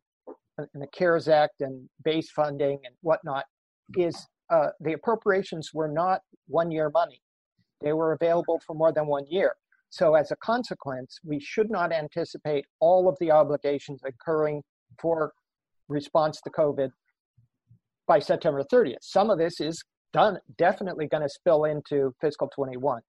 in 0.74 0.80
the 0.80 0.88
CARES 0.88 1.28
Act 1.28 1.61
and 1.61 1.89
base 2.03 2.32
funding 2.32 2.80
and 2.86 2.95
whatnot 3.01 3.45
is 3.97 4.28
uh, 4.49 4.69
the 4.80 4.93
appropriations 4.93 5.72
were 5.74 5.88
not 5.88 6.22
one 6.47 6.72
year 6.72 6.89
money. 6.89 7.22
They 7.82 7.93
were 7.93 8.13
available 8.13 8.61
for 8.65 8.74
more 8.74 8.91
than 8.91 9.07
one 9.07 9.26
year. 9.28 9.55
So, 9.89 10.15
as 10.15 10.32
a 10.32 10.38
consequence, 10.38 11.19
we 11.26 11.39
should 11.39 11.69
not 11.69 11.91
anticipate 11.91 12.65
all 12.80 13.09
of 13.09 13.17
the 13.19 13.32
obligations 13.32 14.01
occurring 14.05 14.63
for 15.01 15.34
response 15.89 16.39
to 16.41 16.49
COVID 16.49 16.91
by 18.07 18.19
September 18.19 18.63
30th. 18.63 18.97
Some 19.01 19.30
of 19.30 19.38
this 19.38 19.59
is 19.59 19.84
done, 20.13 20.38
definitely 20.57 21.07
going 21.07 21.24
to 21.24 21.30
spill 21.30 21.65
into 21.65 22.13
fiscal 22.22 22.49
21. 22.55 23.01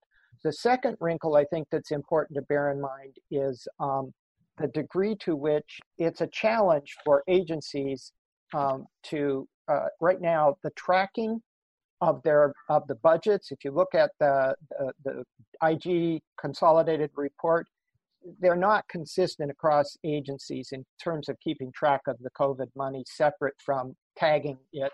The 0.43 0.51
second 0.51 0.97
wrinkle 0.99 1.35
I 1.35 1.45
think 1.45 1.67
that's 1.71 1.91
important 1.91 2.35
to 2.35 2.41
bear 2.43 2.71
in 2.71 2.81
mind 2.81 3.15
is 3.31 3.65
um, 3.79 4.11
the 4.57 4.67
degree 4.67 5.15
to 5.15 5.35
which 5.35 5.79
it's 5.97 6.21
a 6.21 6.27
challenge 6.27 6.95
for 7.03 7.23
agencies 7.27 8.11
um, 8.53 8.85
to 9.03 9.47
uh, 9.67 9.87
right 9.99 10.21
now 10.21 10.55
the 10.63 10.69
tracking 10.71 11.41
of 12.01 12.21
their 12.23 12.53
of 12.69 12.85
the 12.87 12.95
budgets. 12.95 13.51
If 13.51 13.63
you 13.63 13.71
look 13.71 13.95
at 13.95 14.11
the, 14.19 14.55
the, 15.05 15.23
the 15.61 15.67
IG 15.67 16.21
consolidated 16.39 17.09
report, 17.15 17.65
they're 18.39 18.55
not 18.55 18.87
consistent 18.89 19.49
across 19.49 19.97
agencies 20.03 20.69
in 20.71 20.85
terms 21.01 21.29
of 21.29 21.39
keeping 21.39 21.71
track 21.71 22.01
of 22.07 22.17
the 22.19 22.29
COVID 22.31 22.67
money 22.75 23.03
separate 23.07 23.55
from 23.63 23.95
tagging 24.17 24.57
it 24.71 24.91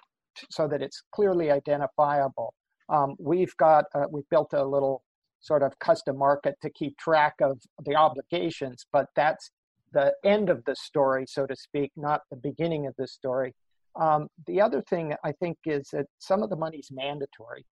so 0.50 0.68
that 0.68 0.82
it's 0.82 1.04
clearly 1.12 1.52
identifiable. 1.52 2.54
Um, 2.90 3.16
we've 3.20 3.56
got 3.58 3.86
uh, 3.94 4.06
we've 4.12 4.30
built 4.30 4.54
a 4.54 4.64
little 4.64 5.04
sort 5.40 5.64
of 5.64 5.78
custom 5.80 6.18
market 6.18 6.56
to 6.62 6.70
keep 6.70 6.98
track 6.98 7.36
of 7.42 7.60
the 7.86 7.96
obligations, 7.96 8.86
but 8.92 9.08
that's 9.16 9.52
the 9.94 10.14
end 10.24 10.50
of 10.50 10.64
the 10.66 10.76
story, 10.76 11.26
so 11.28 11.46
to 11.46 11.56
speak, 11.56 11.92
not 11.96 12.22
the 12.30 12.38
beginning 12.38 12.88
of 12.88 12.94
the 12.98 13.08
story. 13.08 13.54
Um, 14.00 14.28
the 14.46 14.62
other 14.62 14.82
thing 14.82 15.16
I 15.24 15.32
think 15.32 15.58
is 15.66 15.90
that 15.94 16.06
some 16.20 16.44
of 16.44 16.50
the 16.50 16.56
money 16.56 16.78
is 16.78 16.90
mandatory, 16.92 17.66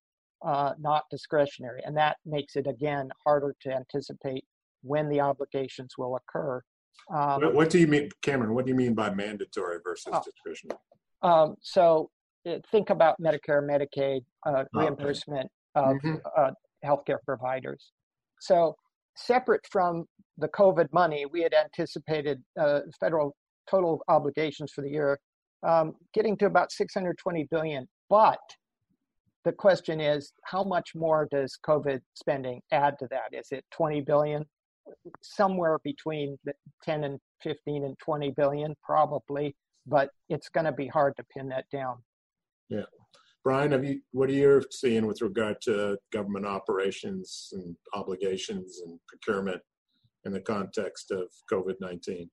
uh, 0.45 0.74
not 0.80 1.03
discretionary, 1.11 1.82
and 1.86 1.95
that 1.97 2.18
makes 2.26 2.55
it 2.55 2.68
again 2.68 3.09
harder 3.24 3.55
to 3.61 3.74
anticipate 3.74 4.45
when 4.82 5.09
the 5.09 5.22
obligations 5.22 5.93
will 5.97 6.15
occur. 6.15 6.61
Um, 7.13 7.41
what, 7.41 7.53
what, 7.53 7.70
do 7.70 7.80
you 7.80 7.88
mean, 7.88 8.09
Cameron? 8.22 8.53
What 8.53 8.65
do 8.65 8.72
you 8.72 8.76
mean 8.76 8.93
by 8.93 9.13
mandatory 9.13 9.80
versus 9.84 10.13
uh, 10.13 10.22
discretionary? 10.24 10.80
Um, 11.22 11.55
so 11.61 12.09
uh, 12.47 12.57
think 12.72 12.89
about 12.89 13.22
Medicare, 13.22 13.61
Medicaid 13.63 14.24
uh, 14.45 14.63
reimbursement 14.74 15.49
of 15.76 15.97
mm-hmm. 15.97 16.15
uh, 16.36 16.51
healthcare 16.86 17.19
providers. 17.25 17.91
So 18.39 18.75
separate 19.15 19.65
from 19.71 20.05
the 20.38 20.47
COVID 20.49 20.88
money, 20.93 21.25
we 21.25 21.41
had 21.41 21.53
anticipated 21.53 22.41
uh, 22.59 22.82
federal 22.99 23.36
total 23.69 24.01
obligations 24.07 24.71
for 24.71 24.82
the 24.82 24.89
year 24.89 25.19
um, 25.63 25.95
getting 26.13 26.38
to 26.38 26.45
about 26.45 26.71
620 26.71 27.47
billion. 27.49 27.88
But 28.09 28.39
the 29.43 29.51
question 29.51 29.99
is, 29.99 30.34
how 30.43 30.63
much 30.63 30.91
more 30.95 31.28
does 31.32 31.57
COVID 31.65 32.01
spending 32.15 32.61
add 32.71 32.97
to 32.99 33.07
that? 33.11 33.34
Is 33.34 33.47
it 33.51 33.63
20 33.71 34.01
billion? 34.01 34.45
Somewhere 35.21 35.78
between 35.84 36.38
10 36.84 37.03
and 37.03 37.19
15 37.43 37.84
and 37.86 37.97
20 37.99 38.32
billion, 38.32 38.75
probably. 38.84 39.55
But 39.86 40.09
it's 40.30 40.49
going 40.49 40.65
to 40.65 40.71
be 40.71 40.88
hard 40.88 41.15
to 41.17 41.23
pin 41.36 41.49
that 41.49 41.65
down. 41.71 41.97
Yeah. 42.69 42.84
Brian, 43.47 43.71
have 43.71 43.85
you, 43.85 44.01
what 44.11 44.29
are 44.29 44.33
you 44.33 44.61
seeing 44.71 45.07
with 45.07 45.21
regard 45.21 45.61
to 45.61 45.97
government 46.11 46.45
operations 46.45 47.47
and 47.53 47.77
obligations 47.93 48.81
and 48.85 48.99
procurement 49.07 49.61
in 50.25 50.33
the 50.33 50.41
context 50.41 51.11
of 51.11 51.29
COVID 51.49 51.75
19? 51.79 52.29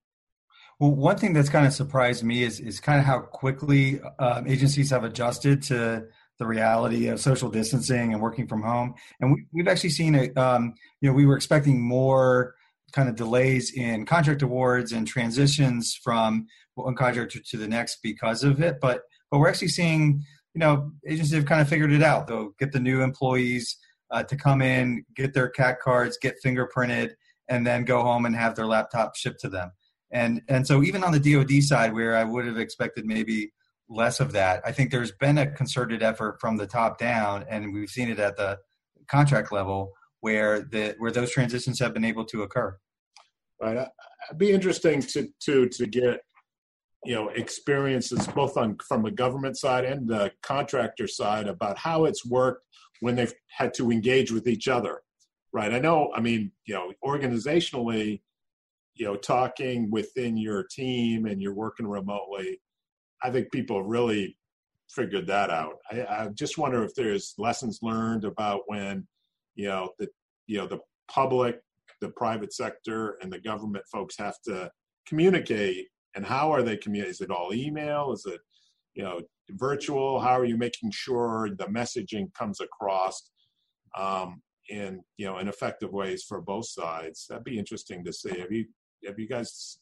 Well, 0.80 0.90
one 0.90 1.16
thing 1.16 1.32
that's 1.32 1.48
kind 1.48 1.68
of 1.68 1.72
surprised 1.72 2.24
me 2.24 2.42
is, 2.42 2.58
is 2.58 2.80
kind 2.80 2.98
of 2.98 3.04
how 3.04 3.20
quickly 3.20 4.00
um, 4.18 4.48
agencies 4.48 4.90
have 4.90 5.04
adjusted 5.04 5.62
to 5.62 6.02
the 6.40 6.46
reality 6.46 7.06
of 7.06 7.20
social 7.20 7.48
distancing 7.48 8.12
and 8.12 8.20
working 8.20 8.48
from 8.48 8.64
home. 8.64 8.94
And 9.20 9.36
we, 9.52 9.62
have 9.62 9.68
actually 9.68 9.90
seen 9.90 10.16
it, 10.16 10.36
um, 10.36 10.74
you 11.00 11.08
know, 11.08 11.14
we 11.14 11.26
were 11.26 11.36
expecting 11.36 11.80
more 11.80 12.56
kind 12.90 13.08
of 13.08 13.14
delays 13.14 13.72
in 13.72 14.04
contract 14.04 14.42
awards 14.42 14.90
and 14.90 15.06
transitions 15.06 15.96
from 16.02 16.48
one 16.74 16.96
contractor 16.96 17.38
to 17.38 17.56
the 17.56 17.68
next 17.68 17.98
because 18.02 18.42
of 18.42 18.60
it. 18.60 18.78
But, 18.80 19.02
but 19.30 19.38
we're 19.38 19.48
actually 19.48 19.68
seeing 19.68 20.24
you 20.54 20.60
know, 20.60 20.92
agencies 21.06 21.34
have 21.34 21.46
kind 21.46 21.60
of 21.60 21.68
figured 21.68 21.92
it 21.92 22.02
out. 22.02 22.26
They'll 22.26 22.52
get 22.58 22.72
the 22.72 22.80
new 22.80 23.02
employees 23.02 23.76
uh, 24.10 24.22
to 24.22 24.36
come 24.36 24.62
in, 24.62 25.04
get 25.16 25.34
their 25.34 25.50
CAC 25.50 25.80
cards, 25.80 26.16
get 26.20 26.36
fingerprinted, 26.44 27.10
and 27.48 27.66
then 27.66 27.84
go 27.84 28.02
home 28.02 28.24
and 28.24 28.36
have 28.36 28.54
their 28.54 28.66
laptop 28.66 29.16
shipped 29.16 29.40
to 29.40 29.48
them. 29.48 29.72
And 30.10 30.42
and 30.48 30.66
so 30.66 30.82
even 30.82 31.02
on 31.02 31.12
the 31.12 31.18
DoD 31.18 31.62
side, 31.62 31.92
where 31.92 32.16
I 32.16 32.22
would 32.22 32.46
have 32.46 32.58
expected 32.58 33.04
maybe 33.04 33.52
less 33.88 34.20
of 34.20 34.32
that, 34.32 34.62
I 34.64 34.70
think 34.70 34.90
there's 34.90 35.12
been 35.12 35.38
a 35.38 35.50
concerted 35.50 36.02
effort 36.02 36.40
from 36.40 36.56
the 36.56 36.66
top 36.66 36.98
down, 36.98 37.44
and 37.48 37.74
we've 37.74 37.90
seen 37.90 38.08
it 38.08 38.20
at 38.20 38.36
the 38.36 38.58
contract 39.08 39.50
level 39.50 39.92
where 40.20 40.60
the 40.60 40.94
where 40.98 41.10
those 41.10 41.32
transitions 41.32 41.80
have 41.80 41.92
been 41.92 42.04
able 42.04 42.24
to 42.26 42.42
occur. 42.42 42.76
Right. 43.60 43.76
It'd 43.76 44.38
be 44.38 44.52
interesting 44.52 45.02
to 45.02 45.28
to 45.46 45.68
to 45.68 45.86
get 45.86 46.20
you 47.04 47.14
know 47.14 47.28
experiences 47.30 48.26
both 48.28 48.56
on 48.56 48.76
from 48.86 49.02
the 49.02 49.10
government 49.10 49.56
side 49.56 49.84
and 49.84 50.08
the 50.08 50.30
contractor 50.42 51.06
side 51.06 51.48
about 51.48 51.78
how 51.78 52.04
it's 52.04 52.24
worked 52.24 52.64
when 53.00 53.14
they've 53.14 53.34
had 53.48 53.74
to 53.74 53.90
engage 53.90 54.30
with 54.32 54.46
each 54.46 54.68
other 54.68 55.00
right? 55.52 55.72
I 55.72 55.78
know 55.78 56.10
i 56.14 56.20
mean 56.20 56.52
you 56.66 56.74
know 56.74 56.92
organizationally 57.04 58.22
you 58.94 59.06
know 59.06 59.16
talking 59.16 59.90
within 59.90 60.36
your 60.36 60.64
team 60.64 61.26
and 61.26 61.40
you're 61.40 61.54
working 61.54 61.86
remotely 61.86 62.60
i 63.22 63.30
think 63.30 63.50
people 63.52 63.82
really 63.82 64.36
figured 64.94 65.26
that 65.26 65.50
out. 65.50 65.76
I, 65.90 66.02
I 66.02 66.28
just 66.34 66.58
wonder 66.58 66.84
if 66.84 66.94
there's 66.94 67.34
lessons 67.38 67.80
learned 67.82 68.24
about 68.24 68.62
when 68.66 69.06
you 69.54 69.68
know 69.68 69.90
the 69.98 70.08
you 70.46 70.58
know 70.58 70.66
the 70.66 70.80
public 71.10 71.60
the 72.00 72.10
private 72.10 72.52
sector 72.52 73.16
and 73.22 73.32
the 73.32 73.38
government 73.38 73.84
folks 73.90 74.16
have 74.18 74.36
to 74.46 74.70
communicate 75.06 75.86
and 76.14 76.24
how 76.24 76.52
are 76.52 76.62
they 76.62 76.76
communicating? 76.76 77.10
Is 77.10 77.20
it 77.20 77.30
all 77.30 77.52
email? 77.52 78.12
Is 78.12 78.24
it, 78.26 78.40
you 78.94 79.02
know, 79.02 79.20
virtual? 79.50 80.20
How 80.20 80.38
are 80.38 80.44
you 80.44 80.56
making 80.56 80.90
sure 80.92 81.50
the 81.56 81.66
messaging 81.66 82.32
comes 82.34 82.60
across 82.60 83.30
um, 83.98 84.40
in, 84.68 85.02
you 85.16 85.26
know, 85.26 85.38
in 85.38 85.48
effective 85.48 85.92
ways 85.92 86.24
for 86.24 86.40
both 86.40 86.66
sides? 86.66 87.26
That'd 87.28 87.44
be 87.44 87.58
interesting 87.58 88.04
to 88.04 88.12
see. 88.12 88.38
Have 88.38 88.52
you 88.52 88.66
have 89.06 89.18
you 89.18 89.28
guys 89.28 89.78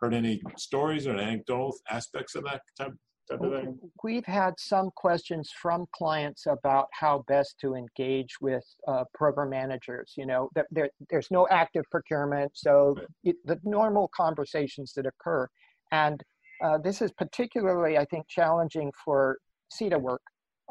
heard 0.00 0.14
any 0.14 0.40
stories 0.56 1.06
or 1.06 1.16
anecdotal 1.16 1.74
aspects 1.90 2.34
of 2.34 2.44
that 2.44 2.62
type, 2.78 2.92
type 3.30 3.40
of 3.40 3.52
thing? 3.52 3.78
We've 4.02 4.24
had 4.24 4.54
some 4.58 4.90
questions 4.96 5.50
from 5.60 5.86
clients 5.94 6.46
about 6.46 6.88
how 6.92 7.24
best 7.28 7.56
to 7.60 7.74
engage 7.74 8.34
with 8.40 8.64
uh, 8.88 9.04
program 9.14 9.50
managers. 9.50 10.14
You 10.16 10.26
know, 10.26 10.48
there, 10.70 10.90
there's 11.10 11.30
no 11.30 11.46
active 11.50 11.84
procurement, 11.90 12.52
so 12.54 12.94
right. 12.96 13.06
it, 13.24 13.36
the 13.44 13.60
normal 13.64 14.10
conversations 14.14 14.92
that 14.94 15.06
occur. 15.06 15.48
And 15.92 16.20
uh, 16.64 16.78
this 16.78 17.02
is 17.02 17.12
particularly, 17.12 17.98
I 17.98 18.04
think, 18.06 18.26
challenging 18.28 18.90
for 19.04 19.38
SETA 19.70 19.98
work 19.98 20.22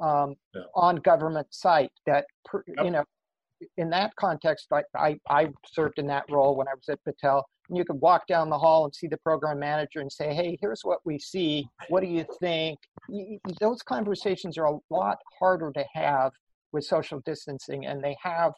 um, 0.02 0.36
yeah. 0.54 0.64
on 0.76 0.98
government 0.98 1.48
site 1.52 1.92
that, 2.06 2.26
per, 2.46 2.64
yep. 2.68 2.86
you 2.86 2.92
know, 2.92 3.04
in 3.78 3.90
that 3.92 4.16
context, 4.16 4.68
I, 4.72 4.82
I, 4.96 5.20
I, 5.30 5.50
served 5.72 6.00
in 6.00 6.08
that 6.08 6.24
role 6.30 6.56
when 6.56 6.68
I 6.68 6.74
was 6.74 6.90
at 6.90 7.04
Patel. 7.04 7.46
And 7.70 7.78
you 7.78 7.86
could 7.86 8.02
walk 8.02 8.26
down 8.28 8.50
the 8.50 8.58
hall 8.58 8.86
and 8.86 8.94
see 8.94 9.08
the 9.08 9.18
program 9.18 9.60
manager 9.60 10.00
and 10.00 10.12
say, 10.12 10.34
hey, 10.34 10.58
here's 10.60 10.82
what 10.84 11.00
we 11.06 11.20
see. 11.20 11.68
What 11.90 12.02
do 12.02 12.08
you 12.08 12.26
think? 12.40 12.80
Those 13.60 13.84
conversations 13.84 14.58
are 14.58 14.66
a 14.66 14.78
lot 14.90 15.20
harder 15.40 15.72
to 15.74 15.86
have 15.94 16.32
with 16.72 16.84
social 16.86 17.22
distancing, 17.26 17.86
and 17.86 18.04
they 18.04 18.16
have, 18.22 18.54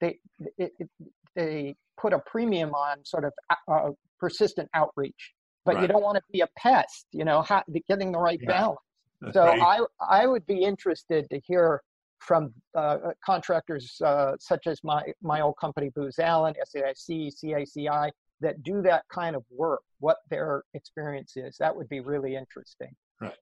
they, 0.00 0.18
it, 0.58 0.72
it, 0.78 0.88
they 1.36 1.74
put 1.96 2.12
a 2.12 2.18
premium 2.18 2.74
on 2.74 3.04
sort 3.04 3.24
of 3.24 3.32
uh, 3.68 3.90
persistent 4.18 4.68
outreach. 4.74 5.32
But 5.64 5.74
right. 5.74 5.82
you 5.82 5.88
don't 5.88 6.02
want 6.02 6.16
to 6.16 6.22
be 6.32 6.40
a 6.40 6.48
pest, 6.56 7.06
you 7.12 7.24
know, 7.24 7.42
how, 7.42 7.62
getting 7.88 8.12
the 8.12 8.18
right 8.18 8.40
yeah. 8.42 8.48
balance. 8.48 8.80
So 9.34 9.44
right. 9.44 9.60
I, 9.60 10.22
I 10.22 10.26
would 10.26 10.46
be 10.46 10.64
interested 10.64 11.28
to 11.28 11.38
hear 11.40 11.82
from 12.20 12.54
uh, 12.74 12.78
uh, 12.78 13.12
contractors 13.22 14.00
uh, 14.02 14.32
such 14.38 14.66
as 14.66 14.82
my, 14.82 15.02
my 15.22 15.42
old 15.42 15.56
company, 15.60 15.90
Booz 15.94 16.18
Allen, 16.18 16.54
SAIC, 16.74 17.30
CACI, 17.44 18.10
that 18.40 18.62
do 18.62 18.80
that 18.82 19.04
kind 19.12 19.36
of 19.36 19.44
work, 19.50 19.82
what 19.98 20.18
their 20.30 20.62
experience 20.72 21.34
is. 21.36 21.56
That 21.58 21.74
would 21.76 21.88
be 21.88 22.00
really 22.00 22.36
interesting. 22.36 22.94
Right. 23.20 23.36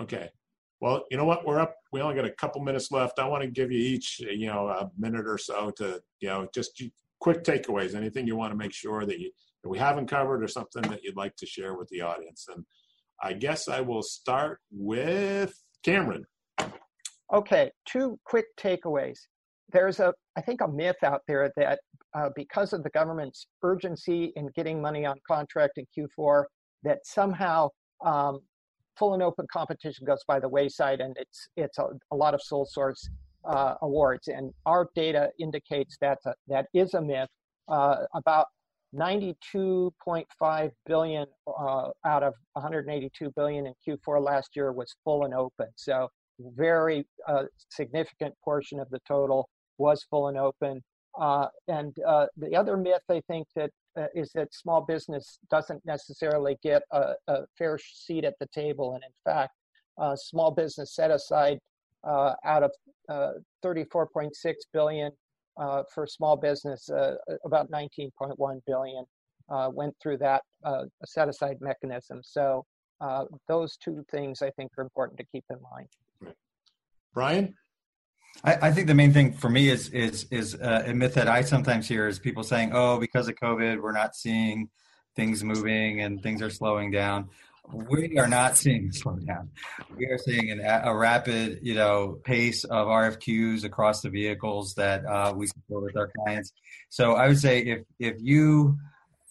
Okay. 0.00 0.30
Well, 0.80 1.04
you 1.10 1.16
know 1.16 1.24
what? 1.24 1.46
We're 1.46 1.60
up. 1.60 1.76
We 1.92 2.00
only 2.00 2.16
got 2.16 2.24
a 2.24 2.30
couple 2.30 2.60
minutes 2.60 2.90
left. 2.90 3.20
I 3.20 3.28
want 3.28 3.44
to 3.44 3.48
give 3.48 3.70
you 3.70 3.78
each, 3.78 4.18
you 4.18 4.48
know, 4.48 4.66
a 4.66 4.90
minute 4.98 5.28
or 5.28 5.38
so 5.38 5.70
to, 5.76 6.02
you 6.20 6.28
know, 6.28 6.48
just 6.52 6.82
quick 7.20 7.44
takeaways. 7.44 7.94
Anything 7.94 8.26
you 8.26 8.34
want 8.34 8.50
to 8.50 8.56
make 8.56 8.72
sure 8.72 9.06
that 9.06 9.20
you 9.20 9.30
that 9.62 9.68
we 9.68 9.78
haven't 9.78 10.08
covered, 10.08 10.42
or 10.42 10.48
something 10.48 10.82
that 10.82 11.02
you'd 11.02 11.16
like 11.16 11.36
to 11.36 11.46
share 11.46 11.74
with 11.74 11.88
the 11.88 12.00
audience. 12.00 12.46
And 12.54 12.64
I 13.22 13.32
guess 13.34 13.68
I 13.68 13.80
will 13.80 14.02
start 14.02 14.60
with 14.70 15.54
Cameron. 15.84 16.24
Okay, 17.32 17.70
two 17.86 18.18
quick 18.24 18.46
takeaways. 18.58 19.18
There's 19.72 20.00
a, 20.00 20.12
I 20.36 20.42
think, 20.42 20.60
a 20.60 20.68
myth 20.68 20.96
out 21.02 21.22
there 21.26 21.50
that 21.56 21.78
uh, 22.14 22.28
because 22.36 22.72
of 22.72 22.82
the 22.82 22.90
government's 22.90 23.46
urgency 23.62 24.32
in 24.36 24.48
getting 24.54 24.82
money 24.82 25.06
on 25.06 25.16
contract 25.26 25.78
in 25.78 25.86
Q4, 25.96 26.44
that 26.82 26.98
somehow 27.04 27.70
um, 28.04 28.40
full 28.98 29.14
and 29.14 29.22
open 29.22 29.46
competition 29.50 30.04
goes 30.04 30.22
by 30.26 30.38
the 30.40 30.48
wayside, 30.48 31.00
and 31.00 31.16
it's 31.18 31.48
it's 31.56 31.78
a, 31.78 31.86
a 32.10 32.16
lot 32.16 32.34
of 32.34 32.42
sole 32.42 32.66
source 32.66 33.08
uh, 33.44 33.74
awards. 33.80 34.28
And 34.28 34.52
our 34.66 34.90
data 34.94 35.30
indicates 35.38 35.96
that 36.00 36.18
that 36.48 36.66
is 36.74 36.94
a 36.94 37.00
myth. 37.00 37.28
Uh, 37.68 38.04
about 38.14 38.46
92.5 38.94 40.70
billion 40.86 41.26
uh, 41.46 41.88
out 42.04 42.22
of 42.22 42.34
182 42.52 43.30
billion 43.34 43.66
in 43.66 43.74
Q4 43.86 44.22
last 44.22 44.50
year 44.54 44.72
was 44.72 44.94
full 45.04 45.24
and 45.24 45.34
open. 45.34 45.68
So 45.76 46.08
very 46.38 47.06
uh, 47.26 47.44
significant 47.70 48.34
portion 48.44 48.80
of 48.80 48.88
the 48.90 49.00
total 49.06 49.48
was 49.78 50.04
full 50.10 50.28
and 50.28 50.36
open. 50.36 50.82
Uh, 51.18 51.46
and 51.68 51.94
uh, 52.06 52.26
the 52.36 52.56
other 52.56 52.76
myth 52.76 53.02
I 53.10 53.22
think 53.28 53.46
that 53.56 53.70
uh, 53.98 54.06
is 54.14 54.30
that 54.34 54.54
small 54.54 54.80
business 54.80 55.38
doesn't 55.50 55.84
necessarily 55.84 56.56
get 56.62 56.82
a, 56.90 57.12
a, 57.28 57.40
fair 57.58 57.78
seat 57.78 58.24
at 58.24 58.34
the 58.40 58.46
table. 58.54 58.94
And 58.94 59.02
in 59.04 59.12
fact, 59.32 59.52
uh, 59.98 60.16
small 60.16 60.50
business 60.50 60.94
set 60.94 61.10
aside 61.10 61.58
out 62.04 62.62
of 62.62 62.70
34.6 63.62 64.30
billion 64.72 65.12
Uh, 65.58 65.82
for 65.94 66.06
small 66.06 66.34
business, 66.34 66.88
uh, 66.88 67.16
about 67.44 67.70
19.1 67.70 68.60
billion 68.66 69.04
uh, 69.50 69.68
went 69.70 69.94
through 70.02 70.16
that 70.16 70.42
set 71.04 71.28
aside 71.28 71.58
mechanism. 71.60 72.20
So 72.22 72.64
those 73.48 73.76
two 73.76 74.02
things 74.10 74.40
I 74.40 74.50
think 74.52 74.70
are 74.78 74.82
important 74.82 75.18
to 75.18 75.26
keep 75.30 75.44
in 75.50 75.58
mind. 75.74 76.34
Brian? 77.12 77.54
I, 78.44 78.68
I, 78.68 78.72
think 78.72 78.86
the 78.86 78.94
main 78.94 79.12
thing 79.12 79.32
for 79.34 79.50
me 79.50 79.68
is 79.68 79.90
is 79.90 80.26
is 80.30 80.54
uh, 80.54 80.84
a 80.86 80.94
myth 80.94 81.12
that 81.14 81.28
I 81.28 81.42
sometimes 81.42 81.86
hear 81.86 82.08
is 82.08 82.18
people 82.18 82.42
saying, 82.42 82.70
"Oh, 82.72 82.98
because 82.98 83.28
of 83.28 83.34
COVID, 83.34 83.82
we're 83.82 83.92
not 83.92 84.16
seeing 84.16 84.70
things 85.14 85.44
moving 85.44 86.00
and 86.00 86.22
things 86.22 86.40
are 86.40 86.48
slowing 86.48 86.90
down." 86.90 87.28
We 87.70 88.18
are 88.18 88.26
not 88.26 88.56
seeing 88.56 88.88
a 88.88 88.90
slowdown. 88.90 89.48
We 89.96 90.06
are 90.06 90.18
seeing 90.18 90.50
an, 90.50 90.60
a 90.60 90.94
rapid, 90.94 91.60
you 91.62 91.74
know, 91.74 92.18
pace 92.24 92.64
of 92.64 92.88
RFQs 92.88 93.64
across 93.64 94.02
the 94.02 94.10
vehicles 94.10 94.74
that 94.74 95.06
uh, 95.06 95.32
we 95.34 95.46
support 95.46 95.84
with 95.84 95.96
our 95.96 96.10
clients. 96.16 96.52
So 96.90 97.14
I 97.14 97.28
would 97.28 97.38
say 97.38 97.60
if 97.60 97.80
if 97.98 98.16
you 98.20 98.78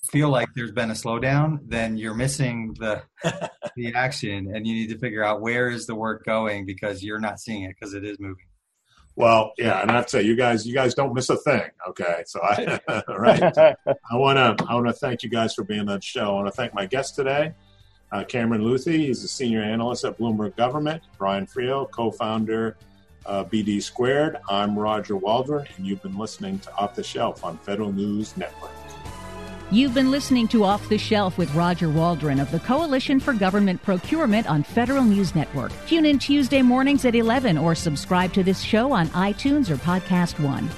feel 0.09 0.29
like 0.29 0.47
there's 0.55 0.71
been 0.71 0.89
a 0.89 0.95
slowdown, 0.95 1.59
then 1.67 1.97
you're 1.97 2.15
missing 2.15 2.75
the 2.79 3.03
the 3.75 3.93
action, 3.93 4.55
and 4.55 4.65
you 4.65 4.73
need 4.73 4.89
to 4.89 4.97
figure 4.97 5.23
out 5.23 5.41
where 5.41 5.69
is 5.69 5.85
the 5.85 5.95
work 5.95 6.25
going 6.25 6.65
because 6.65 7.03
you're 7.03 7.19
not 7.19 7.39
seeing 7.39 7.63
it 7.63 7.75
because 7.79 7.93
it 7.93 8.03
is 8.03 8.19
moving. 8.19 8.45
Well, 9.15 9.51
yeah, 9.57 9.81
and 9.81 9.91
I 9.91 9.95
have 9.95 10.05
to 10.05 10.09
say, 10.09 10.21
you 10.21 10.35
guys, 10.35 10.65
you 10.65 10.73
guys 10.73 10.93
don't 10.93 11.13
miss 11.13 11.29
a 11.29 11.35
thing. 11.35 11.69
Okay, 11.89 12.23
so 12.25 12.41
I, 12.41 12.79
right, 13.09 13.43
I 13.57 14.15
want 14.15 14.37
to, 14.37 14.65
I 14.67 14.73
want 14.75 14.87
to 14.87 14.93
thank 14.93 15.23
you 15.23 15.29
guys 15.29 15.53
for 15.53 15.63
being 15.63 15.81
on 15.81 15.85
the 15.87 16.01
show. 16.01 16.29
I 16.29 16.31
want 16.31 16.47
to 16.47 16.53
thank 16.53 16.73
my 16.73 16.85
guest 16.85 17.15
today, 17.15 17.53
uh, 18.11 18.23
Cameron 18.23 18.63
Leuthy. 18.63 19.07
He's 19.07 19.23
a 19.23 19.27
senior 19.27 19.61
analyst 19.61 20.03
at 20.05 20.17
Bloomberg 20.17 20.55
Government. 20.55 21.01
Brian 21.17 21.45
Friel, 21.45 21.89
co-founder, 21.91 22.77
uh, 23.25 23.43
BD 23.45 23.81
Squared. 23.81 24.37
I'm 24.49 24.77
Roger 24.77 25.15
Waldron, 25.15 25.67
and 25.77 25.85
you've 25.85 26.01
been 26.01 26.17
listening 26.17 26.59
to 26.59 26.75
Off 26.75 26.95
the 26.95 27.03
Shelf 27.03 27.43
on 27.43 27.57
Federal 27.59 27.91
News 27.91 28.35
Network. 28.37 28.71
You've 29.73 29.93
been 29.93 30.11
listening 30.11 30.49
to 30.49 30.65
Off 30.65 30.89
the 30.89 30.97
Shelf 30.97 31.37
with 31.37 31.53
Roger 31.55 31.89
Waldron 31.89 32.41
of 32.41 32.51
the 32.51 32.59
Coalition 32.59 33.21
for 33.21 33.31
Government 33.31 33.81
Procurement 33.81 34.49
on 34.49 34.63
Federal 34.63 35.03
News 35.03 35.33
Network. 35.33 35.71
Tune 35.87 36.05
in 36.05 36.19
Tuesday 36.19 36.61
mornings 36.61 37.05
at 37.05 37.15
11 37.15 37.57
or 37.57 37.73
subscribe 37.73 38.33
to 38.33 38.43
this 38.43 38.59
show 38.59 38.91
on 38.91 39.07
iTunes 39.09 39.69
or 39.69 39.77
Podcast 39.77 40.43
One. 40.43 40.69